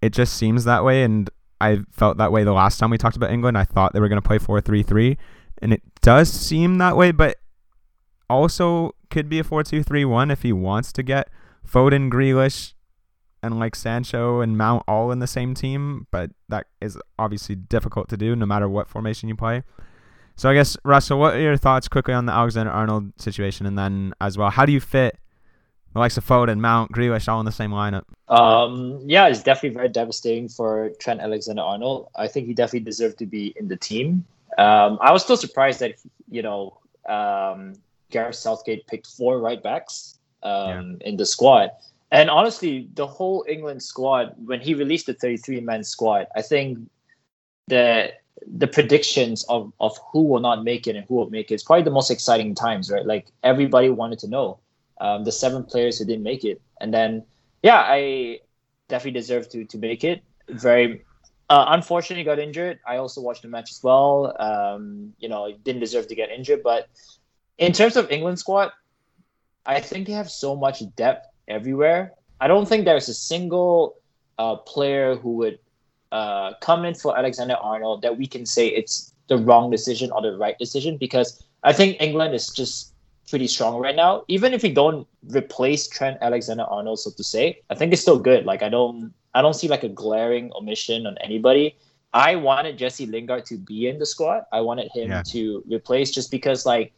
It 0.00 0.12
just 0.12 0.34
seems 0.34 0.64
that 0.64 0.84
way, 0.84 1.02
and 1.02 1.30
I 1.60 1.80
felt 1.90 2.18
that 2.18 2.32
way 2.32 2.44
the 2.44 2.52
last 2.52 2.78
time 2.78 2.90
we 2.90 2.98
talked 2.98 3.16
about 3.16 3.30
England. 3.30 3.56
I 3.56 3.64
thought 3.64 3.92
they 3.92 4.00
were 4.00 4.08
going 4.08 4.20
to 4.20 4.26
play 4.26 4.38
four 4.38 4.60
three 4.60 4.82
three, 4.82 5.16
and 5.62 5.72
it 5.72 5.82
does 6.02 6.30
seem 6.30 6.78
that 6.78 6.96
way, 6.96 7.12
but 7.12 7.38
also 8.28 8.94
could 9.10 9.28
be 9.28 9.38
a 9.38 9.44
4-2-3-1 9.44 10.32
if 10.32 10.42
he 10.42 10.52
wants 10.52 10.92
to 10.92 11.02
get 11.02 11.28
Foden, 11.66 12.10
Grealish, 12.10 12.74
and 13.42 13.58
like 13.58 13.76
Sancho 13.76 14.40
and 14.40 14.56
Mount 14.56 14.82
all 14.88 15.12
in 15.12 15.18
the 15.18 15.26
same 15.26 15.54
team, 15.54 16.06
but 16.10 16.30
that 16.48 16.66
is 16.80 16.98
obviously 17.18 17.54
difficult 17.54 18.08
to 18.08 18.16
do 18.16 18.34
no 18.34 18.46
matter 18.46 18.68
what 18.68 18.88
formation 18.88 19.28
you 19.28 19.36
play. 19.36 19.62
So 20.36 20.50
I 20.50 20.54
guess 20.54 20.76
Russell, 20.84 21.20
what 21.20 21.34
are 21.34 21.40
your 21.40 21.56
thoughts 21.56 21.86
quickly 21.86 22.14
on 22.14 22.26
the 22.26 22.32
Alexander 22.32 22.72
Arnold 22.72 23.12
situation, 23.20 23.66
and 23.66 23.78
then 23.78 24.14
as 24.20 24.36
well, 24.36 24.50
how 24.50 24.66
do 24.66 24.72
you 24.72 24.80
fit 24.80 25.18
the 25.94 26.00
likes 26.00 26.16
of 26.16 26.26
Foden, 26.26 26.58
Mount, 26.58 26.92
Grealish 26.92 27.28
all 27.28 27.40
in 27.40 27.46
the 27.46 27.52
same 27.52 27.70
lineup? 27.70 28.04
Um, 28.28 29.00
yeah, 29.06 29.28
it's 29.28 29.42
definitely 29.42 29.76
very 29.76 29.88
devastating 29.88 30.48
for 30.48 30.90
Trent 30.98 31.20
Alexander 31.20 31.62
Arnold. 31.62 32.08
I 32.16 32.26
think 32.26 32.46
he 32.46 32.52
definitely 32.52 32.80
deserved 32.80 33.18
to 33.18 33.26
be 33.26 33.54
in 33.56 33.68
the 33.68 33.76
team. 33.76 34.24
Um, 34.58 34.98
I 35.00 35.12
was 35.12 35.22
still 35.22 35.36
surprised 35.36 35.80
that 35.80 35.94
you 36.28 36.42
know 36.42 36.78
um, 37.08 37.74
Gareth 38.10 38.34
Southgate 38.34 38.86
picked 38.88 39.06
four 39.06 39.38
right 39.38 39.62
backs 39.62 40.18
um, 40.42 40.98
yeah. 41.00 41.08
in 41.08 41.16
the 41.16 41.26
squad. 41.26 41.70
And 42.10 42.28
honestly, 42.28 42.88
the 42.94 43.06
whole 43.06 43.44
England 43.48 43.82
squad, 43.82 44.34
when 44.44 44.60
he 44.60 44.74
released 44.74 45.06
the 45.06 45.14
33 45.14 45.60
man 45.60 45.82
squad, 45.84 46.26
I 46.36 46.42
think 46.42 46.78
the 47.68 48.12
the 48.46 48.66
predictions 48.66 49.44
of, 49.48 49.72
of 49.80 49.96
who 50.12 50.22
will 50.22 50.40
not 50.40 50.64
make 50.64 50.86
it 50.86 50.96
and 50.96 51.06
who 51.06 51.14
will 51.14 51.30
make 51.30 51.50
it 51.50 51.54
is 51.54 51.62
probably 51.62 51.84
the 51.84 51.90
most 51.90 52.10
exciting 52.10 52.54
times, 52.54 52.90
right? 52.90 53.06
Like 53.06 53.26
everybody 53.42 53.88
wanted 53.90 54.18
to 54.20 54.28
know 54.28 54.58
um, 55.00 55.24
the 55.24 55.32
seven 55.32 55.64
players 55.64 55.98
who 55.98 56.04
didn't 56.04 56.22
make 56.22 56.44
it. 56.44 56.60
And 56.80 56.92
then, 56.92 57.24
yeah, 57.62 57.82
I 57.86 58.40
definitely 58.88 59.18
deserve 59.20 59.48
to 59.50 59.64
to 59.64 59.78
make 59.78 60.04
it. 60.04 60.22
Very 60.48 61.04
uh, 61.50 61.66
unfortunately 61.68 62.24
got 62.24 62.38
injured. 62.38 62.78
I 62.86 62.96
also 62.96 63.20
watched 63.20 63.42
the 63.42 63.48
match 63.48 63.70
as 63.70 63.82
well. 63.82 64.34
Um, 64.38 65.12
you 65.18 65.28
know, 65.28 65.52
didn't 65.62 65.80
deserve 65.80 66.08
to 66.08 66.14
get 66.14 66.30
injured. 66.30 66.62
But 66.62 66.88
in 67.58 67.72
terms 67.72 67.96
of 67.96 68.10
England 68.10 68.38
squad, 68.38 68.72
I 69.66 69.80
think 69.80 70.06
they 70.06 70.12
have 70.12 70.30
so 70.30 70.56
much 70.56 70.82
depth 70.96 71.26
everywhere. 71.48 72.12
I 72.40 72.48
don't 72.48 72.66
think 72.66 72.84
there's 72.84 73.08
a 73.08 73.14
single 73.14 73.96
uh, 74.38 74.56
player 74.56 75.16
who 75.16 75.32
would 75.36 75.58
uh, 76.12 76.54
come 76.60 76.84
in 76.84 76.94
for 76.94 77.16
Alexander 77.16 77.56
Arnold 77.60 78.02
that 78.02 78.16
we 78.16 78.26
can 78.26 78.46
say 78.46 78.68
it's 78.68 79.12
the 79.28 79.38
wrong 79.38 79.70
decision 79.70 80.10
or 80.12 80.22
the 80.22 80.36
right 80.36 80.58
decision 80.58 80.96
because 80.96 81.42
I 81.62 81.72
think 81.72 81.96
England 82.00 82.34
is 82.34 82.48
just 82.50 82.93
pretty 83.28 83.46
strong 83.48 83.78
right 83.80 83.96
now. 83.96 84.24
Even 84.28 84.52
if 84.54 84.62
we 84.62 84.72
don't 84.72 85.06
replace 85.30 85.88
Trent 85.88 86.18
Alexander 86.20 86.64
Arnold, 86.64 87.00
so 87.00 87.10
to 87.10 87.24
say, 87.24 87.60
I 87.70 87.74
think 87.74 87.92
it's 87.92 88.02
still 88.02 88.18
good. 88.18 88.44
Like 88.44 88.62
I 88.62 88.68
don't 88.68 89.12
I 89.34 89.42
don't 89.42 89.54
see 89.54 89.68
like 89.68 89.82
a 89.82 89.88
glaring 89.88 90.50
omission 90.54 91.06
on 91.06 91.16
anybody. 91.22 91.76
I 92.12 92.36
wanted 92.36 92.78
Jesse 92.78 93.06
Lingard 93.06 93.44
to 93.46 93.56
be 93.58 93.88
in 93.88 93.98
the 93.98 94.06
squad. 94.06 94.44
I 94.52 94.60
wanted 94.60 94.90
him 94.92 95.10
Yeah. 95.10 95.22
to 95.34 95.62
replace 95.66 96.10
just 96.10 96.30
because 96.30 96.64
like 96.66 96.92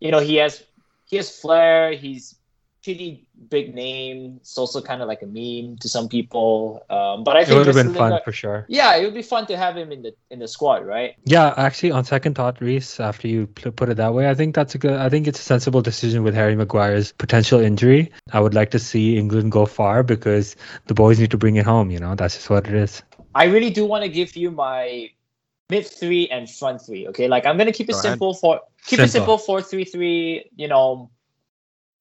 you 0.00 0.10
know 0.10 0.20
he 0.20 0.36
has 0.36 0.62
he 1.06 1.16
has 1.16 1.30
flair, 1.30 1.92
he's 1.92 2.36
pretty 2.84 3.26
big 3.48 3.74
name. 3.74 4.36
It's 4.40 4.56
also 4.58 4.80
kind 4.82 5.00
of 5.02 5.08
like 5.08 5.22
a 5.22 5.26
meme 5.26 5.78
to 5.78 5.88
some 5.88 6.08
people. 6.08 6.84
Um, 6.90 7.24
but 7.24 7.36
I 7.36 7.40
It 7.40 7.48
think 7.48 7.58
would 7.58 7.66
have 7.66 7.74
been 7.74 7.94
fun 7.94 8.10
Lingard- 8.10 8.24
for 8.24 8.32
sure. 8.32 8.66
yeah, 8.68 8.94
it 8.96 9.04
would 9.04 9.14
be 9.14 9.22
fun 9.22 9.46
to 9.46 9.56
have 9.56 9.76
him 9.76 9.90
in 9.90 10.02
the 10.02 10.14
in 10.30 10.38
the 10.38 10.46
squad, 10.48 10.86
right? 10.86 11.14
Yeah, 11.24 11.54
actually, 11.56 11.92
on 11.92 12.04
second 12.04 12.34
thought, 12.34 12.60
Rhys, 12.60 13.00
after 13.00 13.26
you 13.26 13.46
put 13.46 13.88
it 13.88 13.96
that 13.96 14.12
way, 14.14 14.28
I 14.28 14.34
think 14.34 14.54
that's 14.54 14.74
a 14.74 14.78
good. 14.78 14.92
I 14.92 15.08
think 15.08 15.26
it's 15.26 15.40
a 15.40 15.42
sensible 15.42 15.80
decision 15.82 16.22
with 16.22 16.34
Harry 16.34 16.54
Maguire's 16.56 17.12
potential 17.12 17.58
injury. 17.60 18.12
I 18.32 18.40
would 18.40 18.54
like 18.54 18.70
to 18.72 18.78
see 18.78 19.16
England 19.16 19.50
go 19.50 19.66
far 19.66 20.02
because 20.02 20.54
the 20.86 20.94
boys 20.94 21.18
need 21.18 21.30
to 21.30 21.38
bring 21.38 21.56
it 21.56 21.64
home. 21.64 21.90
You 21.90 21.98
know, 22.00 22.14
that's 22.14 22.34
just 22.36 22.50
what 22.50 22.68
it 22.68 22.74
is. 22.74 23.02
I 23.34 23.44
really 23.44 23.70
do 23.70 23.84
want 23.86 24.04
to 24.04 24.08
give 24.10 24.36
you 24.36 24.50
my 24.50 25.10
mid 25.70 25.86
three 25.86 26.28
and 26.28 26.48
front 26.48 26.82
three. 26.82 27.08
Okay, 27.08 27.28
like 27.28 27.46
I'm 27.46 27.56
gonna 27.56 27.72
keep 27.72 27.88
it 27.88 27.96
simple 27.96 28.34
for 28.34 28.60
keep 28.86 29.00
it 29.00 29.08
Simple. 29.08 29.36
simple 29.36 29.38
four 29.38 29.62
three 29.62 29.84
three. 29.84 30.50
You 30.56 30.68
know, 30.68 31.10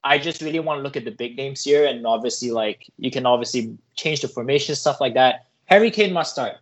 I 0.04 0.18
just 0.18 0.42
really 0.42 0.60
want 0.60 0.80
to 0.80 0.84
look 0.84 0.98
at 0.98 1.06
the 1.06 1.12
big 1.12 1.38
names 1.38 1.64
here, 1.64 1.86
and 1.86 2.06
obviously, 2.06 2.52
like 2.52 2.90
you 2.98 3.12
can 3.12 3.26
obviously 3.26 3.78
change 3.96 4.22
the 4.22 4.28
formation 4.28 4.76
stuff 4.76 5.00
like 5.00 5.14
that. 5.14 5.46
Harry 5.66 5.92
Kane 5.92 6.14
must 6.14 6.34
start. 6.34 6.56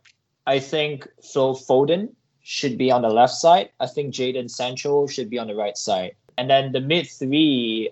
I 0.46 0.60
think 0.60 1.08
Phil 1.24 1.56
Foden 1.56 2.10
should 2.44 2.78
be 2.78 2.92
on 2.92 3.02
the 3.02 3.10
left 3.10 3.34
side. 3.34 3.70
I 3.80 3.88
think 3.88 4.14
Jadon 4.14 4.50
Sancho 4.50 5.08
should 5.08 5.30
be 5.30 5.40
on 5.40 5.48
the 5.48 5.56
right 5.56 5.78
side, 5.78 6.16
and 6.38 6.50
then 6.50 6.72
the 6.72 6.82
mid 6.82 7.08
three. 7.10 7.90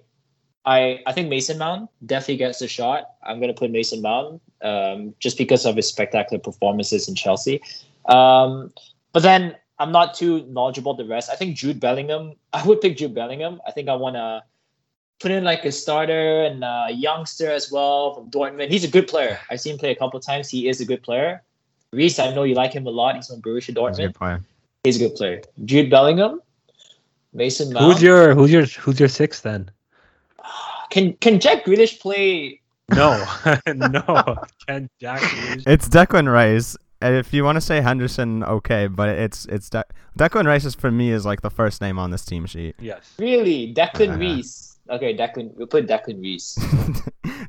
I, 0.65 0.99
I 1.07 1.13
think 1.13 1.29
Mason 1.29 1.57
Mount 1.57 1.89
definitely 2.05 2.37
gets 2.37 2.61
a 2.61 2.67
shot. 2.67 3.11
I'm 3.23 3.39
going 3.39 3.51
to 3.51 3.57
put 3.57 3.71
Mason 3.71 4.01
Mount 4.01 4.41
um, 4.61 5.15
just 5.17 5.37
because 5.37 5.65
of 5.65 5.75
his 5.75 5.87
spectacular 5.87 6.39
performances 6.39 7.07
in 7.07 7.15
Chelsea. 7.15 7.61
Um, 8.05 8.71
but 9.13 9.23
then 9.23 9.55
I'm 9.79 9.91
not 9.91 10.13
too 10.13 10.45
knowledgeable 10.47 10.93
the 10.93 11.05
rest. 11.05 11.29
I 11.31 11.35
think 11.35 11.55
Jude 11.55 11.79
Bellingham. 11.79 12.33
I 12.53 12.65
would 12.67 12.81
pick 12.81 12.97
Jude 12.97 13.15
Bellingham. 13.15 13.61
I 13.65 13.71
think 13.71 13.89
I 13.89 13.95
want 13.95 14.15
to 14.15 14.43
put 15.19 15.31
in 15.31 15.43
like 15.43 15.65
a 15.65 15.71
starter 15.71 16.43
and 16.43 16.63
a 16.63 16.87
youngster 16.91 17.49
as 17.51 17.71
well 17.71 18.15
from 18.15 18.29
Dortmund. 18.31 18.69
He's 18.69 18.83
a 18.83 18.87
good 18.87 19.07
player. 19.07 19.39
I've 19.49 19.59
seen 19.61 19.73
him 19.73 19.79
play 19.79 19.91
a 19.91 19.95
couple 19.95 20.19
times. 20.19 20.49
He 20.49 20.67
is 20.69 20.79
a 20.81 20.85
good 20.85 21.03
player. 21.03 21.41
Rhys, 21.91 22.19
I 22.19 22.33
know 22.33 22.43
you 22.43 22.55
like 22.55 22.71
him 22.73 22.85
a 22.87 22.89
lot. 22.91 23.15
He's 23.15 23.27
from 23.27 23.41
Borussia 23.41 23.63
He's 23.67 23.69
a 23.69 23.79
Dortmund. 23.79 23.97
good 23.97 24.15
player. 24.15 24.43
He's 24.83 24.95
a 24.95 24.99
good 24.99 25.15
player. 25.15 25.41
Jude 25.65 25.89
Bellingham, 25.89 26.41
Mason 27.33 27.73
Mount. 27.73 27.85
Who's 27.85 28.01
your 28.01 28.33
Who's 28.35 28.51
your 28.51 28.65
Who's 28.65 28.99
your 28.99 29.09
sixth 29.09 29.43
then? 29.43 29.69
can 30.89 31.13
can 31.13 31.39
Jack 31.39 31.65
Grealish 31.65 31.99
play? 31.99 32.61
No, 32.91 33.23
no, 33.67 34.35
Can 34.67 34.89
Jack. 34.99 35.21
Grealish. 35.21 35.63
It's 35.67 35.87
Declan 35.89 36.31
Rice. 36.31 36.75
And 37.01 37.15
If 37.15 37.33
you 37.33 37.43
want 37.45 37.55
to 37.55 37.61
say 37.61 37.79
Henderson, 37.81 38.43
okay, 38.43 38.87
but 38.87 39.09
it's 39.09 39.45
it's 39.45 39.69
De- 39.69 39.85
Declan 40.17 40.45
Rice 40.45 40.65
is 40.65 40.75
for 40.75 40.91
me 40.91 41.11
is 41.11 41.25
like 41.25 41.41
the 41.41 41.49
first 41.51 41.81
name 41.81 41.97
on 41.99 42.11
this 42.11 42.25
team 42.25 42.45
sheet. 42.45 42.75
Yes. 42.79 43.13
Really, 43.19 43.73
Declan 43.73 44.09
Uh-huh. 44.09 44.17
Reese. 44.19 44.78
Okay, 44.89 45.15
Declan. 45.15 45.55
We'll 45.55 45.67
put 45.67 45.87
Declan 45.87 46.21
Reese. 46.21 46.57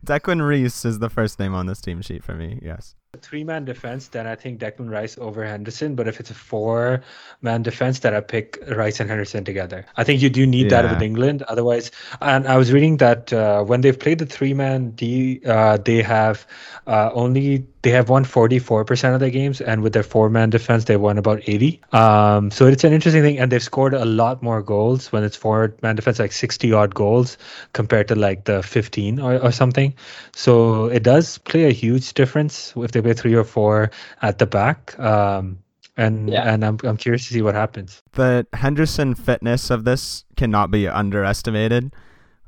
Declan 0.04 0.46
Reese 0.46 0.84
is 0.84 0.98
the 0.98 1.08
first 1.08 1.38
name 1.38 1.54
on 1.54 1.66
this 1.66 1.80
team 1.80 2.02
sheet 2.02 2.22
for 2.22 2.34
me. 2.34 2.58
Yes. 2.62 2.94
Three 3.18 3.42
man 3.42 3.64
defense, 3.64 4.06
then 4.06 4.28
I 4.28 4.36
think 4.36 4.60
Declan 4.60 4.88
Rice 4.88 5.18
over 5.18 5.44
Henderson. 5.44 5.96
But 5.96 6.06
if 6.06 6.20
it's 6.20 6.30
a 6.30 6.34
four 6.34 7.02
man 7.42 7.64
defense, 7.64 7.98
then 7.98 8.14
I 8.14 8.20
pick 8.20 8.56
Rice 8.68 9.00
and 9.00 9.10
Henderson 9.10 9.44
together. 9.44 9.84
I 9.96 10.04
think 10.04 10.22
you 10.22 10.30
do 10.30 10.46
need 10.46 10.70
that 10.70 10.88
with 10.88 11.02
England. 11.02 11.42
Otherwise, 11.42 11.90
and 12.20 12.46
I 12.46 12.56
was 12.56 12.72
reading 12.72 12.98
that 12.98 13.32
uh, 13.32 13.64
when 13.64 13.80
they've 13.80 13.98
played 13.98 14.20
the 14.20 14.26
three 14.26 14.54
man 14.54 14.90
D, 14.90 15.40
uh, 15.44 15.78
they 15.78 16.02
have 16.02 16.46
uh, 16.86 17.10
only 17.12 17.66
they 17.82 17.90
have 17.90 18.10
won 18.10 18.24
44% 18.24 19.14
of 19.14 19.20
their 19.20 19.30
games, 19.30 19.60
and 19.60 19.82
with 19.82 19.94
their 19.94 20.02
four 20.02 20.28
man 20.28 20.50
defense, 20.50 20.84
they 20.84 20.96
won 20.96 21.16
about 21.16 21.40
80. 21.46 21.80
Um, 21.92 22.50
so 22.50 22.66
it's 22.66 22.84
an 22.84 22.92
interesting 22.92 23.22
thing, 23.22 23.38
and 23.38 23.50
they've 23.50 23.62
scored 23.62 23.94
a 23.94 24.04
lot 24.04 24.42
more 24.42 24.62
goals 24.62 25.10
when 25.12 25.24
it's 25.24 25.36
four 25.36 25.74
man 25.82 25.96
defense, 25.96 26.18
like 26.18 26.32
60 26.32 26.72
odd 26.72 26.94
goals 26.94 27.38
compared 27.72 28.08
to 28.08 28.14
like 28.14 28.44
the 28.44 28.62
15 28.62 29.18
or, 29.18 29.38
or 29.38 29.50
something. 29.50 29.94
So 30.32 30.86
it 30.86 31.02
does 31.02 31.38
play 31.38 31.64
a 31.64 31.72
huge 31.72 32.12
difference 32.12 32.74
if 32.76 32.92
they 32.92 32.99
play 33.02 33.12
three 33.14 33.34
or 33.34 33.44
four 33.44 33.90
at 34.22 34.38
the 34.38 34.46
back. 34.46 34.98
Um, 34.98 35.58
and 35.96 36.30
Yeah. 36.30 36.52
and 36.52 36.64
I'm, 36.64 36.78
I'm 36.84 36.96
curious 36.96 37.26
to 37.28 37.34
see 37.34 37.42
what 37.42 37.54
happens. 37.54 38.02
The 38.12 38.46
Henderson 38.54 39.14
fitness 39.14 39.70
of 39.70 39.84
this 39.84 40.24
cannot 40.36 40.70
be 40.70 40.88
underestimated. 40.88 41.94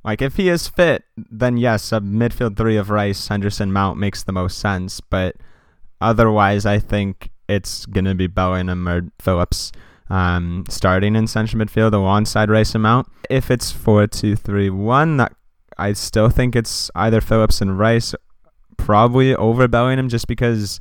Like 0.04 0.20
if 0.22 0.36
he 0.36 0.48
is 0.48 0.68
fit, 0.68 1.04
then 1.16 1.56
yes, 1.56 1.92
a 1.92 2.00
midfield 2.00 2.56
three 2.56 2.76
of 2.76 2.90
Rice, 2.90 3.28
Henderson, 3.28 3.72
Mount 3.72 3.98
makes 3.98 4.22
the 4.24 4.32
most 4.32 4.58
sense. 4.58 5.00
But 5.00 5.36
otherwise, 6.00 6.66
I 6.66 6.78
think 6.78 7.30
it's 7.48 7.86
gonna 7.86 8.14
be 8.14 8.26
Bellingham 8.26 8.88
or 8.88 9.02
Phillips 9.20 9.70
um, 10.10 10.64
starting 10.68 11.14
in 11.16 11.26
central 11.26 11.64
midfield 11.64 11.92
alongside 11.94 12.50
Rice 12.50 12.74
and 12.74 12.82
Mount. 12.82 13.06
If 13.30 13.50
it's 13.50 13.70
four 13.70 14.06
two 14.06 14.36
three 14.36 14.70
one, 14.70 15.16
that 15.18 15.34
I 15.78 15.92
still 15.94 16.28
think 16.30 16.54
it's 16.56 16.90
either 16.94 17.20
Phillips 17.20 17.60
and 17.60 17.78
Rice, 17.78 18.14
probably 18.76 19.34
over 19.34 19.68
Bellingham, 19.68 20.08
just 20.08 20.26
because. 20.26 20.80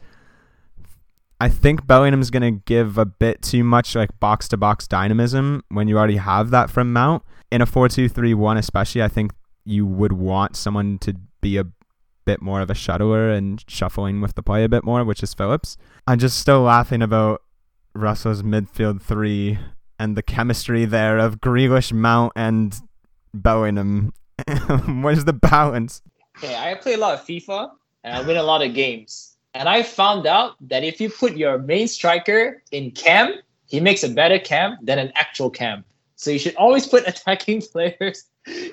I 1.40 1.50
think 1.50 1.88
Bellingham's 1.88 2.30
going 2.30 2.44
to 2.44 2.62
give 2.66 3.00
a 3.00 3.06
bit 3.06 3.42
too 3.42 3.64
much 3.64 3.96
like 3.96 4.20
box 4.20 4.48
to 4.50 4.58
box 4.58 4.88
dynamism 4.88 5.64
when 5.70 5.88
you 5.88 5.98
already 5.98 6.18
have 6.18 6.52
that 6.52 6.70
from 6.70 6.94
Mount. 6.94 7.24
In 7.52 7.64
a 7.64 7.66
4 7.66 7.90
2 7.90 8.08
3 8.08 8.36
1, 8.36 8.58
especially, 8.58 9.02
I 9.02 9.08
think 9.08 9.32
you 9.66 9.86
would 9.86 10.14
want 10.14 10.56
someone 10.56 11.00
to 11.00 11.16
be 11.42 11.58
a 11.58 11.66
bit 12.26 12.42
more 12.42 12.62
of 12.62 12.70
a 12.70 12.74
shuttler 12.74 13.36
and 13.36 13.64
shuffling 13.68 14.22
with 14.22 14.36
the 14.36 14.44
play 14.44 14.64
a 14.64 14.70
bit 14.70 14.84
more, 14.84 15.04
which 15.04 15.24
is 15.24 15.34
Phillips. 15.34 15.78
I'm 16.08 16.20
just 16.20 16.40
still 16.40 16.62
laughing 16.62 17.02
about 17.02 17.42
Russell's 17.94 18.44
midfield 18.44 19.02
three 19.02 19.60
and 20.00 20.16
the 20.16 20.24
chemistry 20.24 20.86
there 20.86 21.18
of 21.18 21.42
Grealish, 21.42 21.92
Mount, 21.92 22.34
and 22.36 22.76
Bellingham. 23.34 24.14
Where's 25.02 25.26
the 25.26 25.34
balance? 25.34 26.02
Okay, 26.38 26.56
I 26.56 26.76
play 26.76 26.94
a 26.94 26.98
lot 26.98 27.14
of 27.16 27.26
FIFA 27.26 27.72
and 28.04 28.16
I 28.16 28.22
win 28.22 28.38
a 28.38 28.44
lot 28.44 28.62
of 28.62 28.74
games. 28.74 29.36
And 29.54 29.68
I 29.68 29.84
found 29.84 30.28
out 30.28 30.56
that 30.70 30.84
if 30.84 31.02
you 31.02 31.10
put 31.10 31.36
your 31.36 31.58
main 31.58 31.88
striker 31.88 32.62
in 32.72 32.92
cam, 32.92 33.34
he 33.66 33.80
makes 33.80 34.04
a 34.04 34.10
better 34.10 34.40
cam 34.40 34.78
than 34.82 34.98
an 35.00 35.12
actual 35.16 35.50
cam. 35.50 35.84
So 36.16 36.32
you 36.32 36.40
should 36.40 36.56
always 36.56 36.88
put 36.88 37.08
attacking 37.08 37.62
players 37.62 38.26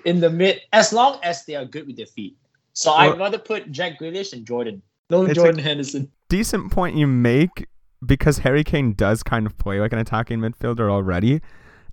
in 0.04 0.20
the 0.20 0.30
mid 0.30 0.60
as 0.72 0.92
long 0.92 1.18
as 1.22 1.44
they 1.44 1.56
are 1.56 1.64
good 1.64 1.86
with 1.86 1.96
their 1.96 2.06
feet. 2.06 2.36
So 2.72 2.92
I'd 2.92 3.18
rather 3.18 3.38
put 3.38 3.72
Jack 3.72 3.98
Grealish 3.98 4.32
and 4.32 4.46
Jordan. 4.46 4.82
No 5.10 5.26
Jordan 5.32 5.58
Henderson. 5.58 6.10
decent 6.28 6.70
point 6.70 6.96
you 6.96 7.06
make 7.06 7.66
because 8.04 8.38
Harry 8.38 8.62
Kane 8.62 8.92
does 8.92 9.22
kind 9.22 9.46
of 9.46 9.56
play 9.58 9.80
like 9.80 9.92
an 9.92 9.98
attacking 9.98 10.38
midfielder 10.38 10.90
already. 10.90 11.40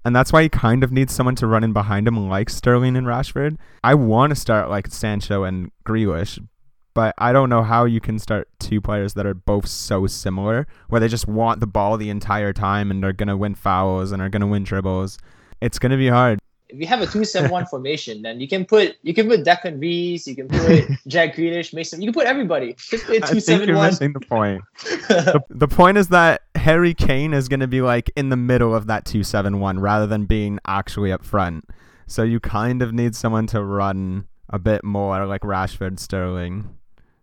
And 0.03 0.15
that's 0.15 0.31
why 0.31 0.43
he 0.43 0.49
kind 0.49 0.83
of 0.83 0.91
needs 0.91 1.15
someone 1.15 1.35
to 1.35 1.47
run 1.47 1.63
in 1.63 1.73
behind 1.73 2.07
him 2.07 2.29
like 2.29 2.49
Sterling 2.51 2.95
and 2.95 3.07
Rashford. 3.07 3.57
I 3.83 3.95
want 3.95 4.29
to 4.29 4.35
start 4.35 4.69
like 4.69 4.87
Sancho 4.87 5.43
and 5.43 5.71
Grealish, 5.83 6.37
but 6.95 7.13
I 7.17 7.33
don't 7.33 7.49
know 7.49 7.61
how 7.61 7.83
you 7.83 7.99
can 7.99 8.17
start 8.17 8.47
two 8.57 8.81
players 8.81 9.13
that 9.13 9.25
are 9.25 9.33
both 9.33 9.67
so 9.67 10.07
similar, 10.07 10.65
where 10.87 11.01
they 11.01 11.09
just 11.09 11.27
want 11.27 11.59
the 11.59 11.67
ball 11.67 11.97
the 11.97 12.09
entire 12.09 12.53
time 12.53 12.89
and 12.89 13.03
are 13.03 13.13
going 13.13 13.27
to 13.27 13.37
win 13.37 13.53
fouls 13.53 14.11
and 14.11 14.21
are 14.21 14.29
going 14.29 14.41
to 14.41 14.47
win 14.47 14.63
dribbles. 14.63 15.19
It's 15.61 15.77
going 15.77 15.91
to 15.91 15.97
be 15.97 16.07
hard. 16.07 16.39
If 16.69 16.79
you 16.79 16.87
have 16.87 17.01
a 17.01 17.07
two-seven-one 17.07 17.65
formation, 17.71 18.21
then 18.21 18.39
you 18.39 18.47
can 18.47 18.65
put 18.65 18.95
you 19.03 19.13
can 19.13 19.27
put 19.27 19.43
Declan 19.43 19.79
Reese, 19.79 20.25
you 20.25 20.35
can 20.35 20.47
put 20.47 20.89
Jack 21.07 21.35
Grealish, 21.35 21.73
Mason. 21.73 22.01
You 22.01 22.07
can 22.07 22.13
put 22.13 22.27
everybody. 22.27 22.75
Just 22.77 23.05
play 23.05 23.17
I 23.17 23.19
think 23.19 23.21
you're 23.21 23.35
two-seven-one. 23.35 23.85
missing 23.85 24.13
the 24.13 24.21
point. 24.21 24.63
the, 24.83 25.43
the 25.49 25.67
point 25.67 25.97
is 25.97 26.07
that 26.07 26.43
Harry 26.55 26.93
Kane 26.93 27.33
is 27.33 27.49
going 27.49 27.59
to 27.59 27.67
be 27.67 27.81
like 27.81 28.09
in 28.15 28.29
the 28.29 28.37
middle 28.37 28.73
of 28.73 28.87
that 28.87 29.03
271 29.05 29.79
rather 29.79 30.07
than 30.07 30.25
being 30.25 30.59
actually 30.65 31.11
up 31.11 31.25
front. 31.25 31.65
So 32.07 32.23
you 32.23 32.39
kind 32.39 32.81
of 32.81 32.93
need 32.93 33.15
someone 33.15 33.47
to 33.47 33.61
run 33.61 34.27
a 34.49 34.59
bit 34.59 34.83
more 34.83 35.25
like 35.25 35.41
Rashford 35.41 35.99
Sterling 35.99 36.77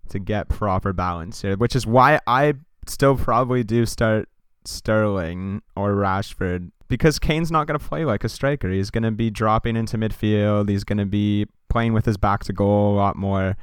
to 0.09 0.19
get 0.19 0.49
proper 0.49 0.93
balance 0.93 1.43
here, 1.43 1.57
which 1.57 1.77
is 1.77 1.87
why 1.87 2.21
I 2.27 2.55
still 2.87 3.17
probably 3.17 3.65
do 3.65 3.87
start 3.87 4.29
Sterling 4.65 5.63
or 5.77 5.93
Rashford 5.93 6.71
because 6.89 7.19
Kane's 7.19 7.51
not 7.51 7.67
going 7.67 7.79
to 7.79 7.85
play 7.85 8.05
like 8.05 8.23
a 8.23 8.29
striker. 8.29 8.71
He's 8.71 8.91
going 8.91 9.05
to 9.05 9.11
be 9.11 9.31
dropping 9.31 9.77
into 9.77 9.97
midfield. 9.97 10.69
He's 10.69 10.85
going 10.85 10.99
to 10.99 11.07
be 11.07 11.47
playing 11.69 11.95
with 11.95 12.05
his 12.05 12.17
back 12.17 12.45
to 12.45 12.53
goal 12.53 12.93
a 12.93 12.97
lot 12.97 13.17
more. 13.17 13.57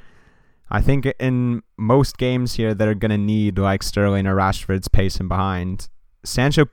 I 0.71 0.81
think 0.81 1.05
in 1.19 1.61
most 1.77 2.17
games 2.17 2.55
here, 2.55 2.73
they're 2.73 2.95
going 2.95 3.11
to 3.11 3.17
need 3.17 3.57
like 3.57 3.83
Sterling 3.83 4.25
or 4.27 4.35
Rashford's 4.35 4.87
pace 4.87 5.17
and 5.17 5.29
behind. 5.29 5.89
Sancho 6.23 6.65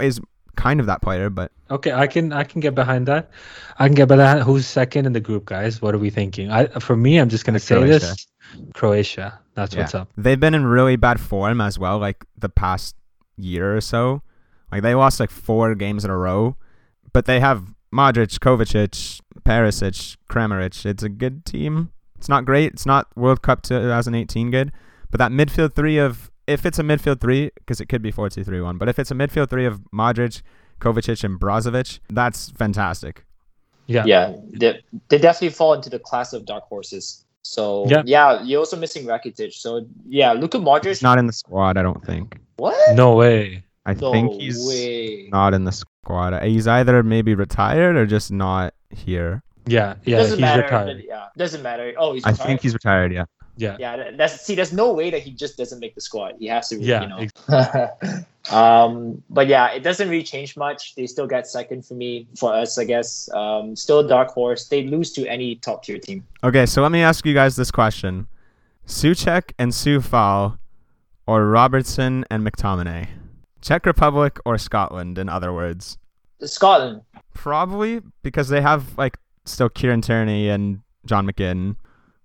is 0.00 0.20
kind 0.56 0.80
of 0.80 0.86
that 0.86 1.00
player, 1.00 1.30
but 1.30 1.52
Okay, 1.70 1.92
I 1.92 2.08
can 2.08 2.32
I 2.32 2.42
can 2.42 2.60
get 2.60 2.74
behind 2.74 3.06
that. 3.06 3.30
I 3.78 3.86
can 3.86 3.94
get 3.94 4.08
behind 4.08 4.40
that. 4.40 4.44
Who's 4.44 4.66
second 4.66 5.06
in 5.06 5.12
the 5.12 5.20
group, 5.20 5.44
guys? 5.44 5.80
What 5.80 5.94
are 5.94 5.98
we 5.98 6.10
thinking? 6.10 6.50
I 6.50 6.66
for 6.66 6.96
me, 6.96 7.18
I'm 7.18 7.28
just 7.28 7.44
gonna 7.44 7.60
say 7.60 7.76
Croatia. 7.76 8.00
this: 8.00 8.26
Croatia. 8.74 9.38
That's 9.54 9.76
what's 9.76 9.94
up. 9.94 10.08
they've 10.16 10.40
been 10.40 10.54
in 10.54 10.64
really 10.64 10.96
bad 10.96 11.20
form 11.20 11.60
as 11.60 11.78
well, 11.78 11.98
like 11.98 12.24
the 12.38 12.48
past 12.48 12.96
year 13.36 13.76
or 13.76 13.80
so. 13.80 14.22
Like 14.72 14.82
they 14.82 14.94
lost 14.94 15.20
like 15.20 15.30
four 15.30 15.74
games 15.74 16.04
in 16.04 16.10
a 16.10 16.16
row, 16.16 16.56
but 17.12 17.26
they 17.26 17.40
have 17.40 17.74
Modric, 17.92 18.38
Kovacic, 18.38 19.20
Perisic, 19.44 20.16
Kramaric. 20.30 20.86
It's 20.86 21.02
a 21.02 21.08
good 21.08 21.44
team. 21.44 21.90
It's 22.16 22.28
not 22.28 22.44
great. 22.44 22.72
It's 22.72 22.86
not 22.86 23.08
World 23.16 23.42
Cup 23.42 23.62
2018 23.62 24.50
good, 24.50 24.72
but 25.10 25.18
that 25.18 25.32
midfield 25.32 25.74
three 25.74 25.98
of 25.98 26.30
if 26.46 26.66
it's 26.66 26.78
a 26.78 26.82
midfield 26.82 27.20
three 27.20 27.50
because 27.56 27.80
it 27.80 27.86
could 27.86 28.02
be 28.02 28.12
4-2-3-1, 28.12 28.78
but 28.78 28.88
if 28.88 28.98
it's 28.98 29.10
a 29.10 29.14
midfield 29.14 29.50
three 29.50 29.64
of 29.66 29.80
Modric, 29.94 30.42
Kovacic, 30.80 31.22
and 31.22 31.38
Brozovic, 31.40 32.00
that's 32.08 32.50
fantastic. 32.50 33.24
Yeah. 33.86 34.04
Yeah, 34.04 34.34
they, 34.52 34.80
they 35.08 35.18
definitely 35.18 35.50
fall 35.50 35.74
into 35.74 35.90
the 35.90 35.98
class 35.98 36.32
of 36.32 36.44
dark 36.46 36.64
horses. 36.64 37.24
So 37.42 37.86
Yeah. 37.88 38.02
yeah, 38.06 38.42
you're 38.42 38.60
also 38.60 38.76
missing 38.76 39.06
Rakitic. 39.06 39.52
So 39.54 39.86
yeah, 40.08 40.32
Luka 40.32 40.58
Modric. 40.58 40.86
He's 40.86 41.02
not 41.02 41.18
in 41.18 41.26
the 41.26 41.32
squad, 41.32 41.76
I 41.76 41.82
don't 41.82 42.04
think. 42.04 42.38
what? 42.56 42.76
No 42.94 43.14
way. 43.16 43.64
I 43.86 43.94
No 43.94 44.12
think 44.12 44.32
he's 44.40 44.66
way. 44.68 45.28
not 45.32 45.54
in 45.54 45.64
the 45.64 45.72
squad. 45.72 46.42
He's 46.42 46.66
either 46.68 47.02
maybe 47.02 47.34
retired 47.34 47.96
or 47.96 48.06
just 48.06 48.30
not 48.30 48.74
here. 48.90 49.42
Yeah, 49.66 49.94
yeah. 50.04 50.16
doesn't 50.18 50.36
he's 50.38 50.40
matter. 50.40 50.62
retired. 50.62 51.04
Yeah, 51.06 51.26
doesn't 51.36 51.62
matter. 51.62 51.94
Oh, 51.96 52.12
he's 52.14 52.24
I 52.24 52.32
think 52.32 52.60
he's 52.60 52.74
retired. 52.74 53.12
Yeah. 53.12 53.24
Yeah. 53.56 53.76
Yeah, 53.78 54.10
that's 54.16 54.40
see. 54.40 54.54
There's 54.54 54.72
no 54.72 54.92
way 54.92 55.10
that 55.10 55.22
he 55.22 55.32
just 55.32 55.56
doesn't 55.58 55.80
make 55.80 55.94
the 55.94 56.00
squad. 56.00 56.34
He 56.38 56.46
has 56.46 56.68
to. 56.68 56.76
Yeah, 56.80 57.02
You 57.02 57.08
know. 57.08 57.26
um, 58.48 59.22
but 59.28 59.46
yeah, 59.48 59.70
it 59.70 59.82
doesn't 59.82 60.08
really 60.08 60.22
change 60.22 60.56
much. 60.56 60.94
They 60.94 61.06
still 61.06 61.26
get 61.26 61.46
second 61.46 61.84
for 61.84 61.94
me. 61.94 62.26
For 62.36 62.52
us, 62.52 62.78
I 62.78 62.84
guess. 62.84 63.28
Um, 63.34 63.76
still 63.76 64.00
a 64.00 64.08
dark 64.08 64.30
horse. 64.30 64.66
They 64.68 64.84
lose 64.84 65.12
to 65.12 65.26
any 65.26 65.56
top 65.56 65.84
tier 65.84 65.98
team. 65.98 66.26
Okay, 66.42 66.66
so 66.66 66.82
let 66.82 66.90
me 66.90 67.02
ask 67.02 67.26
you 67.26 67.34
guys 67.34 67.56
this 67.56 67.70
question: 67.70 68.28
Souček 68.86 69.52
and 69.58 69.72
Coufal, 69.72 70.58
or 71.26 71.46
Robertson 71.46 72.24
and 72.30 72.46
McTominay? 72.46 73.08
Czech 73.60 73.84
Republic 73.84 74.38
or 74.44 74.56
Scotland? 74.56 75.18
In 75.18 75.28
other 75.28 75.52
words, 75.52 75.98
Scotland. 76.42 77.02
probably 77.34 78.00
because 78.22 78.48
they 78.48 78.62
have 78.62 78.96
like 78.96 79.18
still 79.44 79.68
Kieran 79.68 80.00
Tierney 80.00 80.48
and 80.48 80.80
John 81.04 81.26
McGinn. 81.26 81.76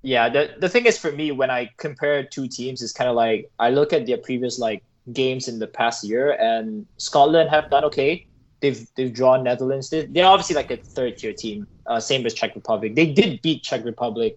Yeah, 0.02 0.30
the 0.30 0.56
the 0.60 0.70
thing 0.70 0.86
is 0.86 0.98
for 0.98 1.12
me 1.12 1.32
when 1.32 1.50
I 1.52 1.72
compare 1.78 2.24
two 2.24 2.48
teams, 2.48 2.82
it's 2.82 2.94
kind 2.94 3.10
of 3.10 3.16
like 3.16 3.52
I 3.60 3.70
look 3.70 3.92
at 3.92 4.06
their 4.06 4.18
previous 4.18 4.60
like 4.60 4.84
games 5.14 5.48
in 5.48 5.60
the 5.60 5.68
past 5.68 6.04
year, 6.04 6.32
and 6.34 6.86
Scotland 6.98 7.50
have 7.50 7.70
done 7.70 7.84
okay. 7.86 8.26
They've 8.62 8.88
they've 8.96 9.14
drawn 9.14 9.44
Netherlands. 9.44 9.90
They, 9.90 10.06
they're 10.06 10.26
obviously 10.26 10.56
like 10.56 10.72
a 10.72 10.78
third 10.78 11.18
tier 11.18 11.34
team, 11.34 11.68
uh, 11.88 12.00
same 12.00 12.26
as 12.26 12.34
Czech 12.34 12.56
Republic. 12.56 12.96
They 12.96 13.06
did 13.14 13.42
beat 13.42 13.64
Czech 13.64 13.84
Republic 13.86 14.36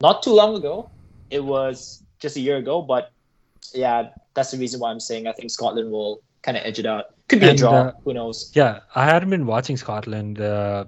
not 0.00 0.22
too 0.22 0.32
long 0.34 0.56
ago. 0.56 0.90
It 1.30 1.42
was 1.44 2.02
just 2.18 2.36
a 2.36 2.40
year 2.40 2.56
ago, 2.58 2.82
but 2.82 3.10
yeah, 3.72 4.08
that's 4.34 4.50
the 4.50 4.58
reason 4.58 4.80
why 4.80 4.90
I'm 4.90 5.00
saying 5.00 5.26
I 5.26 5.32
think 5.32 5.50
Scotland 5.50 5.90
will 5.90 6.20
kind 6.42 6.56
of 6.58 6.64
edge 6.64 6.78
it 6.78 6.86
out. 6.86 7.14
Could 7.28 7.40
be 7.40 7.48
And, 7.48 7.56
a 7.56 7.58
draw. 7.58 7.72
uh, 7.72 7.92
Who 8.04 8.12
knows? 8.12 8.50
Yeah, 8.54 8.80
I 8.94 9.04
hadn't 9.06 9.30
been 9.30 9.46
watching 9.46 9.76
Scotland 9.76 10.40
uh, 10.40 10.84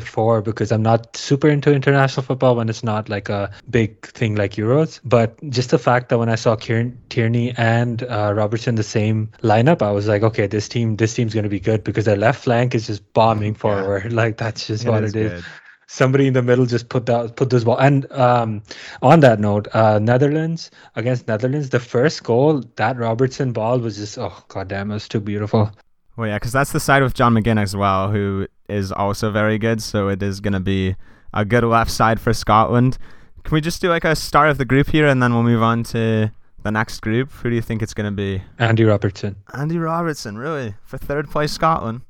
before 0.00 0.42
because 0.42 0.72
I'm 0.72 0.82
not 0.82 1.16
super 1.16 1.48
into 1.48 1.72
international 1.72 2.24
football 2.24 2.56
when 2.56 2.68
it's 2.68 2.82
not 2.82 3.08
like 3.08 3.28
a 3.28 3.50
big 3.70 4.06
thing 4.06 4.34
like 4.34 4.52
Euros. 4.52 5.00
But 5.04 5.38
just 5.50 5.70
the 5.70 5.78
fact 5.78 6.08
that 6.08 6.18
when 6.18 6.28
I 6.28 6.34
saw 6.34 6.56
Kieran 6.56 6.98
Tierney 7.08 7.54
and 7.56 8.02
uh, 8.02 8.32
Robertson 8.34 8.74
the 8.74 8.82
same 8.82 9.30
lineup, 9.42 9.82
I 9.82 9.92
was 9.92 10.08
like, 10.08 10.22
okay, 10.22 10.46
this 10.46 10.68
team, 10.68 10.96
this 10.96 11.14
team's 11.14 11.34
gonna 11.34 11.48
be 11.48 11.60
good 11.60 11.84
because 11.84 12.04
their 12.06 12.16
left 12.16 12.42
flank 12.42 12.74
is 12.74 12.86
just 12.86 13.12
bombing 13.12 13.54
forward. 13.54 14.12
Like 14.24 14.36
that's 14.36 14.66
just 14.66 14.86
what 14.86 15.02
it 15.02 15.16
is. 15.16 15.32
good. 15.32 15.44
Somebody 15.86 16.26
in 16.26 16.34
the 16.34 16.42
middle 16.42 16.66
just 16.66 16.88
put 16.88 17.06
that 17.06 17.36
put 17.36 17.50
those 17.50 17.64
ball. 17.64 17.78
And 17.78 18.10
um, 18.12 18.62
on 19.02 19.20
that 19.20 19.38
note, 19.38 19.68
uh, 19.74 19.98
Netherlands 19.98 20.70
against 20.96 21.28
Netherlands, 21.28 21.70
the 21.70 21.80
first 21.80 22.22
goal 22.24 22.62
that 22.76 22.96
Robertson 22.96 23.52
ball 23.52 23.78
was 23.78 23.96
just 23.96 24.18
oh 24.18 24.34
goddamn, 24.48 24.90
it 24.90 24.94
was 24.94 25.08
too 25.08 25.20
beautiful. 25.20 25.70
Well, 26.16 26.28
yeah, 26.28 26.36
because 26.36 26.52
that's 26.52 26.72
the 26.72 26.80
side 26.80 27.02
with 27.02 27.14
John 27.14 27.34
McGinn 27.34 27.60
as 27.60 27.74
well, 27.74 28.10
who 28.10 28.46
is 28.68 28.92
also 28.92 29.30
very 29.30 29.58
good. 29.58 29.82
So 29.82 30.08
it 30.08 30.22
is 30.22 30.40
going 30.40 30.54
to 30.54 30.60
be 30.60 30.96
a 31.32 31.44
good 31.44 31.64
left 31.64 31.90
side 31.90 32.20
for 32.20 32.32
Scotland. 32.32 32.98
Can 33.42 33.54
we 33.54 33.60
just 33.60 33.80
do 33.80 33.88
like 33.88 34.04
a 34.04 34.16
start 34.16 34.48
of 34.48 34.58
the 34.58 34.64
group 34.64 34.88
here, 34.88 35.06
and 35.06 35.22
then 35.22 35.34
we'll 35.34 35.42
move 35.42 35.62
on 35.62 35.82
to 35.84 36.32
the 36.62 36.70
next 36.70 37.00
group? 37.00 37.30
Who 37.32 37.50
do 37.50 37.56
you 37.56 37.62
think 37.62 37.82
it's 37.82 37.92
going 37.92 38.10
to 38.10 38.16
be? 38.16 38.42
Andy 38.58 38.84
Robertson, 38.84 39.36
Andy 39.52 39.78
Robertson, 39.78 40.38
really, 40.38 40.74
for 40.84 40.96
third 40.96 41.30
place 41.30 41.52
Scotland. 41.52 42.00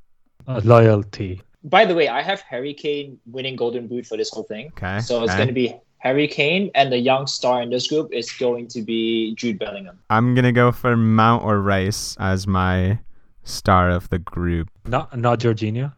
uh, 0.47 0.61
loyalty. 0.65 1.41
By 1.65 1.87
the 1.87 1.95
way, 1.95 2.09
I 2.09 2.23
have 2.23 2.41
Harry 2.43 2.75
Kane 2.75 3.19
winning 3.27 3.57
Golden 3.57 3.89
Boot 3.89 4.07
for 4.07 4.17
this 4.17 4.31
whole 4.31 4.45
thing. 4.45 4.69
Okay. 4.77 5.01
So 5.01 5.23
it's 5.23 5.33
okay. 5.33 5.39
going 5.39 5.49
to 5.49 5.55
be 5.55 5.75
Harry 6.05 6.29
Kane, 6.29 6.71
and 6.75 6.93
the 6.93 6.99
young 6.99 7.27
star 7.27 7.63
in 7.63 7.71
this 7.71 7.89
group 7.89 8.13
is 8.13 8.31
going 8.31 8.69
to 8.69 8.83
be 8.83 9.35
Jude 9.37 9.59
Bellingham. 9.59 9.99
I'm 10.11 10.35
gonna 10.35 10.53
go 10.53 10.71
for 10.71 10.97
Mount 10.99 11.43
or 11.43 11.63
Rice 11.63 12.15
as 12.21 12.47
my 12.47 12.99
star 13.43 13.89
of 13.89 14.11
the 14.11 14.19
group. 14.19 14.69
Not 14.87 15.19
not 15.19 15.41
Jorginho. 15.41 15.95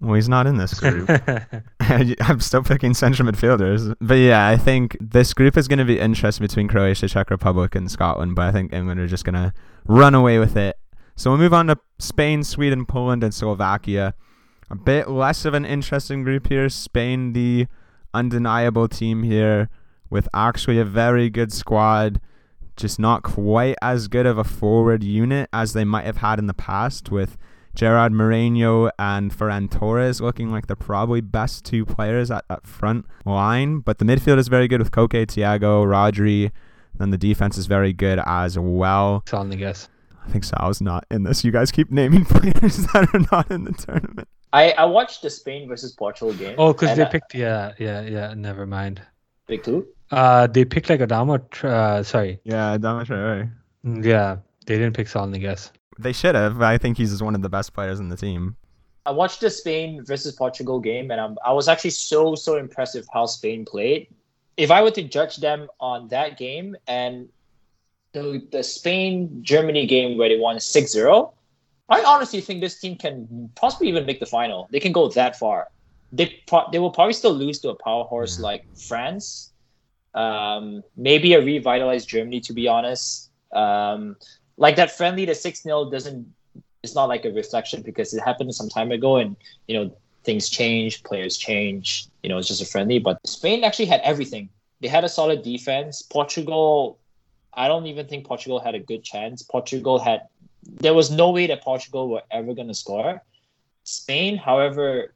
Well, 0.00 0.14
he's 0.14 0.28
not 0.28 0.46
in 0.46 0.58
this 0.58 0.74
group. 0.80 1.10
I'm 1.80 2.40
still 2.40 2.62
picking 2.62 2.94
central 2.94 3.28
midfielders. 3.28 3.94
But 4.00 4.14
yeah, 4.14 4.46
I 4.46 4.56
think 4.56 4.96
this 5.00 5.34
group 5.34 5.56
is 5.56 5.66
going 5.66 5.80
to 5.80 5.84
be 5.84 5.98
interesting 5.98 6.46
between 6.46 6.68
Croatia, 6.68 7.08
Czech 7.08 7.30
Republic, 7.30 7.74
and 7.74 7.90
Scotland. 7.90 8.36
But 8.36 8.46
I 8.46 8.52
think 8.52 8.72
England 8.72 9.00
are 9.00 9.08
just 9.08 9.24
going 9.24 9.34
to 9.34 9.52
run 9.86 10.14
away 10.14 10.38
with 10.38 10.56
it. 10.56 10.76
So 11.16 11.30
we'll 11.30 11.40
move 11.40 11.54
on 11.54 11.66
to 11.66 11.78
Spain, 11.98 12.44
Sweden, 12.44 12.86
Poland, 12.86 13.24
and 13.24 13.34
Slovakia. 13.34 14.14
A 14.70 14.76
bit 14.76 15.08
less 15.08 15.44
of 15.44 15.54
an 15.54 15.64
interesting 15.64 16.22
group 16.22 16.48
here. 16.48 16.68
Spain, 16.68 17.32
the 17.32 17.66
undeniable 18.14 18.86
team 18.86 19.24
here, 19.24 19.68
with 20.10 20.28
actually 20.32 20.78
a 20.78 20.84
very 20.84 21.28
good 21.28 21.52
squad. 21.52 22.20
Just 22.76 23.00
not 23.00 23.24
quite 23.24 23.74
as 23.82 24.06
good 24.06 24.26
of 24.26 24.38
a 24.38 24.44
forward 24.44 25.02
unit 25.02 25.48
as 25.52 25.72
they 25.72 25.84
might 25.84 26.04
have 26.04 26.18
had 26.18 26.38
in 26.38 26.46
the 26.46 26.54
past 26.54 27.10
with 27.10 27.36
Gerard 27.78 28.12
Moreno 28.12 28.90
and 28.98 29.30
Ferran 29.30 29.70
Torres 29.70 30.20
looking 30.20 30.50
like 30.50 30.66
the 30.66 30.74
probably 30.74 31.20
best 31.20 31.64
two 31.64 31.86
players 31.86 32.28
at 32.28 32.44
that 32.48 32.66
front 32.66 33.06
line. 33.24 33.78
But 33.78 33.98
the 33.98 34.04
midfield 34.04 34.38
is 34.38 34.48
very 34.48 34.66
good 34.66 34.80
with 34.80 34.90
Koke, 34.90 35.12
Thiago, 35.26 35.86
Rodri. 35.86 36.50
Then 36.98 37.10
the 37.10 37.16
defense 37.16 37.56
is 37.56 37.66
very 37.66 37.92
good 37.92 38.18
as 38.26 38.58
well. 38.58 39.22
Solid 39.28 39.56
guess. 39.56 39.88
I 40.26 40.28
think 40.28 40.42
Sal's 40.42 40.80
not 40.80 41.04
in 41.12 41.22
this. 41.22 41.44
You 41.44 41.52
guys 41.52 41.70
keep 41.70 41.92
naming 41.92 42.24
players 42.34 42.78
that 42.88 43.08
are 43.14 43.20
not 43.30 43.48
in 43.52 43.62
the 43.62 43.70
tournament. 43.72 44.26
I, 44.52 44.72
I 44.72 44.84
watched 44.84 45.22
the 45.22 45.30
Spain 45.30 45.68
versus 45.68 45.92
Portugal 45.92 46.34
game. 46.34 46.56
Oh, 46.58 46.72
because 46.72 46.96
they 46.96 47.04
I- 47.04 47.08
picked 47.08 47.32
yeah 47.32 47.74
yeah 47.78 48.00
yeah. 48.02 48.34
Never 48.34 48.66
mind. 48.66 49.00
Big 49.46 49.62
two. 49.62 49.86
Uh, 50.10 50.48
they 50.48 50.64
picked 50.64 50.90
like 50.90 51.00
Adamo. 51.00 51.38
Tr- 51.38 51.68
Uh, 51.68 52.02
sorry. 52.02 52.40
Yeah, 52.42 52.76
Damatraore. 52.76 53.52
Mm, 53.86 54.04
Yeah, 54.04 54.38
they 54.66 54.76
didn't 54.78 54.96
pick 54.96 55.06
Solid 55.06 55.40
guess. 55.40 55.70
They 55.98 56.12
should 56.12 56.34
have. 56.34 56.62
I 56.62 56.78
think 56.78 56.96
he's 56.96 57.22
one 57.22 57.34
of 57.34 57.42
the 57.42 57.48
best 57.48 57.74
players 57.74 57.98
in 57.98 58.08
the 58.08 58.16
team. 58.16 58.56
I 59.04 59.10
watched 59.10 59.40
the 59.40 59.50
Spain 59.50 60.04
versus 60.04 60.34
Portugal 60.34 60.80
game, 60.80 61.10
and 61.10 61.20
I'm, 61.20 61.36
I 61.44 61.52
was 61.52 61.66
actually 61.66 61.90
so 61.90 62.34
so 62.34 62.56
impressed 62.56 62.94
with 62.94 63.08
how 63.12 63.26
Spain 63.26 63.64
played. 63.64 64.08
If 64.56 64.70
I 64.70 64.82
were 64.82 64.90
to 64.92 65.02
judge 65.02 65.36
them 65.38 65.68
on 65.80 66.08
that 66.08 66.38
game 66.38 66.76
and 66.86 67.28
the 68.12 68.46
the 68.52 68.62
Spain 68.62 69.40
Germany 69.42 69.86
game 69.86 70.18
where 70.18 70.28
they 70.28 70.36
won 70.36 70.56
6-0, 70.56 71.32
I 71.88 72.02
honestly 72.02 72.40
think 72.40 72.60
this 72.60 72.78
team 72.80 72.96
can 72.96 73.50
possibly 73.54 73.88
even 73.88 74.04
make 74.04 74.20
the 74.20 74.26
final. 74.26 74.68
They 74.70 74.80
can 74.80 74.92
go 74.92 75.08
that 75.08 75.38
far. 75.38 75.68
They 76.12 76.42
pro- 76.46 76.70
they 76.70 76.78
will 76.78 76.90
probably 76.90 77.14
still 77.14 77.32
lose 77.32 77.58
to 77.60 77.70
a 77.70 77.74
powerhouse 77.74 78.38
like 78.38 78.64
France, 78.76 79.52
um, 80.14 80.82
maybe 80.96 81.32
a 81.34 81.40
revitalized 81.40 82.08
Germany. 82.08 82.40
To 82.40 82.52
be 82.52 82.68
honest, 82.68 83.30
um, 83.52 84.16
like 84.58 84.76
that 84.76 84.90
friendly, 84.90 85.24
the 85.24 85.34
six 85.34 85.62
0 85.62 85.90
doesn't. 85.90 86.26
It's 86.82 86.94
not 86.94 87.06
like 87.06 87.24
a 87.24 87.30
reflection 87.32 87.82
because 87.82 88.12
it 88.14 88.22
happened 88.22 88.54
some 88.54 88.68
time 88.68 88.92
ago, 88.92 89.16
and 89.16 89.36
you 89.66 89.74
know 89.78 89.90
things 90.24 90.50
change, 90.50 91.02
players 91.04 91.36
change. 91.36 92.08
You 92.22 92.28
know, 92.28 92.38
it's 92.38 92.48
just 92.48 92.60
a 92.60 92.66
friendly. 92.66 92.98
But 92.98 93.26
Spain 93.26 93.64
actually 93.64 93.86
had 93.86 94.00
everything. 94.02 94.48
They 94.80 94.88
had 94.88 95.04
a 95.04 95.08
solid 95.08 95.42
defense. 95.42 96.02
Portugal, 96.02 96.98
I 97.54 97.68
don't 97.68 97.86
even 97.86 98.06
think 98.06 98.26
Portugal 98.26 98.60
had 98.60 98.74
a 98.74 98.80
good 98.80 99.02
chance. 99.02 99.42
Portugal 99.42 99.98
had. 99.98 100.28
There 100.64 100.94
was 100.94 101.10
no 101.10 101.30
way 101.30 101.46
that 101.46 101.62
Portugal 101.62 102.08
were 102.10 102.22
ever 102.30 102.52
going 102.52 102.68
to 102.68 102.74
score. 102.74 103.22
Spain, 103.84 104.36
however, 104.36 105.14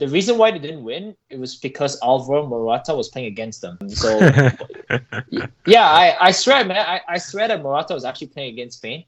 the 0.00 0.08
reason 0.08 0.38
why 0.38 0.50
they 0.50 0.58
didn't 0.58 0.82
win 0.82 1.14
it 1.28 1.38
was 1.38 1.56
because 1.56 2.00
Alvaro 2.02 2.46
Morata 2.46 2.94
was 2.94 3.10
playing 3.10 3.28
against 3.28 3.60
them. 3.60 3.78
So 3.90 4.18
yeah, 5.66 5.84
I, 5.84 6.16
I 6.18 6.30
swear, 6.30 6.64
man, 6.64 6.78
I, 6.78 7.00
I 7.06 7.18
swear 7.18 7.46
that 7.48 7.62
Morata 7.62 7.92
was 7.92 8.06
actually 8.06 8.28
playing 8.28 8.54
against 8.54 8.78
Spain. 8.78 9.04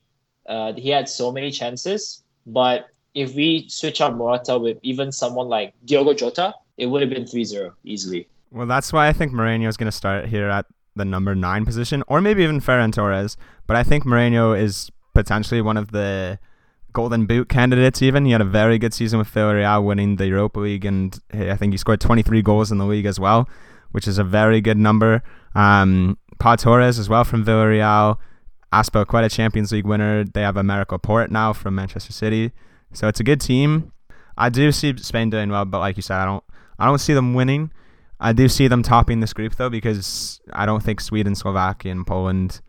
Uh, 0.46 0.74
he 0.74 0.90
had 0.90 1.08
so 1.08 1.32
many 1.32 1.50
chances, 1.50 2.22
but 2.46 2.88
if 3.14 3.34
we 3.34 3.66
switch 3.68 4.02
out 4.02 4.16
Morata 4.16 4.58
with 4.58 4.78
even 4.82 5.10
someone 5.10 5.48
like 5.48 5.72
Diogo 5.86 6.12
Jota, 6.12 6.54
it 6.76 6.86
would 6.86 7.00
have 7.00 7.10
been 7.10 7.24
3-0 7.24 7.72
easily. 7.84 8.28
Well, 8.50 8.66
that's 8.66 8.92
why 8.92 9.08
I 9.08 9.14
think 9.14 9.32
Moreno 9.32 9.68
is 9.68 9.78
going 9.78 9.90
to 9.90 9.96
start 9.96 10.26
here 10.26 10.50
at 10.50 10.66
the 10.94 11.06
number 11.06 11.34
nine 11.34 11.64
position, 11.64 12.02
or 12.06 12.20
maybe 12.20 12.42
even 12.42 12.60
Ferran 12.60 12.92
Torres. 12.92 13.38
But 13.66 13.76
I 13.76 13.82
think 13.82 14.04
Moreno 14.04 14.52
is 14.52 14.90
potentially 15.14 15.62
one 15.62 15.78
of 15.78 15.92
the 15.92 16.38
Golden 16.92 17.26
Boot 17.26 17.48
candidates. 17.48 18.02
Even 18.02 18.24
he 18.24 18.32
had 18.32 18.40
a 18.40 18.44
very 18.44 18.78
good 18.78 18.94
season 18.94 19.18
with 19.18 19.28
Villarreal, 19.28 19.84
winning 19.84 20.16
the 20.16 20.26
Europa 20.26 20.60
League, 20.60 20.84
and 20.84 21.18
I 21.32 21.56
think 21.56 21.72
he 21.72 21.76
scored 21.76 22.00
23 22.00 22.42
goals 22.42 22.70
in 22.70 22.78
the 22.78 22.86
league 22.86 23.06
as 23.06 23.18
well, 23.18 23.48
which 23.92 24.06
is 24.06 24.18
a 24.18 24.24
very 24.24 24.60
good 24.60 24.76
number. 24.76 25.22
Um, 25.54 26.18
Pau 26.38 26.56
Torres 26.56 26.98
as 26.98 27.08
well 27.08 27.24
from 27.24 27.44
Villarreal. 27.44 28.18
Azpilicueta 28.72 29.30
Champions 29.30 29.70
League 29.70 29.84
winner. 29.84 30.24
They 30.24 30.42
have 30.42 30.54
Aymeric 30.54 30.90
Laporte 30.90 31.30
now 31.30 31.52
from 31.52 31.74
Manchester 31.74 32.12
City, 32.12 32.52
so 32.92 33.06
it's 33.06 33.20
a 33.20 33.24
good 33.24 33.40
team. 33.40 33.92
I 34.36 34.48
do 34.48 34.72
see 34.72 34.96
Spain 34.96 35.28
doing 35.30 35.50
well, 35.50 35.66
but 35.66 35.78
like 35.78 35.96
you 35.96 36.02
said, 36.02 36.16
I 36.16 36.24
don't, 36.24 36.44
I 36.78 36.86
don't 36.86 36.98
see 36.98 37.12
them 37.12 37.34
winning. 37.34 37.70
I 38.18 38.32
do 38.32 38.48
see 38.48 38.68
them 38.68 38.82
topping 38.82 39.20
this 39.20 39.32
group 39.32 39.56
though, 39.56 39.68
because 39.68 40.40
I 40.52 40.64
don't 40.64 40.82
think 40.82 41.00
Sweden, 41.00 41.34
Slovakia, 41.34 41.92
and 41.92 42.06
Poland 42.06 42.62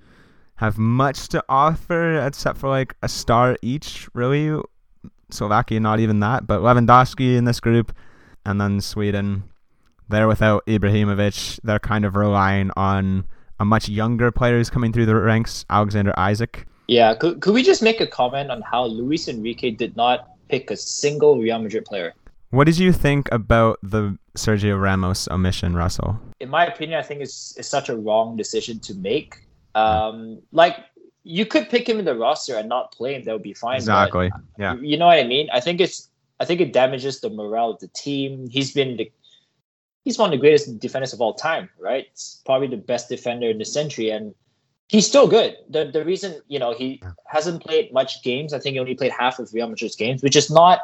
have 0.56 0.78
much 0.78 1.28
to 1.30 1.44
offer 1.50 2.26
except 2.26 2.58
for 2.58 2.70
like 2.70 2.96
a 3.02 3.10
star 3.10 3.58
each, 3.62 4.08
really. 4.14 4.60
Slovakia, 5.32 5.80
not 5.80 6.00
even 6.00 6.20
that, 6.20 6.46
but 6.46 6.62
Lewandowski 6.62 7.36
in 7.36 7.46
this 7.46 7.60
group, 7.60 7.92
and 8.46 8.62
then 8.62 8.82
Sweden. 8.82 9.44
They're 10.10 10.28
without 10.28 10.66
Ibrahimovic. 10.68 11.60
They're 11.64 11.80
kind 11.80 12.06
of 12.06 12.16
relying 12.16 12.70
on 12.78 13.26
a 13.60 13.66
much 13.66 13.90
younger 13.90 14.32
player 14.32 14.58
who's 14.58 14.70
coming 14.70 14.94
through 14.94 15.08
the 15.08 15.16
ranks, 15.16 15.66
Alexander 15.70 16.14
Isak. 16.18 16.68
Yeah, 16.88 17.16
could, 17.16 17.42
could 17.42 17.54
we 17.54 17.64
just 17.64 17.82
make 17.82 18.02
a 18.02 18.08
comment 18.08 18.52
on 18.52 18.62
how 18.62 18.86
Luis 18.86 19.28
Enrique 19.28 19.72
did 19.72 19.96
not 19.96 20.30
pick 20.50 20.70
a 20.70 20.78
single 20.78 21.40
Real 21.40 21.60
Madrid 21.60 21.86
player? 21.86 22.14
What 22.52 22.66
did 22.66 22.78
you 22.78 22.92
think 22.92 23.32
about 23.32 23.80
the 23.82 24.18
Sergio 24.38 24.80
Ramos 24.80 25.28
omission, 25.30 25.76
Russell? 25.76 26.20
In 26.40 26.50
my 26.50 26.68
opinion, 26.68 27.00
I 27.00 27.02
think 27.02 27.22
it's, 27.22 27.56
it's 27.58 27.68
such 27.68 27.90
a 27.90 27.96
wrong 27.96 28.38
decision 28.38 28.80
to 28.82 28.94
make. 28.96 29.38
Um, 29.76 30.42
like 30.52 30.78
you 31.24 31.46
could 31.46 31.70
pick 31.70 31.88
him 31.88 32.00
in 32.00 32.06
the 32.06 32.16
roster 32.16 32.56
and 32.56 32.70
not 32.70 32.92
play 32.92 33.16
him; 33.16 33.24
that 33.24 33.34
would 33.34 33.44
be 33.44 33.54
fine. 33.54 33.78
Exactly. 33.78 34.32
yeah. 34.58 34.76
You 34.76 34.98
know 34.98 35.08
what 35.08 35.20
I 35.20 35.24
mean? 35.24 35.50
I 35.52 35.60
think 35.60 35.82
it's 35.82 36.10
I 36.40 36.46
think 36.46 36.62
it 36.62 36.74
damages 36.74 37.22
the 37.22 37.30
morale 37.30 37.72
of 37.72 37.80
the 37.80 37.88
team. 37.90 38.48
He's 38.50 38.74
been 38.74 38.98
the 38.98 39.12
he's 40.04 40.18
one 40.18 40.30
of 40.30 40.32
the 40.32 40.38
greatest 40.38 40.80
defenders 40.80 41.14
of 41.14 41.22
all 41.22 41.34
time, 41.34 41.70
right? 41.80 42.08
It's 42.12 42.42
probably 42.46 42.68
the 42.68 42.78
best 42.78 43.10
defender 43.10 43.50
in 43.50 43.58
the 43.58 43.66
century, 43.66 44.10
and 44.10 44.36
he's 44.90 45.08
still 45.08 45.28
good. 45.28 45.58
The 45.70 45.86
the 45.86 46.04
reason 46.04 46.42
you 46.48 46.60
know 46.60 46.74
he 46.74 47.02
hasn't 47.26 47.64
played 47.64 47.94
much 47.94 48.24
games, 48.24 48.54
I 48.54 48.60
think 48.60 48.74
he 48.74 48.80
only 48.80 48.96
played 48.96 49.12
half 49.12 49.40
of 49.40 49.54
Real 49.54 49.68
Madrid's 49.68 49.96
games, 49.96 50.22
which 50.22 50.36
is 50.36 50.52
not 50.52 50.82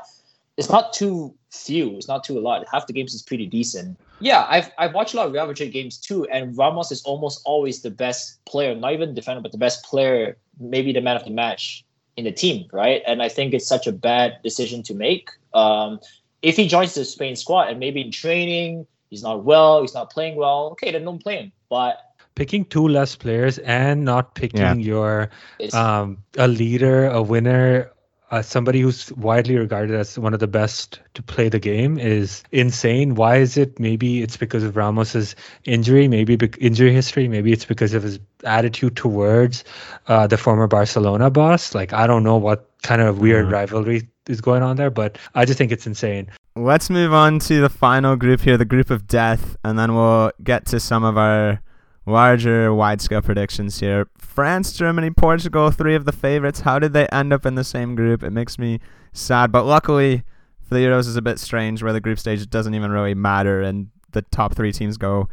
it's 0.60 0.69
not 0.69 0.91
too 0.91 1.34
few. 1.52 1.95
It's 1.95 2.10
not 2.10 2.26
too 2.26 2.38
a 2.38 2.41
lot. 2.41 2.65
Half 2.72 2.88
the 2.88 2.93
games 2.93 3.13
is 3.13 3.22
pretty 3.22 3.45
decent. 3.45 3.98
Yeah, 4.19 4.45
I've 4.50 4.69
I've 4.78 4.93
watched 4.93 5.13
a 5.13 5.17
lot 5.17 5.28
of 5.28 5.34
Real 5.34 5.48
Madrid 5.48 5.72
games 5.72 5.98
too, 5.98 6.26
and 6.26 6.56
Ramos 6.58 6.91
is 6.91 7.02
almost 7.04 7.41
always 7.45 7.82
the 7.82 7.89
best 7.89 8.43
player, 8.43 8.76
not 8.76 8.91
even 8.91 9.13
defender, 9.13 9.41
but 9.41 9.54
the 9.54 9.58
best 9.58 9.86
player, 9.86 10.38
maybe 10.60 10.91
the 10.91 11.00
man 11.00 11.15
of 11.15 11.24
the 11.24 11.32
match 11.32 11.86
in 12.17 12.26
the 12.26 12.34
team, 12.34 12.67
right? 12.74 13.02
And 13.08 13.24
I 13.24 13.30
think 13.30 13.54
it's 13.54 13.65
such 13.65 13.88
a 13.88 13.93
bad 13.93 14.38
decision 14.43 14.84
to 14.84 14.93
make. 14.93 15.30
Um, 15.54 16.02
if 16.41 16.58
he 16.58 16.67
joins 16.67 16.93
the 16.93 17.06
Spain 17.06 17.38
squad 17.38 17.69
and 17.69 17.80
maybe 17.80 18.02
in 18.02 18.12
training 18.12 18.86
he's 19.10 19.24
not 19.24 19.45
well, 19.45 19.82
he's 19.82 19.93
not 19.93 20.12
playing 20.12 20.36
well, 20.36 20.69
okay, 20.72 20.91
then 20.91 21.06
don't 21.06 21.24
play 21.24 21.38
him. 21.38 21.52
But 21.69 22.00
picking 22.36 22.65
two 22.65 22.88
less 22.88 23.15
players 23.15 23.60
and 23.60 24.04
not 24.04 24.36
picking 24.36 24.60
yeah. 24.60 24.74
your 24.74 25.30
um, 25.72 26.17
a 26.38 26.50
leader, 26.50 27.08
a 27.08 27.22
winner, 27.22 27.91
uh, 28.31 28.41
somebody 28.41 28.81
who's 28.81 29.11
widely 29.13 29.57
regarded 29.57 29.95
as 29.95 30.17
one 30.19 30.33
of 30.33 30.39
the 30.39 30.47
best 30.47 30.99
to 31.15 31.23
play 31.23 31.49
the 31.49 31.59
game 31.59 31.97
is 31.97 32.43
insane. 32.51 33.15
Why 33.15 33.37
is 33.37 33.57
it? 33.57 33.79
Maybe 33.79 34.21
it's 34.21 34.37
because 34.37 34.63
of 34.63 34.75
Ramos's 34.75 35.35
injury, 35.65 36.07
maybe 36.07 36.35
be- 36.35 36.51
injury 36.59 36.93
history, 36.93 37.27
maybe 37.27 37.51
it's 37.51 37.65
because 37.65 37.93
of 37.93 38.03
his 38.03 38.19
attitude 38.43 38.95
towards 38.95 39.63
uh, 40.07 40.27
the 40.27 40.37
former 40.37 40.67
Barcelona 40.67 41.29
boss. 41.29 41.73
Like 41.73 41.93
I 41.93 42.07
don't 42.07 42.23
know 42.23 42.37
what 42.37 42.69
kind 42.83 43.01
of 43.01 43.19
weird 43.19 43.47
mm. 43.47 43.51
rivalry 43.51 44.07
is 44.27 44.41
going 44.41 44.63
on 44.63 44.77
there, 44.77 44.91
but 44.91 45.17
I 45.33 45.45
just 45.45 45.57
think 45.57 45.71
it's 45.71 45.87
insane. 45.87 46.27
Let's 46.55 46.89
move 46.89 47.13
on 47.13 47.39
to 47.39 47.61
the 47.61 47.69
final 47.69 48.15
group 48.15 48.41
here, 48.41 48.57
the 48.57 48.65
group 48.65 48.89
of 48.89 49.07
death, 49.07 49.55
and 49.63 49.79
then 49.79 49.95
we'll 49.95 50.31
get 50.43 50.65
to 50.67 50.79
some 50.79 51.03
of 51.03 51.17
our 51.17 51.61
larger 52.05 52.73
wide 52.73 53.01
scale 53.01 53.21
predictions 53.21 53.79
here. 53.79 54.07
France, 54.17 54.73
Germany, 54.73 55.12
Portugal, 55.12 55.71
three 55.71 55.95
of 55.95 56.05
the 56.05 56.12
favorites. 56.12 56.62
How 56.62 56.79
did 56.79 56.93
they 56.93 57.07
end 57.07 57.33
up 57.33 57.45
in 57.45 57.55
the 57.55 57.63
same 57.63 57.95
group? 57.95 58.23
It 58.23 58.31
makes 58.31 58.57
me 58.57 58.79
sad, 59.13 59.51
but 59.51 59.65
luckily 59.65 60.23
for 60.62 60.75
the 60.75 60.81
Euros 60.81 61.07
is 61.07 61.15
a 61.15 61.21
bit 61.21 61.39
strange 61.39 61.81
where 61.81 61.93
the 61.93 62.01
group 62.01 62.19
stage 62.19 62.47
doesn't 62.49 62.75
even 62.75 62.91
really 62.91 63.15
matter 63.15 63.62
and 63.62 63.89
the 64.12 64.21
top 64.21 64.55
three 64.55 64.71
teams 64.71 64.97
go 64.97 65.27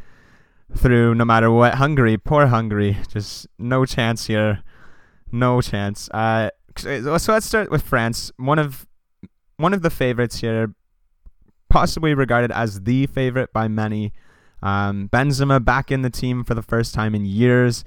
through 0.75 1.15
no 1.15 1.25
matter 1.25 1.51
what. 1.51 1.75
Hungary, 1.75 2.17
poor 2.17 2.47
Hungary, 2.47 2.97
just 3.09 3.47
no 3.59 3.85
chance 3.85 4.27
here, 4.27 4.63
no 5.31 5.61
chance. 5.61 6.09
Uh, 6.11 6.51
so 6.77 7.19
let's 7.29 7.47
start 7.47 7.71
with 7.71 7.83
France. 7.83 8.33
One 8.37 8.59
of 8.59 8.87
one 9.57 9.73
of 9.73 9.83
the 9.83 9.91
favorites 9.91 10.41
here, 10.41 10.75
possibly 11.71 12.15
regarded 12.15 12.53
as 12.53 12.83
the 12.83 13.07
favorite 13.07 13.53
by 13.53 13.69
many. 13.69 14.13
Um, 14.67 15.09
Benzema 15.13 15.65
back 15.65 15.93
in 15.93 16.03
the 16.03 16.11
team 16.11 16.43
for 16.43 16.55
the 16.55 16.63
first 16.63 16.93
time 16.93 17.15
in 17.15 17.25
years, 17.25 17.85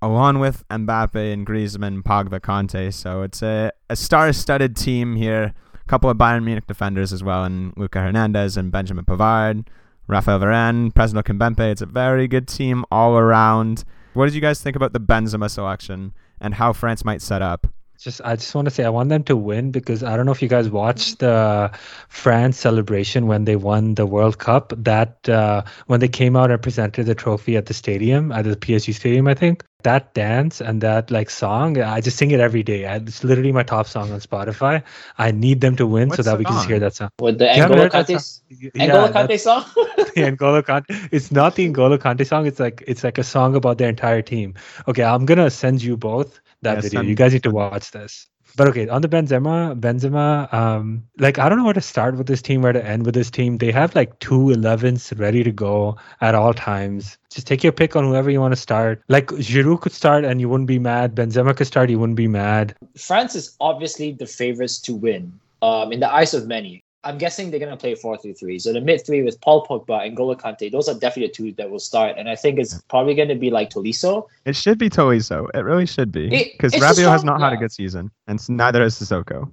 along 0.00 0.38
with 0.38 0.66
Mbappe 0.70 1.30
and 1.30 1.46
Griezmann, 1.46 2.02
Pogba, 2.02 2.40
Kanté. 2.40 2.90
So 2.90 3.20
it's 3.20 3.42
a, 3.42 3.70
a 3.90 3.96
star-studded 3.96 4.76
team 4.76 5.16
here. 5.16 5.52
A 5.74 5.88
couple 5.88 6.08
of 6.08 6.16
Bayern 6.16 6.44
Munich 6.44 6.66
defenders 6.66 7.12
as 7.12 7.22
well, 7.22 7.44
and 7.44 7.74
Lucas 7.76 8.00
Hernandez 8.00 8.56
and 8.56 8.72
Benjamin 8.72 9.04
Pavard, 9.04 9.66
Rafael 10.06 10.40
Varane, 10.40 10.90
Presnel 10.90 11.22
Kimpembe. 11.22 11.70
It's 11.70 11.82
a 11.82 11.86
very 11.86 12.26
good 12.26 12.48
team 12.48 12.86
all 12.90 13.18
around. 13.18 13.84
What 14.14 14.24
did 14.24 14.34
you 14.34 14.40
guys 14.40 14.62
think 14.62 14.76
about 14.76 14.94
the 14.94 15.00
Benzema 15.00 15.50
selection 15.50 16.14
and 16.40 16.54
how 16.54 16.72
France 16.72 17.04
might 17.04 17.20
set 17.20 17.42
up? 17.42 17.66
Just 18.00 18.20
I 18.24 18.36
just 18.36 18.54
want 18.54 18.66
to 18.66 18.70
say 18.70 18.84
I 18.84 18.88
want 18.88 19.10
them 19.10 19.22
to 19.24 19.36
win 19.36 19.70
because 19.70 20.02
I 20.02 20.16
don't 20.16 20.24
know 20.24 20.32
if 20.32 20.40
you 20.40 20.48
guys 20.48 20.70
watched 20.70 21.18
the 21.18 21.70
France 22.08 22.56
celebration 22.56 23.26
when 23.26 23.44
they 23.44 23.56
won 23.56 23.94
the 23.94 24.06
World 24.06 24.38
Cup. 24.38 24.72
That 24.76 25.28
uh, 25.28 25.62
when 25.86 26.00
they 26.00 26.08
came 26.08 26.34
out 26.34 26.50
and 26.50 26.62
presented 26.62 27.04
the 27.04 27.14
trophy 27.14 27.56
at 27.56 27.66
the 27.66 27.74
stadium 27.74 28.32
at 28.32 28.44
the 28.44 28.56
PSG 28.56 28.94
stadium, 28.94 29.28
I 29.28 29.34
think 29.34 29.64
that 29.82 30.14
dance 30.14 30.60
and 30.60 30.80
that 30.80 31.10
like 31.10 31.30
song, 31.30 31.80
I 31.80 32.00
just 32.00 32.16
sing 32.16 32.30
it 32.30 32.40
every 32.40 32.62
day. 32.62 32.84
It's 32.84 33.22
literally 33.22 33.52
my 33.52 33.62
top 33.62 33.86
song 33.86 34.10
on 34.12 34.20
Spotify. 34.20 34.82
I 35.18 35.30
need 35.30 35.60
them 35.60 35.76
to 35.76 35.86
win 35.86 36.08
what 36.08 36.16
so 36.16 36.22
that 36.22 36.38
we 36.38 36.44
can 36.44 36.66
hear 36.66 36.78
that 36.78 36.94
song. 36.94 37.10
With 37.20 37.38
the 37.38 37.46
N'Golo 37.46 37.90
Kante, 37.90 38.40
N'Golo 38.74 39.12
Kante 39.12 39.38
song. 39.38 39.64
the 40.14 40.22
N'Golo 40.22 40.62
Kante. 40.62 41.08
It's 41.12 41.30
not 41.30 41.54
the 41.54 41.68
N'Golo 41.68 41.98
Kante 41.98 42.26
song. 42.26 42.46
It's 42.46 42.60
like 42.60 42.82
it's 42.86 43.04
like 43.04 43.18
a 43.18 43.24
song 43.24 43.54
about 43.56 43.78
their 43.78 43.88
entire 43.88 44.22
team. 44.22 44.54
Okay, 44.88 45.02
I'm 45.02 45.26
gonna 45.26 45.50
send 45.50 45.82
you 45.82 45.96
both 45.96 46.40
that 46.62 46.76
yeah, 46.76 46.80
video. 46.80 47.00
You 47.02 47.14
guys 47.14 47.32
need 47.32 47.42
to 47.44 47.50
watch 47.50 47.90
this. 47.90 48.26
But 48.56 48.68
okay, 48.68 48.88
on 48.88 49.02
the 49.02 49.08
Benzema, 49.08 49.78
Benzema, 49.78 50.52
um, 50.52 51.04
like 51.18 51.38
I 51.38 51.48
don't 51.48 51.58
know 51.58 51.64
where 51.64 51.74
to 51.74 51.80
start 51.80 52.16
with 52.16 52.26
this 52.26 52.42
team, 52.42 52.62
where 52.62 52.72
to 52.72 52.84
end 52.84 53.06
with 53.06 53.14
this 53.14 53.30
team. 53.30 53.58
They 53.58 53.70
have 53.70 53.94
like 53.94 54.18
two 54.18 54.40
11s 54.40 55.16
ready 55.18 55.44
to 55.44 55.52
go 55.52 55.96
at 56.20 56.34
all 56.34 56.52
times. 56.52 57.16
Just 57.30 57.46
take 57.46 57.62
your 57.62 57.72
pick 57.72 57.94
on 57.94 58.04
whoever 58.04 58.30
you 58.30 58.40
want 58.40 58.52
to 58.52 58.60
start. 58.60 59.02
Like 59.08 59.28
Giroud 59.28 59.82
could 59.82 59.92
start 59.92 60.24
and 60.24 60.40
you 60.40 60.48
wouldn't 60.48 60.66
be 60.66 60.78
mad. 60.78 61.14
Benzema 61.14 61.56
could 61.56 61.66
start, 61.66 61.90
you 61.90 61.98
wouldn't 61.98 62.16
be 62.16 62.28
mad. 62.28 62.74
France 62.96 63.34
is 63.36 63.56
obviously 63.60 64.12
the 64.12 64.26
favorites 64.26 64.78
to 64.80 64.94
win. 64.94 65.32
Um, 65.62 65.92
in 65.92 66.00
the 66.00 66.12
eyes 66.12 66.34
of 66.34 66.46
many. 66.46 66.82
I'm 67.02 67.16
guessing 67.16 67.50
they're 67.50 67.60
going 67.60 67.70
to 67.70 67.76
play 67.76 67.94
4 67.94 68.18
3 68.18 68.34
3. 68.34 68.58
So 68.58 68.72
the 68.72 68.80
mid 68.80 69.04
three 69.06 69.22
with 69.22 69.40
Paul 69.40 69.66
Pogba 69.66 70.06
and 70.06 70.16
N'Golo 70.16 70.38
Kante, 70.38 70.70
those 70.70 70.88
are 70.88 70.94
definitely 70.94 71.28
the 71.28 71.32
two 71.32 71.52
that 71.52 71.70
will 71.70 71.78
start. 71.78 72.16
And 72.18 72.28
I 72.28 72.36
think 72.36 72.58
it's 72.58 72.80
probably 72.88 73.14
going 73.14 73.28
to 73.28 73.34
be 73.34 73.50
like 73.50 73.70
Tolisso. 73.70 74.26
It 74.44 74.54
should 74.54 74.78
be 74.78 74.90
Tolisso. 74.90 75.48
It 75.54 75.60
really 75.60 75.86
should 75.86 76.12
be. 76.12 76.28
Because 76.28 76.72
Rabiot 76.74 77.10
has 77.10 77.24
not 77.24 77.40
had 77.40 77.54
a 77.54 77.56
good 77.56 77.72
season, 77.72 78.10
and 78.26 78.38
neither 78.50 78.82
has 78.82 78.98
Sissoko. 78.98 79.50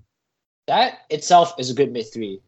That 0.68 1.00
itself 1.10 1.54
is 1.58 1.70
a 1.70 1.74
good 1.74 1.94
mid 1.94 2.12
three. 2.12 2.42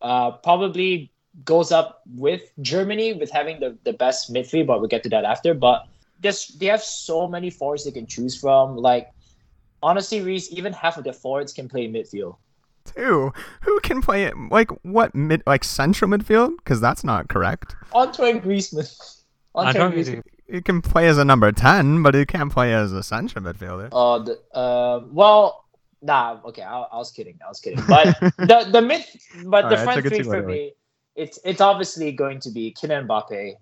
Uh, 0.00 0.30
probably 0.30 1.10
goes 1.44 1.70
up 1.70 2.02
with 2.16 2.50
Germany 2.62 3.12
with 3.12 3.30
having 3.30 3.60
the, 3.60 3.76
the 3.84 3.92
best 3.92 4.30
mid 4.30 4.46
three, 4.46 4.62
but 4.62 4.80
we'll 4.80 4.88
get 4.88 5.02
to 5.02 5.10
that 5.10 5.26
after. 5.26 5.52
But 5.52 5.86
there's, 6.20 6.48
they 6.48 6.66
have 6.66 6.82
so 6.82 7.28
many 7.28 7.50
forwards 7.50 7.84
they 7.84 7.90
can 7.90 8.06
choose 8.06 8.34
from. 8.34 8.76
Like, 8.76 9.10
honestly, 9.82 10.22
Rhys, 10.22 10.50
even 10.50 10.72
half 10.72 10.96
of 10.96 11.04
the 11.04 11.12
forwards 11.12 11.52
can 11.52 11.68
play 11.68 11.86
midfield 11.86 12.36
too. 12.94 13.32
Who 13.62 13.80
can 13.80 14.02
play 14.02 14.24
it? 14.24 14.34
Like 14.50 14.70
what 14.82 15.14
mid? 15.14 15.42
Like 15.46 15.64
central 15.64 16.10
midfield? 16.10 16.56
Because 16.58 16.80
that's 16.80 17.04
not 17.04 17.28
correct. 17.28 17.74
Antoine 17.94 18.40
Griezmann. 18.40 18.88
Antoine 19.54 19.92
Griezmann. 19.92 20.22
He 20.50 20.62
can 20.62 20.80
play 20.80 21.08
as 21.08 21.18
a 21.18 21.24
number 21.24 21.52
ten, 21.52 22.02
but 22.02 22.14
he 22.14 22.24
can't 22.24 22.52
play 22.52 22.72
as 22.72 22.92
a 22.92 23.02
central 23.02 23.44
midfielder. 23.44 23.88
Oh, 23.92 24.14
uh, 24.14 24.18
the, 24.18 24.40
uh, 24.54 25.00
well, 25.10 25.66
nah. 26.00 26.38
Okay, 26.46 26.62
I, 26.62 26.80
I, 26.80 26.96
was 26.96 27.12
kidding. 27.12 27.38
I 27.44 27.48
was 27.48 27.60
kidding. 27.60 27.84
But 27.86 28.18
the 28.20 28.68
the 28.70 28.82
mid, 28.82 29.04
but 29.44 29.64
All 29.64 29.70
the 29.70 29.76
right, 29.76 29.84
front 29.84 30.06
three 30.06 30.22
for 30.22 30.42
me, 30.42 30.72
it's 31.16 31.38
it's 31.44 31.60
obviously 31.60 32.12
going 32.12 32.40
to 32.40 32.50
be 32.50 32.74
Kylian 32.80 33.06
Mbappe, 33.06 33.54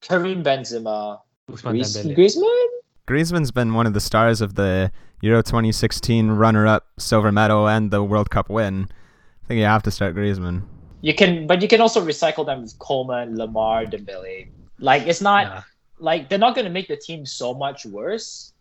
Karim 0.00 0.44
Benzema, 0.44 1.20
Griezmann. 1.50 2.66
Griezmann's 3.08 3.50
been 3.50 3.72
one 3.72 3.86
of 3.86 3.94
the 3.94 4.00
stars 4.00 4.40
of 4.42 4.54
the 4.54 4.92
Euro 5.20 5.42
2016 5.42 6.30
runner-up 6.30 6.86
silver 6.98 7.32
medal 7.32 7.68
and 7.68 7.90
the 7.90 8.02
World 8.04 8.30
Cup 8.30 8.48
win. 8.48 8.88
I 9.44 9.46
think 9.48 9.58
you 9.58 9.64
have 9.64 9.82
to 9.84 9.90
start 9.90 10.14
Griezmann. 10.14 10.62
You 11.00 11.14
can, 11.14 11.46
but 11.46 11.62
you 11.62 11.68
can 11.68 11.80
also 11.80 12.04
recycle 12.04 12.44
them 12.44 12.62
with 12.62 12.78
Coman, 12.78 13.36
Lemar, 13.36 13.86
Dembele. 13.90 14.48
Like 14.78 15.06
it's 15.06 15.20
not 15.20 15.42
Yeah. 15.46 15.62
like 15.98 16.28
they're 16.28 16.38
not 16.38 16.54
going 16.54 16.64
to 16.66 16.70
make 16.70 16.88
the 16.88 16.96
team 16.96 17.24
so 17.26 17.54
much 17.54 17.84
worse. 17.86 18.52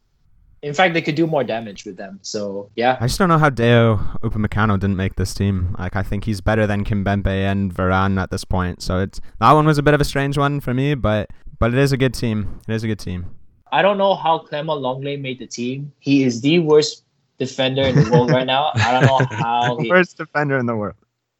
In 0.63 0.73
fact, 0.73 0.95
they 0.95 1.03
could 1.03 1.13
do 1.13 1.27
more 1.27 1.43
damage 1.43 1.85
with 1.85 1.97
them. 1.97 2.17
So 2.23 2.71
yeah, 2.75 2.97
I 2.99 3.05
just 3.05 3.19
don't 3.19 3.29
know 3.29 3.37
how 3.37 3.51
Dayot 3.51 4.21
Upamecano 4.21 4.79
didn't 4.79 4.95
make 4.95 5.15
this 5.15 5.33
team. 5.35 5.75
Like 5.77 5.95
I 5.95 6.01
think 6.01 6.23
he's 6.25 6.41
better 6.41 6.65
than 6.65 6.83
Kimpembe 6.83 7.27
and 7.27 7.73
Varane 7.73 8.19
at 8.19 8.31
this 8.31 8.43
point. 8.43 8.81
So 8.81 8.99
it's 8.99 9.21
that 9.39 9.51
one 9.51 9.67
was 9.67 9.77
a 9.77 9.83
bit 9.83 9.93
of 9.93 10.01
a 10.01 10.05
strange 10.05 10.37
one 10.37 10.59
for 10.59 10.73
me, 10.73 10.95
but 10.95 11.29
but 11.59 11.73
it 11.73 11.79
is 11.79 11.91
a 11.91 11.97
good 11.97 12.15
team. 12.15 12.59
It 12.67 12.73
is 12.73 12.83
a 12.83 12.87
good 12.87 12.99
team. 12.99 13.35
I 13.71 13.81
don't 13.81 13.97
know 13.97 14.15
how 14.15 14.39
Clement 14.39 14.79
Lenglet 14.81 15.21
made 15.21 15.39
the 15.39 15.47
team. 15.47 15.91
He 15.99 16.23
is 16.23 16.41
the 16.41 16.59
worst 16.59 17.03
defender 17.37 17.83
in 17.83 17.95
the 17.95 18.09
world 18.11 18.31
right 18.31 18.47
now. 18.47 18.71
I 18.75 18.91
don't 18.91 19.05
know 19.05 19.37
how 19.37 19.77
he. 19.77 19.89
Worst 19.91 20.17
defender 20.17 20.57
in 20.57 20.65
the 20.65 20.75
world. 20.75 20.95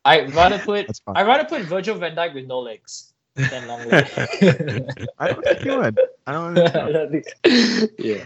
I 0.05 0.25
rather 0.27 0.59
put 0.59 0.87
That's 0.87 0.99
fine. 0.99 1.17
I 1.17 1.23
rather 1.23 1.43
put 1.45 1.63
Virgil 1.63 1.95
van 1.97 2.15
Dijk 2.15 2.33
with 2.33 2.45
no 2.45 2.59
legs 2.59 3.13
than 3.35 3.67
Longley. 3.67 3.91
I 5.19 5.27
don't 5.27 5.43
think 5.43 5.65
you 5.65 5.77
would. 5.77 5.99
I 6.25 6.31
don't. 6.31 6.55
Think 6.55 6.69
so. 6.71 6.81
I 6.81 6.91
don't 6.91 7.11
think- 7.11 7.91
yeah. 7.99 8.25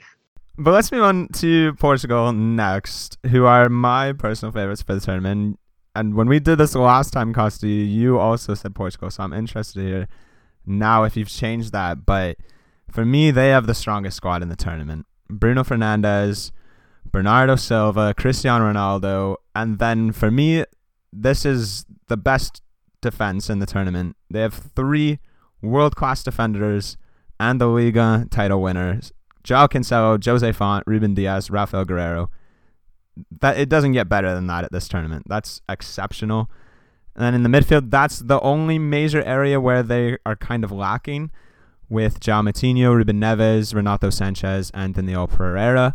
But 0.57 0.71
let's 0.71 0.91
move 0.91 1.03
on 1.03 1.27
to 1.35 1.73
Portugal 1.75 2.33
next, 2.33 3.17
who 3.31 3.45
are 3.45 3.69
my 3.69 4.13
personal 4.13 4.51
favorites 4.51 4.81
for 4.81 4.93
the 4.93 5.01
tournament. 5.01 5.59
And 5.95 6.13
when 6.13 6.27
we 6.27 6.39
did 6.39 6.57
this 6.57 6.75
last 6.75 7.11
time, 7.11 7.33
Costi, 7.33 7.67
you 7.69 8.19
also 8.19 8.53
said 8.53 8.75
Portugal, 8.75 9.09
so 9.09 9.23
I'm 9.23 9.33
interested 9.33 9.79
to 9.79 9.85
hear 9.85 10.07
now 10.65 11.03
if 11.03 11.17
you've 11.17 11.29
changed 11.29 11.71
that. 11.71 12.05
But 12.05 12.37
for 12.91 13.05
me, 13.05 13.31
they 13.31 13.49
have 13.49 13.67
the 13.67 13.73
strongest 13.73 14.17
squad 14.17 14.41
in 14.41 14.49
the 14.49 14.55
tournament. 14.55 15.05
Bruno 15.29 15.63
Fernandes, 15.63 16.51
Bernardo 17.05 17.55
Silva, 17.55 18.13
Cristiano 18.13 18.71
Ronaldo, 18.71 19.37
and 19.55 19.79
then 19.79 20.11
for 20.11 20.29
me, 20.29 20.65
this 21.11 21.45
is 21.45 21.85
the 22.07 22.17
best 22.17 22.61
defense 23.01 23.49
in 23.49 23.59
the 23.59 23.65
tournament. 23.65 24.15
They 24.29 24.41
have 24.41 24.53
three 24.75 25.19
world 25.61 25.95
class 25.95 26.23
defenders 26.23 26.97
and 27.39 27.59
the 27.59 27.67
Liga 27.67 28.27
title 28.29 28.61
winners. 28.61 29.11
Joao 29.43 29.67
Cancelo, 29.67 30.23
Jose 30.23 30.51
Fonte, 30.51 30.83
Ruben 30.85 31.13
Dias, 31.13 31.49
Raphael 31.49 31.85
Guerreiro. 31.85 32.29
That 33.41 33.57
it 33.57 33.69
doesn't 33.69 33.93
get 33.93 34.07
better 34.07 34.33
than 34.33 34.47
that 34.47 34.63
at 34.63 34.71
this 34.71 34.87
tournament. 34.87 35.25
That's 35.27 35.61
exceptional. 35.67 36.49
And 37.15 37.35
in 37.35 37.43
the 37.43 37.49
midfield, 37.49 37.89
that's 37.89 38.19
the 38.19 38.39
only 38.41 38.79
major 38.79 39.21
area 39.23 39.59
where 39.59 39.83
they 39.83 40.17
are 40.25 40.35
kind 40.35 40.63
of 40.63 40.71
lacking 40.71 41.31
with 41.91 42.21
João 42.21 42.47
Moutinho, 42.47 42.95
Ruben 42.95 43.19
Neves, 43.19 43.75
Renato 43.75 44.07
Sanches, 44.07 44.71
and 44.73 44.95
Danilo 44.95 45.27
Pereira. 45.27 45.93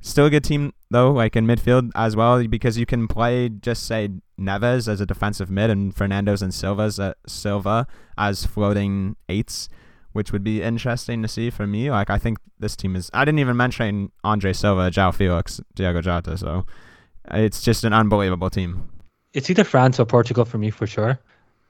Still 0.00 0.26
a 0.26 0.30
good 0.30 0.44
team 0.44 0.72
though, 0.90 1.12
like 1.12 1.36
in 1.36 1.46
midfield 1.46 1.90
as 1.94 2.16
well, 2.16 2.46
because 2.46 2.76
you 2.76 2.84
can 2.84 3.06
play 3.08 3.48
just 3.48 3.86
say 3.86 4.10
Neves 4.38 4.88
as 4.88 5.00
a 5.00 5.06
defensive 5.06 5.50
mid 5.50 5.70
and 5.70 5.94
Fernando's 5.94 6.42
and 6.42 6.52
Silva's 6.52 6.98
uh, 6.98 7.14
Silva 7.26 7.86
as 8.16 8.44
floating 8.44 9.16
eights, 9.28 9.68
which 10.12 10.32
would 10.32 10.42
be 10.44 10.62
interesting 10.62 11.22
to 11.22 11.28
see 11.28 11.50
for 11.50 11.66
me. 11.66 11.90
Like 11.90 12.10
I 12.10 12.18
think 12.18 12.38
this 12.58 12.74
team 12.76 12.96
is. 12.96 13.10
I 13.14 13.24
didn't 13.24 13.38
even 13.38 13.56
mention 13.56 14.10
Andre 14.24 14.52
Silva, 14.52 14.90
João 14.90 15.14
Felix, 15.14 15.60
Diogo 15.74 16.00
Jota, 16.00 16.36
so 16.36 16.66
it's 17.30 17.62
just 17.62 17.84
an 17.84 17.92
unbelievable 17.92 18.50
team. 18.50 18.88
it's 19.34 19.50
either 19.50 19.64
France 19.64 20.00
or 20.00 20.06
Portugal 20.06 20.44
for 20.44 20.58
me 20.58 20.70
for 20.70 20.86
sure. 20.86 21.20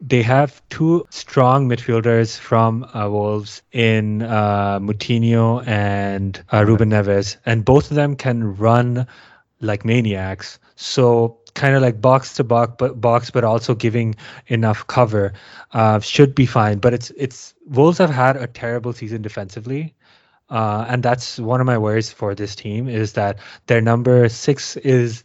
They 0.00 0.22
have 0.22 0.62
two 0.68 1.06
strong 1.10 1.68
midfielders 1.68 2.38
from 2.38 2.84
uh, 2.94 3.08
Wolves 3.10 3.62
in 3.72 4.22
uh, 4.22 4.78
Moutinho 4.78 5.66
and 5.66 6.40
uh, 6.52 6.64
Ruben 6.64 6.90
Neves, 6.90 7.36
and 7.44 7.64
both 7.64 7.90
of 7.90 7.96
them 7.96 8.14
can 8.14 8.56
run 8.56 9.06
like 9.60 9.84
maniacs. 9.84 10.60
So 10.76 11.38
kind 11.54 11.74
of 11.74 11.82
like 11.82 12.00
box 12.00 12.34
to 12.34 12.44
box, 12.44 12.74
but 12.78 13.00
box, 13.00 13.30
but 13.30 13.42
also 13.42 13.74
giving 13.74 14.14
enough 14.46 14.86
cover 14.86 15.32
uh, 15.72 15.98
should 15.98 16.34
be 16.34 16.46
fine. 16.46 16.78
But 16.78 16.94
it's 16.94 17.10
it's 17.16 17.54
Wolves 17.66 17.98
have 17.98 18.10
had 18.10 18.36
a 18.36 18.46
terrible 18.46 18.92
season 18.92 19.22
defensively. 19.22 19.94
Uh, 20.50 20.86
and 20.88 21.02
that's 21.02 21.38
one 21.38 21.60
of 21.60 21.66
my 21.66 21.76
worries 21.76 22.10
for 22.10 22.34
this 22.34 22.54
team 22.54 22.88
is 22.88 23.12
that 23.12 23.38
their 23.66 23.82
number 23.82 24.28
six 24.30 24.76
is 24.78 25.24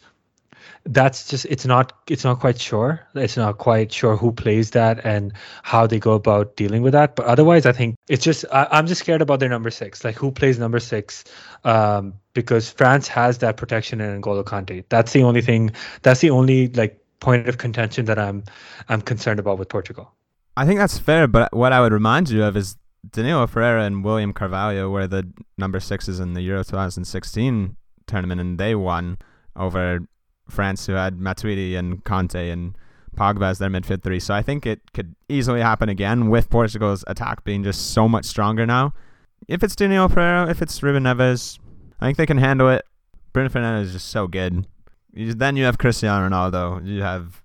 that's 0.85 1.29
just 1.29 1.45
it's 1.45 1.65
not 1.65 1.93
it's 2.09 2.23
not 2.23 2.39
quite 2.39 2.59
sure. 2.59 2.99
It's 3.15 3.37
not 3.37 3.57
quite 3.57 3.91
sure 3.91 4.17
who 4.17 4.31
plays 4.31 4.71
that 4.71 5.05
and 5.05 5.31
how 5.63 5.87
they 5.87 5.99
go 5.99 6.13
about 6.13 6.55
dealing 6.57 6.81
with 6.81 6.93
that. 6.93 7.15
But 7.15 7.25
otherwise 7.25 7.65
i 7.65 7.71
think 7.71 7.95
it's 8.07 8.23
just 8.23 8.45
I, 8.51 8.67
i'm 8.71 8.87
just 8.87 8.99
scared 9.01 9.21
about 9.21 9.39
their 9.39 9.49
number 9.49 9.71
six. 9.71 10.03
Like 10.03 10.15
who 10.15 10.31
plays 10.31 10.59
number 10.59 10.79
six? 10.79 11.23
Um 11.63 12.13
because 12.33 12.69
france 12.69 13.07
has 13.07 13.37
that 13.39 13.57
protection 13.57 14.01
in 14.01 14.21
N'Golo 14.21 14.43
Kante 14.43 14.83
that's 14.89 15.13
the 15.13 15.23
only 15.23 15.41
thing 15.41 15.71
that's 16.01 16.19
the 16.19 16.31
only 16.31 16.67
like 16.69 16.99
point 17.19 17.47
of 17.47 17.57
contention 17.57 18.05
that 18.05 18.19
i'm 18.19 18.43
i'm 18.89 19.01
concerned 19.01 19.39
about 19.39 19.57
with 19.57 19.69
portugal. 19.69 20.13
I 20.55 20.65
think 20.65 20.79
that's 20.79 20.99
fair, 20.99 21.27
but 21.27 21.51
what 21.55 21.73
I 21.73 21.81
would 21.81 21.93
remind 21.93 22.29
you 22.29 22.43
of 22.43 22.55
is 22.55 22.77
Danilo 23.09 23.47
Pereira 23.47 23.85
and 23.85 24.03
William 24.03 24.33
Carvalho 24.33 24.89
were 24.89 25.07
the 25.07 25.27
number 25.57 25.79
sixes 25.79 26.19
in 26.19 26.33
the 26.33 26.41
Euro 26.41 26.63
2016 26.63 27.75
tournament, 28.05 28.39
and 28.39 28.59
they 28.59 28.75
won 28.75 29.17
over 29.55 30.05
France, 30.47 30.85
who 30.85 30.93
had 30.93 31.17
Matuidi 31.17 31.77
and 31.77 32.03
Kante 32.03 32.51
and 32.51 32.77
Pogba 33.15 33.45
as 33.49 33.59
their 33.59 33.69
midfield 33.69 34.03
three. 34.03 34.19
So 34.19 34.33
I 34.33 34.41
think 34.41 34.65
it 34.65 34.81
could 34.93 35.15
easily 35.29 35.61
happen 35.61 35.89
again 35.89 36.29
with 36.29 36.49
Portugal's 36.49 37.03
attack 37.07 37.43
being 37.43 37.63
just 37.63 37.93
so 37.93 38.07
much 38.09 38.25
stronger 38.25 38.65
now. 38.65 38.93
If 39.47 39.63
it's 39.63 39.75
Danilo 39.75 40.07
Pereira, 40.07 40.49
if 40.49 40.61
it's 40.61 40.81
Ruben 40.81 41.03
Neves, 41.03 41.59
I 41.99 42.05
think 42.05 42.17
they 42.17 42.25
can 42.25 42.37
handle 42.37 42.69
it. 42.69 42.83
Bruno 43.33 43.49
Fernandes 43.49 43.83
is 43.83 43.93
just 43.93 44.09
so 44.09 44.27
good. 44.27 44.67
You, 45.13 45.33
then 45.33 45.55
you 45.55 45.65
have 45.65 45.77
Cristiano 45.77 46.27
Ronaldo. 46.27 46.85
You 46.85 47.01
have, 47.01 47.43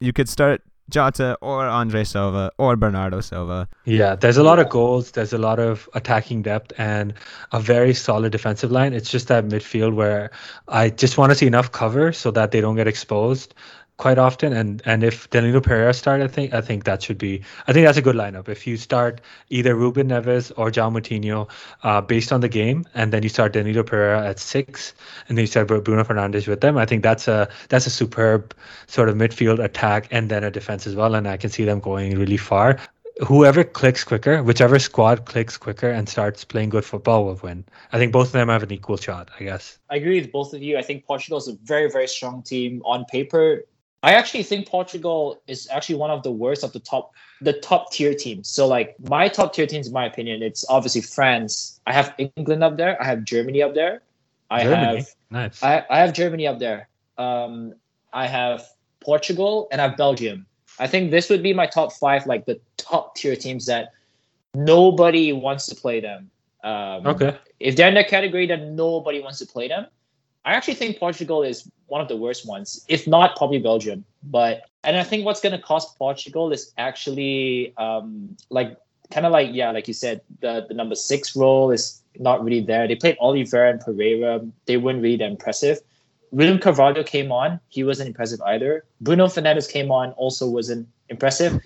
you 0.00 0.12
could 0.12 0.28
start 0.28 0.62
Jota 0.88 1.36
or 1.40 1.66
Andre 1.66 2.04
Silva 2.04 2.50
or 2.58 2.76
Bernardo 2.76 3.20
Silva. 3.20 3.68
Yeah, 3.84 4.14
there's 4.14 4.36
a 4.36 4.42
lot 4.42 4.58
of 4.58 4.68
goals. 4.68 5.12
There's 5.12 5.32
a 5.32 5.38
lot 5.38 5.58
of 5.58 5.88
attacking 5.94 6.42
depth 6.42 6.72
and 6.78 7.14
a 7.52 7.60
very 7.60 7.94
solid 7.94 8.32
defensive 8.32 8.70
line. 8.70 8.92
It's 8.92 9.10
just 9.10 9.28
that 9.28 9.46
midfield 9.46 9.94
where 9.94 10.30
I 10.68 10.90
just 10.90 11.18
want 11.18 11.30
to 11.30 11.36
see 11.36 11.46
enough 11.46 11.72
cover 11.72 12.12
so 12.12 12.30
that 12.32 12.50
they 12.50 12.60
don't 12.60 12.76
get 12.76 12.88
exposed 12.88 13.54
quite 13.98 14.18
often. 14.18 14.52
And 14.52 14.80
and 14.86 15.04
if 15.04 15.28
Danilo 15.30 15.60
Pereira 15.60 15.92
start, 15.92 16.22
I 16.22 16.28
think 16.28 16.54
I 16.54 16.62
think 16.62 16.84
that 16.84 17.02
should 17.02 17.18
be. 17.18 17.42
I 17.66 17.72
think 17.72 17.84
that's 17.86 17.98
a 17.98 18.02
good 18.02 18.16
lineup. 18.16 18.48
If 18.48 18.66
you 18.66 18.78
start 18.78 19.20
either 19.50 19.74
Ruben 19.74 20.08
Neves 20.08 20.50
or 20.56 20.70
João 20.70 20.92
Moutinho, 20.92 21.48
uh, 21.82 22.00
based 22.00 22.32
on 22.32 22.40
the 22.40 22.48
game, 22.48 22.86
and 22.94 23.12
then 23.12 23.22
you 23.22 23.28
start 23.28 23.52
Danilo 23.52 23.82
Pereira 23.82 24.26
at 24.26 24.38
six, 24.38 24.94
and 25.28 25.36
then 25.36 25.42
you 25.42 25.46
start 25.46 25.68
Bruno 25.68 26.04
Fernandes 26.04 26.48
with 26.48 26.62
them, 26.62 26.78
I 26.78 26.86
think 26.86 27.02
that's 27.02 27.28
a 27.28 27.48
that's 27.68 27.86
a 27.86 27.90
superb 27.90 28.54
sort 28.86 29.08
of 29.10 29.16
midfield 29.16 29.62
attack 29.62 30.08
and 30.10 30.30
then 30.30 30.44
a 30.44 30.50
defense 30.50 30.86
as 30.86 30.94
well. 30.94 31.14
And 31.14 31.28
I 31.28 31.36
can 31.36 31.50
see 31.50 31.64
them 31.64 31.80
going 31.80 32.18
really 32.18 32.38
far 32.38 32.78
whoever 33.26 33.64
clicks 33.64 34.04
quicker, 34.04 34.42
whichever 34.42 34.78
squad 34.78 35.24
clicks 35.24 35.56
quicker 35.56 35.90
and 35.90 36.08
starts 36.08 36.44
playing 36.44 36.68
good 36.68 36.84
football 36.84 37.24
will 37.24 37.40
win. 37.42 37.64
I 37.92 37.98
think 37.98 38.12
both 38.12 38.28
of 38.28 38.32
them 38.32 38.48
have 38.48 38.62
an 38.62 38.72
equal 38.72 38.96
shot, 38.96 39.30
I 39.38 39.44
guess. 39.44 39.78
I 39.90 39.96
agree 39.96 40.20
with 40.20 40.32
both 40.32 40.54
of 40.54 40.62
you. 40.62 40.78
I 40.78 40.82
think 40.82 41.06
Portugal 41.06 41.38
is 41.38 41.48
a 41.48 41.54
very, 41.64 41.90
very 41.90 42.06
strong 42.06 42.42
team 42.42 42.82
on 42.84 43.04
paper. 43.06 43.64
I 44.02 44.12
actually 44.12 44.44
think 44.44 44.68
Portugal 44.68 45.42
is 45.48 45.68
actually 45.70 45.96
one 45.96 46.10
of 46.10 46.22
the 46.22 46.30
worst 46.30 46.62
of 46.62 46.72
the 46.72 46.78
top 46.78 47.12
the 47.40 47.52
top 47.52 47.92
tier 47.92 48.14
teams. 48.14 48.48
So 48.48 48.66
like 48.66 48.94
my 49.08 49.28
top 49.28 49.52
tier 49.52 49.66
teams, 49.66 49.88
in 49.88 49.92
my 49.92 50.06
opinion, 50.06 50.42
it's 50.42 50.64
obviously 50.68 51.00
France. 51.00 51.80
I 51.86 51.92
have 51.92 52.14
England 52.18 52.62
up 52.62 52.76
there. 52.76 53.00
I 53.02 53.04
have 53.06 53.24
Germany 53.24 53.62
up 53.62 53.74
there. 53.74 54.02
I 54.50 54.62
Germany, 54.62 54.96
have 54.96 55.14
nice. 55.30 55.62
I, 55.62 55.84
I 55.90 55.98
have 55.98 56.12
Germany 56.12 56.46
up 56.46 56.58
there. 56.58 56.88
Um, 57.16 57.74
I 58.12 58.26
have 58.26 58.66
Portugal 59.00 59.68
and 59.72 59.80
I 59.80 59.88
have 59.88 59.96
Belgium. 59.96 60.46
I 60.78 60.86
think 60.86 61.10
this 61.10 61.28
would 61.28 61.42
be 61.42 61.52
my 61.52 61.66
top 61.66 61.92
five, 61.92 62.26
like 62.26 62.46
the 62.46 62.60
top 62.76 63.16
tier 63.16 63.34
teams 63.34 63.66
that 63.66 63.92
nobody 64.54 65.32
wants 65.32 65.66
to 65.66 65.74
play 65.74 66.00
them. 66.00 66.30
Um, 66.62 67.06
okay. 67.06 67.36
If 67.58 67.76
they're 67.76 67.88
in 67.88 67.96
a 67.96 68.04
category 68.04 68.46
that 68.46 68.62
nobody 68.62 69.20
wants 69.20 69.38
to 69.40 69.46
play 69.46 69.68
them, 69.68 69.86
I 70.44 70.54
actually 70.54 70.74
think 70.74 70.98
Portugal 70.98 71.42
is 71.42 71.68
one 71.88 72.00
of 72.00 72.08
the 72.08 72.16
worst 72.16 72.46
ones, 72.46 72.84
if 72.88 73.06
not 73.06 73.36
probably 73.36 73.58
Belgium. 73.58 74.04
But 74.22 74.62
and 74.84 74.96
I 74.96 75.02
think 75.04 75.24
what's 75.24 75.40
going 75.40 75.52
to 75.52 75.58
cost 75.62 75.98
Portugal 75.98 76.52
is 76.52 76.72
actually 76.78 77.74
um, 77.76 78.36
like 78.50 78.76
kind 79.10 79.26
of 79.26 79.32
like 79.32 79.50
yeah, 79.52 79.70
like 79.70 79.88
you 79.88 79.94
said, 79.94 80.20
the 80.40 80.64
the 80.68 80.74
number 80.74 80.94
six 80.94 81.34
role 81.36 81.70
is 81.70 82.02
not 82.18 82.42
really 82.44 82.60
there. 82.60 82.86
They 82.88 82.94
played 82.96 83.16
Oliveira 83.20 83.70
and 83.70 83.80
Pereira. 83.80 84.40
They 84.66 84.76
weren't 84.76 85.02
really 85.02 85.16
that 85.16 85.30
impressive. 85.30 85.78
William 86.30 86.58
Carvalho 86.58 87.02
came 87.02 87.32
on. 87.32 87.58
He 87.68 87.84
wasn't 87.84 88.08
impressive 88.08 88.40
either. 88.42 88.84
Bruno 89.00 89.26
Fernandes 89.26 89.70
came 89.70 89.90
on. 89.90 90.12
Also 90.12 90.48
wasn't 90.48 90.86
impressive. 91.08 91.58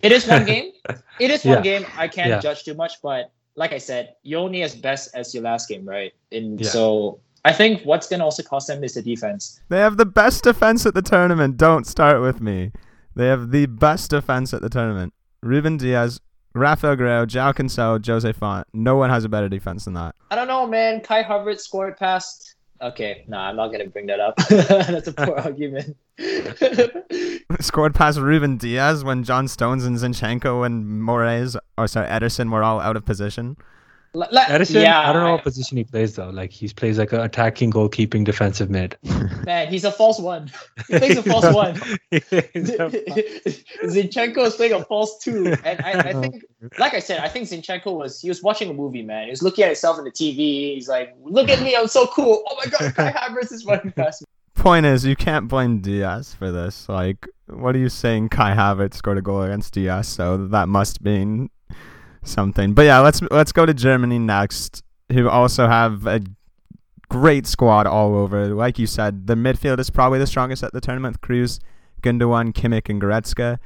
It 0.00 0.12
is 0.12 0.26
one 0.26 0.44
game. 0.52 0.72
It 1.18 1.30
is 1.30 1.44
one 1.44 1.58
Yeah. 1.58 1.62
game. 1.62 1.86
I 1.96 2.08
can't 2.08 2.28
Yeah. 2.28 2.38
judge 2.40 2.64
too 2.64 2.74
much, 2.74 3.02
but 3.02 3.30
like 3.56 3.72
I 3.72 3.78
said, 3.78 4.14
you're 4.22 4.40
only 4.40 4.62
as 4.62 4.74
best 4.74 5.10
as 5.14 5.34
your 5.34 5.42
last 5.42 5.68
game, 5.68 5.84
right? 5.84 6.14
And 6.32 6.60
Yeah. 6.60 6.70
so 6.70 7.18
I 7.44 7.52
think 7.52 7.82
what's 7.82 8.08
going 8.08 8.18
to 8.18 8.24
also 8.24 8.42
cost 8.42 8.68
them 8.68 8.82
is 8.84 8.94
the 8.94 9.02
defense. 9.02 9.60
They 9.68 9.78
have 9.78 9.96
the 9.96 10.06
best 10.06 10.44
defense 10.44 10.84
at 10.86 10.94
the 10.94 11.02
tournament. 11.02 11.56
Don't 11.56 11.86
start 11.86 12.20
with 12.20 12.40
me. 12.40 12.72
They 13.14 13.26
have 13.26 13.50
the 13.50 13.66
best 13.66 14.10
defense 14.10 14.52
at 14.52 14.62
the 14.62 14.68
tournament. 14.68 15.14
Ruben 15.42 15.76
Dias, 15.76 16.20
Raphael 16.54 16.96
Guerreiro, 16.96 17.26
João 17.26 17.54
Cancelo, 17.54 18.04
Jose 18.04 18.32
Fonte. 18.32 18.66
No 18.72 18.96
one 18.96 19.10
has 19.10 19.24
a 19.24 19.28
better 19.28 19.48
defense 19.48 19.84
than 19.84 19.94
that. 19.94 20.14
I 20.30 20.36
don't 20.36 20.48
know, 20.48 20.66
man. 20.66 21.00
Kai 21.00 21.22
Havertz 21.22 21.60
scored 21.60 21.96
past 21.96 22.56
Okay, 22.80 23.24
no, 23.26 23.38
I'm 23.38 23.56
not 23.56 23.72
gonna 23.72 23.88
bring 23.88 24.06
that 24.06 24.20
up. 24.20 24.36
That's 24.48 25.08
a 25.08 25.12
poor 25.12 25.36
argument. 25.38 25.96
Scored 27.60 27.94
past 27.94 28.18
Ruben 28.18 28.56
Dias 28.56 29.02
when 29.02 29.24
John 29.24 29.48
Stones 29.48 29.84
and 29.84 29.96
Zinchenko 29.96 30.64
and 30.64 30.84
Moraes, 30.84 31.56
or 31.76 31.88
sorry, 31.88 32.08
Ederson 32.08 32.52
were 32.52 32.62
all 32.62 32.80
out 32.80 32.96
of 32.96 33.04
position. 33.04 33.56
L- 34.14 34.22
l- 34.22 34.44
Edison, 34.48 34.82
yeah, 34.82 35.08
I 35.08 35.12
don't 35.12 35.22
know 35.22 35.32
what 35.32 35.42
position 35.42 35.76
he 35.76 35.84
plays 35.84 36.16
though. 36.16 36.30
Like 36.30 36.50
he 36.50 36.68
plays 36.68 36.98
like 36.98 37.12
an 37.12 37.20
attacking, 37.20 37.70
goalkeeping, 37.70 38.24
defensive 38.24 38.70
mid. 38.70 38.96
Man, 39.44 39.68
he's 39.68 39.84
a 39.84 39.92
false 39.92 40.18
one. 40.18 40.50
He 40.88 40.98
plays 40.98 41.18
a 41.18 41.22
false 41.22 41.52
one. 41.54 41.74
Zinchenko 43.84 44.38
is 44.38 44.54
playing 44.54 44.72
a 44.72 44.84
false 44.84 45.18
two, 45.18 45.54
and 45.64 45.80
I, 45.82 45.92
I 45.92 46.12
oh, 46.12 46.22
think, 46.22 46.44
like 46.78 46.94
I 46.94 47.00
said, 47.00 47.20
I 47.20 47.28
think 47.28 47.48
Zinchenko 47.48 47.94
was 47.94 48.20
he 48.20 48.30
was 48.30 48.42
watching 48.42 48.70
a 48.70 48.74
movie, 48.74 49.02
man. 49.02 49.24
He 49.24 49.30
was 49.30 49.42
looking 49.42 49.64
at 49.64 49.68
himself 49.68 49.98
in 49.98 50.04
the 50.04 50.10
TV. 50.10 50.74
He's 50.74 50.88
like, 50.88 51.14
"Look 51.22 51.50
at 51.50 51.62
me, 51.62 51.76
I'm 51.76 51.88
so 51.88 52.06
cool. 52.06 52.42
Oh 52.48 52.56
my 52.64 52.70
god, 52.70 52.94
Kai 52.94 53.12
Havertz 53.12 53.52
is 53.52 53.66
running 53.66 53.92
past 53.92 54.22
me." 54.22 54.26
Point 54.54 54.86
is, 54.86 55.04
you 55.04 55.16
can't 55.16 55.48
blame 55.48 55.80
Dias 55.80 56.34
for 56.34 56.50
this. 56.50 56.88
Like, 56.88 57.28
what 57.46 57.76
are 57.76 57.78
you 57.78 57.88
saying? 57.88 58.30
Kai 58.30 58.54
Havertz 58.54 58.94
scored 58.94 59.18
a 59.18 59.22
goal 59.22 59.42
against 59.42 59.74
Dias, 59.74 60.08
so 60.08 60.48
that 60.48 60.68
must 60.68 61.04
mean 61.04 61.50
something. 62.28 62.74
But 62.74 62.82
yeah, 62.82 63.00
let's 63.00 63.20
let's 63.30 63.52
go 63.52 63.66
to 63.66 63.74
Germany 63.74 64.18
next, 64.18 64.82
who 65.12 65.28
also 65.28 65.66
have 65.66 66.06
a 66.06 66.20
great 67.08 67.46
squad 67.46 67.86
all 67.86 68.14
over. 68.14 68.48
Like 68.48 68.78
you 68.78 68.86
said, 68.86 69.26
the 69.26 69.34
midfield 69.34 69.78
is 69.78 69.90
probably 69.90 70.18
the 70.18 70.26
strongest 70.26 70.62
at 70.62 70.72
the 70.72 70.80
tournament. 70.80 71.20
Kroos, 71.20 71.58
Gundogan, 72.02 72.52
Kimmich, 72.52 72.88
and 72.88 73.00
Goretzka. 73.00 73.58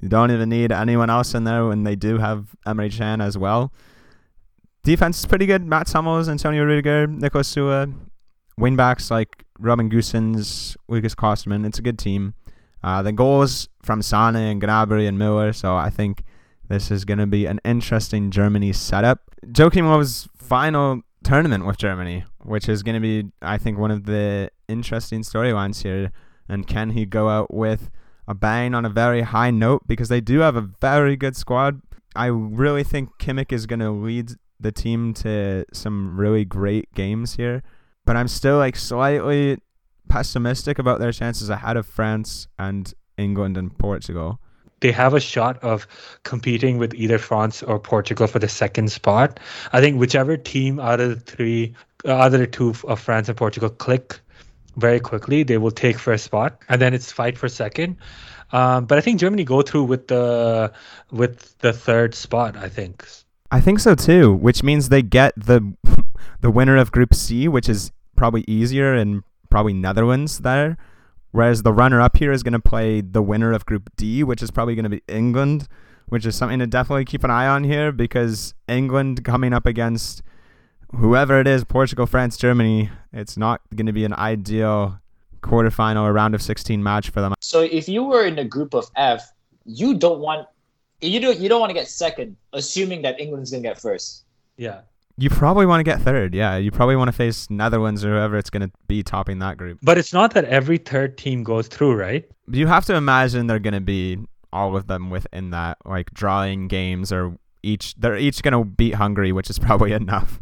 You 0.00 0.08
don't 0.08 0.30
even 0.30 0.48
need 0.48 0.72
anyone 0.72 1.10
else 1.10 1.34
in 1.34 1.44
there 1.44 1.70
and 1.70 1.86
they 1.86 1.96
do 1.96 2.18
have 2.18 2.54
Emre 2.66 2.96
Can 2.96 3.20
as 3.20 3.36
well. 3.36 3.72
Defense 4.82 5.18
is 5.18 5.26
pretty 5.26 5.46
good. 5.46 5.66
Matt 5.66 5.90
Hummels, 5.90 6.28
Antonio 6.28 6.64
Rudiger, 6.64 7.06
Niklas 7.06 7.54
Süle. 7.54 7.94
Wingbacks 8.58 9.10
like 9.10 9.44
Robin 9.58 9.90
Gosens, 9.90 10.76
Lukas 10.88 11.14
Klostermann. 11.14 11.66
It's 11.66 11.78
a 11.78 11.82
good 11.82 11.98
team. 11.98 12.34
Uh, 12.82 13.02
the 13.02 13.12
goals 13.12 13.68
from 13.82 14.00
Sane 14.00 14.36
and 14.36 14.62
Gnabry 14.62 15.06
and 15.06 15.18
Muller. 15.18 15.52
So 15.52 15.76
I 15.76 15.90
think 15.90 16.22
this 16.70 16.92
is 16.92 17.04
going 17.04 17.18
to 17.18 17.26
be 17.26 17.46
an 17.46 17.60
interesting 17.64 18.30
Germany 18.30 18.72
setup. 18.72 19.22
Löw's 19.44 20.28
final 20.36 21.02
tournament 21.24 21.66
with 21.66 21.76
Germany, 21.76 22.24
which 22.44 22.68
is 22.68 22.84
going 22.84 22.94
to 22.94 23.00
be, 23.00 23.28
I 23.42 23.58
think, 23.58 23.76
one 23.76 23.90
of 23.90 24.06
the 24.06 24.52
interesting 24.68 25.22
storylines 25.22 25.82
here. 25.82 26.12
And 26.48 26.68
can 26.68 26.90
he 26.90 27.06
go 27.06 27.28
out 27.28 27.52
with 27.52 27.90
a 28.28 28.34
bang 28.34 28.72
on 28.72 28.84
a 28.84 28.88
very 28.88 29.22
high 29.22 29.50
note? 29.50 29.82
Because 29.88 30.08
they 30.08 30.20
do 30.20 30.38
have 30.38 30.54
a 30.54 30.60
very 30.60 31.16
good 31.16 31.36
squad. 31.36 31.82
I 32.14 32.26
really 32.26 32.84
think 32.84 33.18
Kimmich 33.18 33.50
is 33.50 33.66
going 33.66 33.80
to 33.80 33.90
lead 33.90 34.30
the 34.60 34.70
team 34.70 35.12
to 35.14 35.64
some 35.72 36.16
really 36.16 36.44
great 36.44 36.94
games 36.94 37.34
here. 37.34 37.64
But 38.06 38.16
I'm 38.16 38.28
still 38.28 38.58
like 38.58 38.76
slightly 38.76 39.58
pessimistic 40.08 40.78
about 40.78 41.00
their 41.00 41.10
chances 41.10 41.50
ahead 41.50 41.76
of 41.76 41.84
France 41.84 42.46
and 42.60 42.94
England 43.18 43.56
and 43.56 43.76
Portugal 43.76 44.40
they 44.80 44.92
have 44.92 45.14
a 45.14 45.20
shot 45.20 45.62
of 45.62 45.86
competing 46.24 46.78
with 46.78 46.94
either 46.94 47.18
France 47.18 47.62
or 47.62 47.78
Portugal 47.78 48.26
for 48.26 48.38
the 48.38 48.48
second 48.48 48.90
spot. 48.90 49.40
I 49.72 49.80
think 49.80 49.98
whichever 49.98 50.36
team 50.36 50.80
out 50.80 51.00
of 51.00 51.10
the 51.10 51.20
three, 51.20 51.74
uh, 52.04 52.12
out 52.12 52.34
of 52.34 52.40
the 52.40 52.46
two 52.46 52.74
of 52.84 52.98
France 52.98 53.28
and 53.28 53.36
Portugal 53.36 53.70
click 53.70 54.20
very 54.76 55.00
quickly, 55.00 55.42
they 55.42 55.58
will 55.58 55.70
take 55.70 55.98
first 55.98 56.24
spot, 56.24 56.62
and 56.68 56.80
then 56.80 56.94
it's 56.94 57.12
fight 57.12 57.36
for 57.36 57.48
second. 57.48 57.96
Um, 58.52 58.86
but 58.86 58.98
I 58.98 59.00
think 59.00 59.20
Germany 59.20 59.44
go 59.44 59.62
through 59.62 59.84
with 59.84 60.08
the 60.08 60.72
with 61.10 61.56
the 61.58 61.72
third 61.72 62.14
spot. 62.14 62.56
I 62.56 62.68
think. 62.68 63.06
I 63.50 63.60
think 63.60 63.80
so 63.80 63.94
too, 63.94 64.32
which 64.32 64.62
means 64.62 64.88
they 64.88 65.02
get 65.02 65.34
the 65.36 65.74
the 66.40 66.50
winner 66.50 66.76
of 66.76 66.90
Group 66.92 67.14
C, 67.14 67.48
which 67.48 67.68
is 67.68 67.92
probably 68.16 68.44
easier 68.48 68.94
and 68.94 69.22
probably 69.50 69.72
Netherlands 69.72 70.38
there. 70.38 70.76
Whereas 71.32 71.62
the 71.62 71.72
runner 71.72 72.00
up 72.00 72.16
here 72.16 72.32
is 72.32 72.42
going 72.42 72.54
to 72.54 72.60
play 72.60 73.00
the 73.00 73.22
winner 73.22 73.52
of 73.52 73.64
Group 73.64 73.90
D, 73.96 74.24
which 74.24 74.42
is 74.42 74.50
probably 74.50 74.74
going 74.74 74.84
to 74.84 74.90
be 74.90 75.02
England, 75.06 75.68
which 76.06 76.26
is 76.26 76.34
something 76.34 76.58
to 76.58 76.66
definitely 76.66 77.04
keep 77.04 77.22
an 77.22 77.30
eye 77.30 77.46
on 77.46 77.64
here 77.64 77.92
because 77.92 78.54
England 78.66 79.24
coming 79.24 79.52
up 79.52 79.64
against 79.64 80.22
whoever 80.96 81.40
it 81.40 81.46
is 81.46 81.64
Portugal, 81.64 82.06
France, 82.06 82.36
Germany 82.36 82.90
it's 83.12 83.36
not 83.36 83.60
going 83.74 83.86
to 83.86 83.92
be 83.92 84.04
an 84.04 84.14
ideal 84.14 85.00
quarterfinal 85.42 86.02
or 86.02 86.12
round 86.12 86.34
of 86.34 86.42
16 86.42 86.82
match 86.82 87.10
for 87.10 87.20
them. 87.20 87.34
So 87.40 87.60
if 87.60 87.88
you 87.88 88.04
were 88.04 88.24
in 88.24 88.38
a 88.38 88.44
group 88.44 88.74
of 88.74 88.90
F, 88.96 89.32
you 89.64 89.94
don't 89.94 90.20
want 90.20 90.46
you 91.00 91.18
don't 91.18 91.38
you 91.38 91.48
don't 91.48 91.60
want 91.60 91.70
to 91.70 91.74
get 91.74 91.88
second, 91.88 92.36
assuming 92.52 93.02
that 93.02 93.18
England's 93.18 93.50
going 93.50 93.62
to 93.62 93.68
get 93.68 93.80
first. 93.80 94.24
Yeah. 94.56 94.82
You 95.20 95.28
probably 95.28 95.66
want 95.66 95.80
to 95.80 95.84
get 95.84 96.00
third. 96.00 96.34
Yeah, 96.34 96.56
you 96.56 96.70
probably 96.70 96.96
want 96.96 97.08
to 97.08 97.12
face 97.12 97.50
Netherlands 97.50 98.04
or 98.04 98.12
whoever 98.12 98.38
it's 98.38 98.48
going 98.48 98.62
to 98.62 98.70
be 98.88 99.02
topping 99.02 99.38
that 99.40 99.58
group. 99.58 99.78
But 99.82 99.98
it's 99.98 100.14
not 100.14 100.32
that 100.32 100.46
every 100.46 100.78
third 100.78 101.18
team 101.18 101.42
goes 101.42 101.68
through, 101.68 101.94
right? 101.96 102.24
You 102.50 102.66
have 102.66 102.86
to 102.86 102.94
imagine 102.94 103.46
they're 103.46 103.58
going 103.58 103.74
to 103.74 103.80
be 103.82 104.18
all 104.50 104.76
of 104.76 104.86
them 104.86 105.10
within 105.10 105.50
that, 105.50 105.76
like 105.84 106.10
drawing 106.14 106.68
games 106.68 107.12
or 107.12 107.36
each. 107.62 107.94
They're 107.96 108.16
each 108.16 108.42
going 108.42 108.52
to 108.52 108.64
beat 108.64 108.94
Hungary, 108.94 109.32
which 109.32 109.50
is 109.50 109.58
probably 109.68 109.92
enough. 109.92 110.40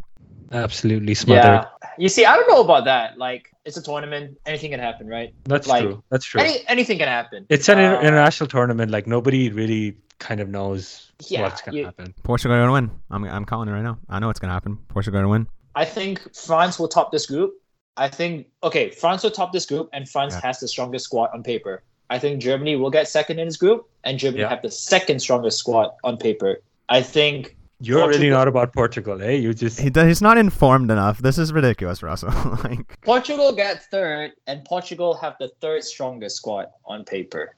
Absolutely 0.51 1.13
smothered. 1.13 1.43
Yeah. 1.43 1.65
You 1.97 2.07
see, 2.07 2.25
I 2.25 2.35
don't 2.35 2.47
know 2.47 2.63
about 2.63 2.85
that. 2.85 3.17
Like, 3.17 3.51
it's 3.65 3.75
a 3.75 3.83
tournament. 3.83 4.37
Anything 4.45 4.71
can 4.71 4.79
happen, 4.79 5.07
right? 5.07 5.33
That's 5.43 5.67
like, 5.67 5.83
true. 5.83 6.03
That's 6.09 6.25
true. 6.25 6.41
Any, 6.41 6.65
anything 6.67 6.97
can 6.97 7.09
happen. 7.09 7.45
It's 7.49 7.67
an 7.67 7.77
Uh, 7.79 7.99
international 7.99 8.47
tournament. 8.47 8.89
Like 8.91 9.05
nobody 9.05 9.51
really 9.51 9.97
kind 10.19 10.39
of 10.39 10.49
knows 10.49 11.11
Yeah, 11.27 11.41
what's 11.43 11.61
gonna 11.61 11.83
happen. 11.83 12.13
Portugal 12.23 12.55
are 12.55 12.59
going 12.59 12.67
to 12.69 12.73
win. 12.73 13.01
I'm, 13.09 13.23
I'm 13.25 13.45
calling 13.45 13.67
it 13.69 13.71
right 13.71 13.81
now. 13.83 13.97
I 14.09 14.19
know 14.19 14.29
it's 14.29 14.39
going 14.39 14.49
to 14.49 14.53
happen. 14.53 14.77
Portugal 14.89 15.19
are 15.19 15.23
going 15.23 15.25
to 15.25 15.29
win. 15.29 15.47
I 15.75 15.85
think 15.85 16.35
France 16.35 16.77
will 16.79 16.87
top 16.89 17.11
this 17.11 17.25
group. 17.25 17.53
I 17.97 18.07
think 18.09 18.47
okay, 18.63 18.91
France 18.91 19.23
will 19.23 19.31
top 19.31 19.51
this 19.51 19.65
group, 19.65 19.89
and 19.93 20.07
France 20.07 20.33
Yeah. 20.33 20.41
has 20.47 20.59
the 20.59 20.67
strongest 20.67 21.05
squad 21.05 21.29
on 21.33 21.43
paper. 21.43 21.83
I 22.09 22.17
think 22.19 22.41
Germany 22.41 22.75
will 22.75 22.89
get 22.89 23.07
second 23.07 23.39
in 23.39 23.47
this 23.47 23.57
group, 23.57 23.87
and 24.03 24.17
Germany 24.17 24.41
Yeah. 24.41 24.49
have 24.49 24.61
the 24.61 24.71
second 24.71 25.19
strongest 25.19 25.57
squad 25.59 25.89
on 26.03 26.17
paper. 26.17 26.57
I 26.89 27.01
think 27.01 27.55
You're 27.81 28.07
really 28.07 28.29
not 28.29 28.47
about 28.47 28.73
Portugal, 28.73 29.21
eh? 29.21 29.31
You 29.31 29.53
just 29.53 29.79
He 29.79 29.89
does, 29.89 30.07
he's 30.07 30.21
not 30.21 30.37
informed 30.37 30.91
enough. 30.91 31.19
This 31.19 31.37
is 31.37 31.53
ridiculous, 31.53 32.01
Russell. 32.03 32.31
like 32.63 32.99
Portugal 33.01 33.51
get 33.53 33.83
third, 33.91 34.31
and 34.47 34.65
Portugal 34.65 35.13
have 35.15 35.35
the 35.39 35.49
third 35.61 35.83
strongest 35.83 36.37
squad 36.37 36.67
on 36.85 37.03
paper. 37.05 37.55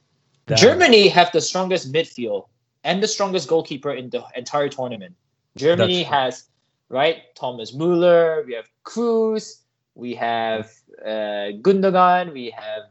Damn. 0.47 0.57
Germany 0.57 1.07
have 1.07 1.31
the 1.31 1.41
strongest 1.41 1.91
midfield 1.93 2.47
and 2.83 3.01
the 3.01 3.07
strongest 3.07 3.47
goalkeeper 3.47 3.91
in 3.91 4.09
the 4.09 4.23
entire 4.35 4.69
tournament. 4.69 5.15
Germany 5.57 6.03
has 6.03 6.45
right 6.89 7.17
Thomas 7.35 7.73
Muller, 7.73 8.43
we 8.45 8.53
have 8.53 8.65
Kroos, 8.85 9.59
we 9.95 10.15
have 10.15 10.71
uh, 11.03 11.51
Gundogan, 11.61 12.33
we 12.33 12.51
have 12.51 12.83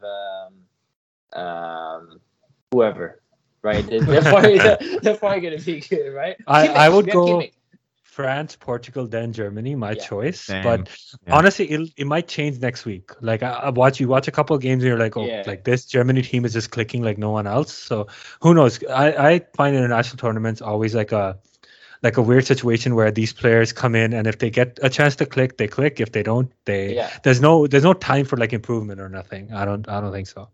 um, 1.35 1.43
um, 1.43 2.21
whoever. 2.73 3.21
Right, 3.63 3.87
they're, 3.87 4.01
they're 4.05 4.23
probably, 4.23 4.59
they're, 4.59 4.79
they're 5.03 5.17
probably 5.17 5.41
gonna 5.41 5.59
be 5.63 5.81
good, 5.81 6.13
right? 6.15 6.37
I- 6.47 6.69
Kimmich, 6.69 6.77
I 6.77 6.89
would 6.89 7.11
go- 7.11 7.27
Kimmich. 7.27 7.53
France, 8.23 8.57
Portugal, 8.57 9.07
then 9.07 9.33
Germany. 9.33 9.75
My 9.75 9.93
Yeah. 9.93 10.05
choice. 10.09 10.47
Damn. 10.47 10.63
But 10.65 10.89
Yeah. 11.27 11.37
honestly, 11.37 11.67
it 11.71 11.91
it 11.97 12.07
might 12.07 12.29
change 12.29 12.59
next 12.61 12.85
week. 12.85 13.11
Like 13.21 13.43
I, 13.43 13.51
I 13.51 13.71
watch 13.71 14.01
you 14.01 14.09
watch 14.09 14.29
a 14.29 14.33
couple 14.33 14.57
of 14.57 14.63
games, 14.63 14.83
and 14.83 14.89
you're 14.89 14.99
like, 14.99 15.17
oh, 15.17 15.27
Yeah. 15.27 15.45
like 15.47 15.65
this 15.65 15.87
Germany 15.87 16.23
team 16.23 16.45
is 16.45 16.53
just 16.53 16.71
clicking 16.71 17.03
like 17.03 17.19
no 17.19 17.31
one 17.31 17.47
else. 17.47 17.73
So 17.73 18.07
who 18.41 18.55
knows? 18.55 18.83
I 18.85 19.07
I 19.31 19.41
find 19.57 19.77
international 19.77 20.19
tournaments 20.19 20.61
always 20.63 20.95
like 20.95 21.13
a 21.13 21.39
like 22.03 22.17
a 22.17 22.23
weird 22.23 22.47
situation 22.47 22.95
where 22.95 23.11
these 23.11 23.33
players 23.33 23.73
come 23.73 23.95
in 23.95 24.15
and 24.15 24.27
if 24.27 24.39
they 24.39 24.51
get 24.51 24.79
a 24.83 24.89
chance 24.89 25.17
to 25.17 25.27
click, 25.27 25.59
they 25.59 25.69
click. 25.69 26.01
If 26.01 26.13
they 26.13 26.23
don't, 26.23 26.51
they 26.65 26.95
Yeah. 26.97 27.11
there's 27.23 27.41
no 27.41 27.67
there's 27.67 27.85
no 27.85 27.93
time 27.93 28.25
for 28.25 28.37
like 28.37 28.53
improvement 28.53 29.01
or 29.01 29.09
nothing. 29.09 29.53
I 29.53 29.65
don't 29.65 29.89
I 29.89 30.01
don't 30.01 30.13
think 30.13 30.29
so. 30.29 30.49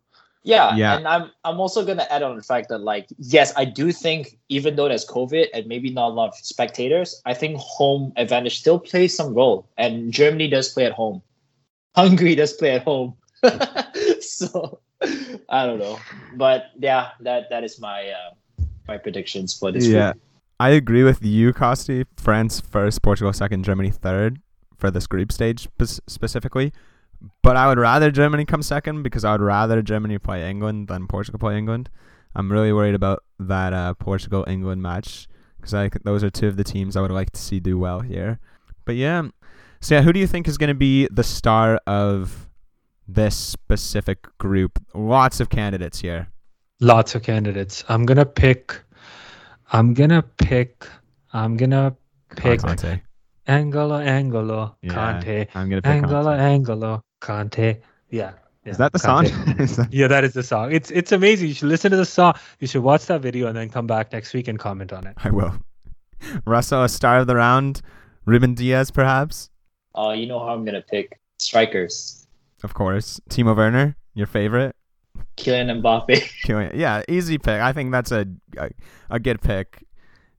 Yeah, 0.46 0.76
Yeah. 0.76 0.96
and 0.96 1.08
I'm 1.08 1.30
I'm 1.44 1.58
also 1.58 1.84
gonna 1.84 2.06
add 2.08 2.22
on 2.22 2.36
the 2.36 2.42
fact 2.42 2.68
that 2.68 2.78
like 2.78 3.08
yes, 3.18 3.52
I 3.56 3.64
do 3.64 3.90
think 3.90 4.38
even 4.48 4.76
though 4.76 4.88
there's 4.88 5.04
COVID 5.04 5.46
and 5.52 5.66
maybe 5.66 5.90
not 5.90 6.10
a 6.10 6.14
lot 6.14 6.28
of 6.28 6.36
spectators, 6.36 7.20
I 7.26 7.34
think 7.34 7.58
home 7.58 8.12
advantage 8.16 8.60
still 8.60 8.78
plays 8.78 9.14
some 9.14 9.34
role, 9.34 9.68
and 9.76 10.12
Germany 10.12 10.48
does 10.48 10.72
play 10.72 10.86
at 10.86 10.92
home, 10.92 11.20
Hungary 11.96 12.36
does 12.36 12.52
play 12.52 12.76
at 12.76 12.84
home, 12.84 13.16
so 14.20 14.78
I 15.50 15.66
don't 15.66 15.80
know, 15.80 15.98
but 16.36 16.70
yeah, 16.78 17.10
that 17.20 17.50
that 17.50 17.64
is 17.64 17.80
my 17.80 18.08
uh, 18.08 18.30
my 18.86 18.98
predictions 18.98 19.52
for 19.52 19.72
this. 19.72 19.86
yeah, 19.86 20.12
group. 20.12 20.22
I 20.60 20.70
agree 20.70 21.02
with 21.02 21.24
you, 21.24 21.52
Costi. 21.52 22.04
France 22.16 22.60
first, 22.60 23.02
Portugal 23.02 23.32
second, 23.32 23.64
Germany 23.64 23.90
third 23.90 24.38
for 24.78 24.92
this 24.92 25.06
group 25.08 25.32
stage 25.32 25.68
specifically. 26.06 26.72
But 27.42 27.56
I 27.56 27.68
would 27.68 27.78
rather 27.78 28.10
Germany 28.10 28.44
come 28.44 28.62
second 28.62 29.02
because 29.02 29.24
I 29.24 29.32
would 29.32 29.40
rather 29.40 29.82
Germany 29.82 30.18
play 30.18 30.48
England 30.48 30.88
than 30.88 31.06
Portugal 31.06 31.38
play 31.38 31.58
England. 31.58 31.88
I'm 32.34 32.50
really 32.52 32.72
worried 32.72 32.94
about 32.94 33.22
that 33.38 33.72
uh, 33.72 33.94
Portugal 33.94 34.44
England 34.46 34.82
match 34.82 35.26
because 35.56 35.74
I 35.74 35.90
those 36.04 36.22
are 36.22 36.30
two 36.30 36.48
of 36.48 36.56
the 36.56 36.64
teams 36.64 36.96
I 36.96 37.00
would 37.00 37.10
like 37.10 37.30
to 37.30 37.40
see 37.40 37.60
do 37.60 37.78
well 37.78 38.00
here. 38.00 38.38
But 38.84 38.96
yeah, 38.96 39.28
so 39.80 39.94
yeah, 39.94 40.02
who 40.02 40.12
do 40.12 40.20
you 40.20 40.26
think 40.26 40.48
is 40.48 40.58
going 40.58 40.68
to 40.68 40.74
be 40.74 41.08
the 41.10 41.24
star 41.24 41.80
of 41.86 42.48
this 43.08 43.36
specific 43.36 44.26
group? 44.38 44.82
Lots 44.94 45.40
of 45.40 45.48
candidates 45.48 46.00
here. 46.00 46.28
Lots 46.80 47.14
of 47.14 47.22
candidates. 47.22 47.84
I'm 47.88 48.04
gonna 48.04 48.26
pick. 48.26 48.78
I'm 49.72 49.94
gonna 49.94 50.22
pick. 50.22 50.86
I'm 51.32 51.56
gonna 51.56 51.96
pick 52.36 52.60
Kante. 52.60 53.00
N'Golo 53.48 54.04
N'Golo 54.04 54.74
Yeah, 54.82 54.92
Kante. 54.92 55.48
I'm 55.54 55.70
gonna 55.70 55.82
pick 55.82 56.02
N'Golo 56.02 56.36
Kante. 56.36 56.64
N'Golo 56.64 57.02
Kante. 57.20 57.80
Yeah. 58.10 58.32
yeah 58.64 58.70
Is 58.70 58.78
that 58.78 58.92
the 58.92 58.98
Kante. 58.98 59.28
song? 59.30 59.56
That- 59.56 59.88
Yeah, 59.92 60.08
that 60.08 60.24
is 60.24 60.32
the 60.34 60.42
song. 60.42 60.72
It's 60.72 60.90
it's 60.90 61.12
amazing. 61.12 61.48
You 61.48 61.54
should 61.54 61.68
listen 61.68 61.90
to 61.90 61.96
the 61.96 62.04
song. 62.04 62.34
You 62.60 62.66
should 62.66 62.82
watch 62.82 63.06
that 63.06 63.20
video 63.20 63.46
and 63.48 63.56
then 63.56 63.68
come 63.70 63.86
back 63.86 64.12
next 64.12 64.32
week 64.34 64.48
and 64.48 64.58
comment 64.58 64.92
on 64.92 65.06
it. 65.06 65.14
I 65.24 65.30
will. 65.30 65.54
Russell, 66.46 66.82
a 66.82 66.88
star 66.88 67.18
of 67.18 67.26
the 67.26 67.36
round. 67.36 67.82
Ruben 68.24 68.54
Dias, 68.54 68.90
perhaps. 68.90 69.50
Uh, 69.94 70.10
you 70.10 70.26
know 70.26 70.38
how 70.40 70.54
I'm 70.54 70.64
gonna 70.64 70.82
pick 70.82 71.18
strikers. 71.38 72.26
Of 72.64 72.74
course. 72.74 73.20
Timo 73.30 73.54
Werner, 73.56 73.96
your 74.14 74.26
favorite. 74.26 74.74
Kylian 75.36 75.80
Mbappe. 75.82 76.30
Killing- 76.44 76.72
Yeah, 76.74 77.02
easy 77.08 77.38
pick. 77.38 77.60
I 77.60 77.72
think 77.72 77.92
that's 77.92 78.10
a, 78.12 78.26
a 78.58 78.70
a 79.10 79.18
good 79.20 79.40
pick. 79.40 79.84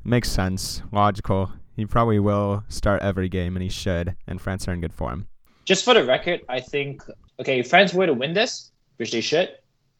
Makes 0.03 0.29
sense. 0.31 0.81
Logical. 0.91 1.51
He 1.75 1.85
probably 1.85 2.19
will 2.19 2.63
start 2.69 3.01
every 3.03 3.29
game, 3.29 3.55
and 3.55 3.61
he 3.63 3.69
should. 3.69 4.15
And 4.27 4.41
France 4.41 4.67
are 4.67 4.73
in 4.73 4.81
good 4.81 4.93
form. 4.93 5.27
Just 5.67 5.83
for 5.83 5.93
the 5.93 6.05
record, 6.05 6.39
I 6.47 6.61
think 6.61 7.03
okay, 7.41 7.59
if 7.59 7.69
France 7.69 7.93
were 7.93 8.05
to 8.05 8.13
win 8.13 8.33
this, 8.33 8.71
which 8.95 9.11
they 9.11 9.19
should. 9.19 9.49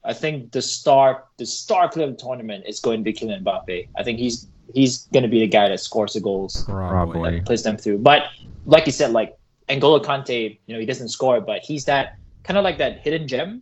I 0.05 0.13
think 0.13 0.53
the 0.53 0.61
star 0.61 1.25
the 1.35 1.45
star 1.45 1.89
player 1.89 2.07
of 2.07 2.15
the 2.15 2.23
tournament 2.23 2.63
is 2.65 2.79
going 2.79 2.99
to 2.99 3.03
be 3.03 3.11
Kylian 3.11 3.43
Mbappe. 3.43 3.89
I 3.97 4.03
think 4.03 4.17
he's 4.17 4.47
he's 4.73 5.07
going 5.11 5.23
to 5.23 5.29
be 5.29 5.41
the 5.41 5.47
guy 5.47 5.67
that 5.67 5.81
scores 5.81 6.13
the 6.13 6.21
goals. 6.21 6.63
Probably. 6.63 7.41
puts 7.41 7.63
them 7.63 7.75
through. 7.75 7.97
But 7.97 8.23
like 8.65 8.85
you 8.85 8.93
said, 8.93 9.11
like 9.11 9.35
N'Golo 9.67 10.01
Kante, 10.01 10.57
you 10.65 10.73
know, 10.73 10.79
he 10.79 10.85
doesn't 10.85 11.09
score, 11.09 11.41
but 11.41 11.59
he's 11.59 11.83
that 11.85 12.15
kind 12.43 12.57
of 12.57 12.63
like 12.63 12.77
that 12.77 12.99
hidden 12.99 13.27
gem, 13.27 13.61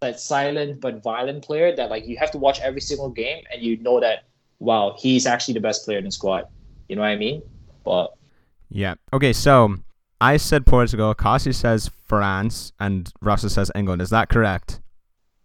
that 0.00 0.20
silent 0.20 0.82
but 0.82 1.02
violent 1.02 1.42
player 1.42 1.74
that 1.74 1.88
like 1.88 2.06
you 2.06 2.18
have 2.18 2.30
to 2.32 2.38
watch 2.38 2.60
every 2.60 2.82
single 2.82 3.08
game 3.08 3.42
and 3.50 3.62
you 3.62 3.78
know 3.78 4.00
that 4.00 4.24
wow, 4.58 4.94
he's 4.98 5.24
actually 5.24 5.54
the 5.54 5.60
best 5.60 5.86
player 5.86 5.96
in 5.96 6.04
the 6.04 6.12
squad. 6.12 6.44
You 6.90 6.96
know 6.96 7.02
what 7.02 7.08
I 7.08 7.16
mean? 7.16 7.40
But 7.84 8.12
Yeah. 8.68 8.96
Okay, 9.14 9.32
so 9.32 9.76
I 10.22 10.36
said 10.36 10.64
Portugal. 10.64 11.14
Kasi 11.14 11.52
says 11.52 11.90
France, 12.06 12.72
and 12.78 13.12
Russell 13.20 13.50
says 13.50 13.72
England. 13.74 14.00
Is 14.00 14.10
that 14.10 14.28
correct? 14.28 14.80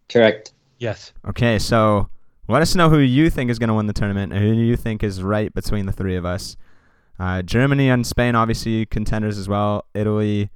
correct. 0.09 0.53
Yes. 0.77 1.11
Okay, 1.27 1.57
so 1.59 2.09
let 2.47 2.61
us 2.61 2.75
know 2.75 2.89
who 2.89 2.99
you 2.99 3.29
think 3.29 3.49
is 3.49 3.59
going 3.59 3.69
to 3.69 3.73
win 3.73 3.87
the 3.87 3.93
tournament 3.93 4.31
and 4.31 4.41
who 4.41 4.53
you 4.53 4.77
think 4.77 5.03
is 5.03 5.23
right 5.23 5.53
between 5.53 5.85
the 5.85 5.91
three 5.91 6.15
of 6.15 6.25
us. 6.25 6.55
Uh, 7.19 7.41
Germany 7.41 7.89
and 7.89 8.05
Spain, 8.05 8.35
obviously 8.35 8.85
contenders 8.85 9.37
as 9.37 9.49
well. 9.49 9.85
Italy, 9.95 10.51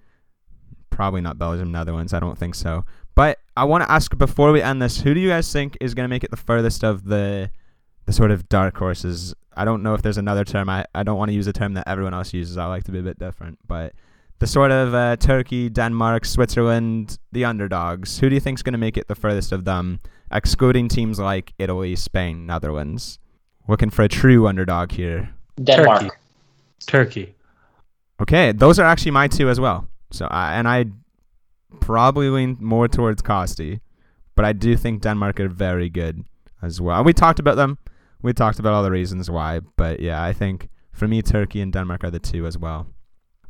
probably 0.91 1.21
not 1.21 1.39
Belgium, 1.39 1.71
Netherlands. 1.71 2.13
I 2.13 2.19
don't 2.19 2.37
think 2.37 2.53
so. 2.53 2.85
But 3.15 3.39
I 3.57 3.65
want 3.65 3.83
to 3.83 3.91
ask 3.91 4.15
before 4.15 4.51
we 4.51 4.61
end 4.61 4.81
this, 4.81 5.01
who 5.01 5.13
do 5.13 5.19
you 5.19 5.29
guys 5.29 5.51
think 5.51 5.75
is 5.81 5.95
going 5.95 6.05
to 6.05 6.13
make 6.13 6.23
it 6.23 6.31
the 6.31 6.37
furthest 6.37 6.83
of 6.83 7.05
the 7.05 7.49
the 8.05 8.13
sort 8.13 8.31
of 8.31 8.47
dark 8.47 8.77
horses? 8.77 9.33
I 9.55 9.65
don't 9.65 9.83
know 9.83 9.95
if 9.95 10.01
there's 10.01 10.17
another 10.17 10.45
term. 10.45 10.69
I, 10.69 10.85
I 10.95 11.03
don't 11.03 11.17
want 11.17 11.29
to 11.29 11.35
use 11.35 11.47
a 11.47 11.53
term 11.53 11.73
that 11.73 11.87
everyone 11.87 12.13
else 12.13 12.33
uses. 12.33 12.57
I 12.57 12.67
like 12.67 12.83
to 12.85 12.91
be 12.91 12.99
a 12.99 13.03
bit 13.03 13.19
different. 13.19 13.59
But 13.67 13.93
the 14.41 14.47
sort 14.47 14.71
of 14.71 14.95
uh, 14.95 15.15
Turkey, 15.17 15.69
Denmark, 15.69 16.25
Switzerland, 16.25 17.19
the 17.31 17.45
underdogs. 17.45 18.17
Who 18.17 18.27
do 18.27 18.33
you 18.33 18.41
think 18.41 18.57
is 18.57 18.63
going 18.63 18.73
to 18.73 18.79
make 18.79 18.97
it 18.97 19.07
the 19.07 19.13
furthest 19.13 19.51
of 19.51 19.65
them, 19.65 19.99
excluding 20.31 20.87
teams 20.87 21.19
like 21.19 21.53
Italy, 21.59 21.95
Spain, 21.95 22.47
Netherlands? 22.47 23.19
Looking 23.67 23.91
for 23.91 24.01
a 24.01 24.07
true 24.07 24.47
underdog 24.47 24.93
here. 24.93 25.29
Denmark. 25.63 26.01
Turkey. 26.01 26.15
Turkey. 26.87 27.35
Okay, 28.19 28.51
those 28.51 28.79
are 28.79 28.85
actually 28.85 29.11
my 29.11 29.27
two 29.27 29.47
as 29.47 29.59
well. 29.59 29.87
So 30.09 30.25
I 30.25 30.55
and 30.55 30.67
I 30.67 30.85
probably 31.79 32.29
lean 32.29 32.57
more 32.59 32.87
towards 32.87 33.21
Costi, 33.21 33.79
but 34.35 34.43
I 34.43 34.53
do 34.53 34.75
think 34.75 35.03
Denmark 35.03 35.39
are 35.39 35.49
very 35.49 35.87
good 35.87 36.25
as 36.63 36.81
well. 36.81 37.03
We 37.03 37.13
talked 37.13 37.39
about 37.39 37.57
them. 37.57 37.77
We 38.23 38.33
talked 38.33 38.57
about 38.57 38.73
all 38.73 38.81
the 38.81 38.91
reasons 38.91 39.29
why, 39.29 39.59
but 39.77 39.99
yeah, 39.99 40.23
I 40.23 40.33
think 40.33 40.69
for 40.93 41.07
me, 41.07 41.21
Turkey 41.21 41.61
and 41.61 41.71
Denmark 41.71 42.03
are 42.03 42.11
the 42.11 42.19
two 42.19 42.47
as 42.47 42.57
well. 42.57 42.87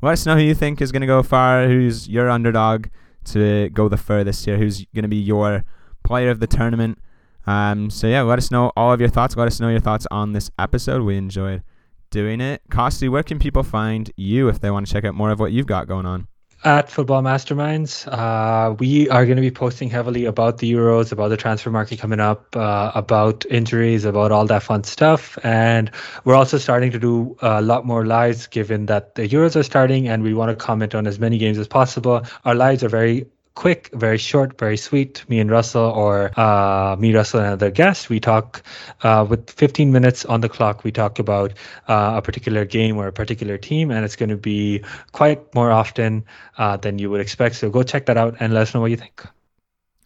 Let 0.02 0.14
us 0.14 0.26
know 0.26 0.36
who 0.36 0.42
you 0.42 0.56
think 0.56 0.82
is 0.82 0.92
going 0.92 1.02
to 1.02 1.08
go 1.08 1.22
far. 1.22 1.68
Who's 1.68 2.08
your 2.08 2.30
underdog 2.30 2.88
to 3.26 3.70
go 3.70 3.88
the 3.88 3.98
furthest 3.98 4.46
here? 4.46 4.58
Who's 4.58 4.86
going 4.96 5.04
to 5.04 5.10
be 5.10 5.18
your 5.18 5.64
player 6.04 6.32
of 6.32 6.40
the 6.40 6.48
tournament? 6.48 6.98
Um, 7.46 7.90
so 7.90 8.08
yeah, 8.08 8.22
let 8.22 8.40
us 8.40 8.50
know 8.50 8.72
all 8.76 8.94
of 8.94 9.00
your 9.00 9.10
thoughts. 9.10 9.36
Let 9.36 9.48
us 9.48 9.60
know 9.60 9.70
your 9.70 9.80
thoughts 9.80 10.08
on 10.10 10.34
this 10.34 10.50
episode. 10.58 11.04
We 11.04 11.18
enjoyed 11.18 11.64
doing 12.10 12.42
it. 12.42 12.62
Costi, 12.70 13.10
where 13.10 13.24
can 13.24 13.38
people 13.38 13.64
find 13.64 14.12
you 14.18 14.50
if 14.50 14.60
they 14.60 14.72
want 14.72 14.88
to 14.88 14.94
check 14.94 15.06
out 15.06 15.16
more 15.16 15.30
of 15.30 15.40
what 15.40 15.52
you've 15.52 15.68
got 15.68 15.88
going 15.88 16.06
on? 16.06 16.28
At 16.64 16.90
Futbol 16.90 17.24
Masterminds, 17.24 18.08
uh, 18.08 18.76
we 18.76 19.10
are 19.10 19.26
going 19.26 19.38
to 19.38 19.42
be 19.42 19.50
posting 19.50 19.90
heavily 19.90 20.26
about 20.26 20.60
the 20.60 20.72
Euros, 20.72 21.12
about 21.12 21.30
the 21.30 21.38
transfer 21.38 21.72
market 21.72 21.98
coming 21.98 22.20
up, 22.20 22.56
uh, 22.56 22.92
about 22.94 23.48
injuries, 23.48 24.06
about 24.06 24.32
all 24.32 24.46
that 24.46 24.62
fun 24.62 24.84
stuff. 24.84 25.40
And 25.44 25.90
we're 26.24 26.36
also 26.36 26.60
starting 26.60 26.92
to 26.92 27.00
do 27.00 27.36
a 27.42 27.64
lot 27.64 27.88
more 27.88 28.06
lives 28.06 28.46
given 28.46 28.86
that 28.86 29.16
the 29.16 29.28
Euros 29.28 29.56
are 29.56 29.64
starting 29.64 30.08
and 30.08 30.22
we 30.22 30.36
want 30.36 30.52
to 30.52 30.56
comment 30.56 30.94
on 30.94 31.08
as 31.08 31.18
many 31.18 31.40
games 31.40 31.58
as 31.58 31.68
possible. 31.68 32.22
Our 32.46 32.54
lives 32.54 32.84
are 32.84 32.90
very 32.90 33.26
quick, 33.56 33.90
very 33.94 34.18
short, 34.18 34.58
very 34.58 34.78
sweet. 34.78 35.24
Me 35.28 35.40
and 35.40 35.52
Russell, 35.52 35.92
or 35.92 36.32
uh, 36.40 36.96
me, 36.98 37.14
Russell, 37.14 37.40
and 37.40 37.48
another 37.48 37.72
guest. 37.72 38.10
We 38.10 38.20
talk 38.20 38.64
uh, 39.04 39.26
with 39.30 39.50
15 39.50 39.92
minutes 39.92 40.26
on 40.26 40.42
the 40.42 40.50
clock. 40.50 40.84
We 40.84 40.92
talk 40.92 41.20
about 41.20 41.54
uh, 41.88 42.14
a 42.16 42.22
particular 42.22 42.66
game 42.66 42.98
or 42.98 43.08
a 43.08 43.14
particular 43.14 43.58
team, 43.58 43.92
and 43.92 44.06
it's 44.06 44.16
going 44.16 44.30
to 44.30 44.38
be 44.38 44.84
quite 45.12 45.54
more 45.54 45.72
often 45.72 46.26
uh, 46.58 46.78
than 46.78 47.00
you 47.00 47.10
would 47.10 47.22
expect. 47.22 47.56
So 47.56 47.70
go 47.70 47.84
check 47.84 48.06
that 48.08 48.18
out 48.18 48.38
and 48.40 48.54
let 48.54 48.64
us 48.64 48.74
know 48.74 48.82
what 48.82 48.92
you 48.92 48.98
think. 48.98 49.24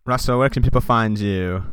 Russell, 0.05 0.39
where 0.39 0.49
can 0.49 0.61
people 0.61 0.81
find 0.81 1.17
you? 1.17 1.63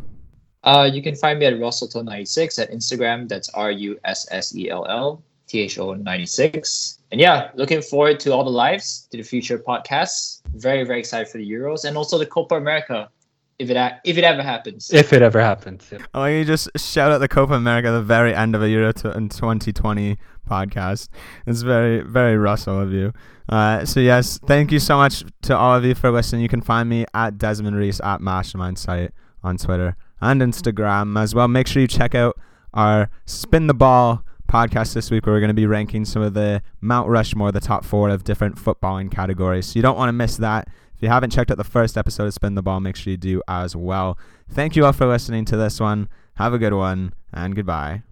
Uh, 0.64 0.88
you 0.92 1.02
can 1.02 1.16
find 1.16 1.38
me 1.38 1.46
at 1.46 1.54
RussellTho96 1.54 2.62
at 2.62 2.70
Instagram. 2.70 3.28
That's 3.28 3.48
R 3.50 3.70
U 3.70 3.98
S 4.04 4.28
S 4.30 4.54
E 4.54 4.70
L 4.70 4.86
L 4.86 5.22
T 5.46 5.60
H 5.60 5.78
O 5.78 5.94
96. 5.94 6.98
And 7.10 7.20
yeah, 7.20 7.50
looking 7.54 7.82
forward 7.82 8.18
to 8.20 8.32
all 8.32 8.44
the 8.44 8.50
lives, 8.50 9.06
to 9.10 9.16
the 9.18 9.22
future 9.22 9.58
podcasts. 9.58 10.40
Very, 10.54 10.84
very 10.84 11.00
excited 11.00 11.28
for 11.28 11.38
the 11.38 11.50
Euros 11.50 11.84
and 11.84 11.96
also 11.96 12.16
the 12.18 12.26
Copa 12.26 12.54
America, 12.56 13.08
if 13.58 13.68
it 13.70 13.76
a- 13.76 14.00
if 14.04 14.16
it 14.18 14.24
ever 14.24 14.42
happens. 14.42 14.90
If 14.92 15.12
it 15.12 15.20
ever 15.22 15.40
happens. 15.40 15.88
Yeah. 15.92 15.98
Oh, 16.14 16.24
you 16.24 16.44
just 16.44 16.68
shout 16.76 17.12
out 17.12 17.18
the 17.18 17.28
Copa 17.28 17.52
America 17.54 17.88
at 17.88 17.92
the 17.92 18.02
very 18.02 18.34
end 18.34 18.54
of 18.54 18.62
a 18.62 18.68
Euro 18.70 18.92
t- 18.92 19.08
in 19.14 19.28
2020 19.28 20.16
podcast. 20.48 21.08
It's 21.46 21.62
very, 21.62 22.00
very 22.00 22.36
Russell 22.36 22.80
of 22.80 22.92
you. 22.92 23.12
Uh, 23.48 23.84
so 23.84 24.00
yes, 24.00 24.38
thank 24.46 24.72
you 24.72 24.78
so 24.78 24.96
much 24.96 25.22
to 25.42 25.56
all 25.56 25.76
of 25.76 25.84
you 25.84 25.94
for 25.94 26.10
listening. 26.10 26.42
You 26.42 26.48
can 26.48 26.62
find 26.62 26.88
me 26.88 27.04
at 27.12 27.36
Desmond 27.38 27.76
Rhys 27.76 28.00
at 28.00 28.20
Mastermind 28.20 28.78
site 28.78 29.12
on 29.42 29.56
Twitter 29.58 29.96
and 30.20 30.40
Instagram 30.40 31.20
as 31.20 31.34
well. 31.34 31.48
Make 31.48 31.66
sure 31.66 31.82
you 31.82 31.88
check 31.88 32.14
out 32.14 32.38
our 32.72 33.10
Spin 33.26 33.66
the 33.66 33.74
Ball 33.74 34.24
podcast 34.52 34.92
this 34.92 35.10
week 35.10 35.24
where 35.24 35.34
we're 35.34 35.40
going 35.40 35.48
to 35.48 35.54
be 35.54 35.64
ranking 35.64 36.04
some 36.04 36.20
of 36.20 36.34
the 36.34 36.62
Mount 36.82 37.08
Rushmore, 37.08 37.52
the 37.52 37.60
top 37.60 37.86
four 37.86 38.10
of 38.10 38.22
different 38.22 38.56
footballing 38.56 39.10
categories. 39.10 39.64
So 39.64 39.78
you 39.78 39.82
don't 39.82 39.96
want 39.96 40.10
to 40.10 40.12
miss 40.12 40.36
that. 40.36 40.68
If 40.94 41.00
you 41.02 41.08
haven't 41.08 41.30
checked 41.30 41.50
out 41.50 41.56
the 41.56 41.64
first 41.64 41.96
episode 41.96 42.26
of 42.26 42.34
Spin 42.34 42.54
the 42.54 42.62
Ball, 42.62 42.78
make 42.80 42.96
sure 42.96 43.12
you 43.12 43.16
do 43.16 43.40
as 43.48 43.74
well. 43.74 44.18
Thank 44.50 44.76
you 44.76 44.84
all 44.84 44.92
for 44.92 45.06
listening 45.06 45.46
to 45.46 45.56
this 45.56 45.80
one. 45.80 46.10
Have 46.34 46.52
a 46.52 46.58
good 46.58 46.74
one, 46.74 47.14
and 47.32 47.56
goodbye. 47.56 48.02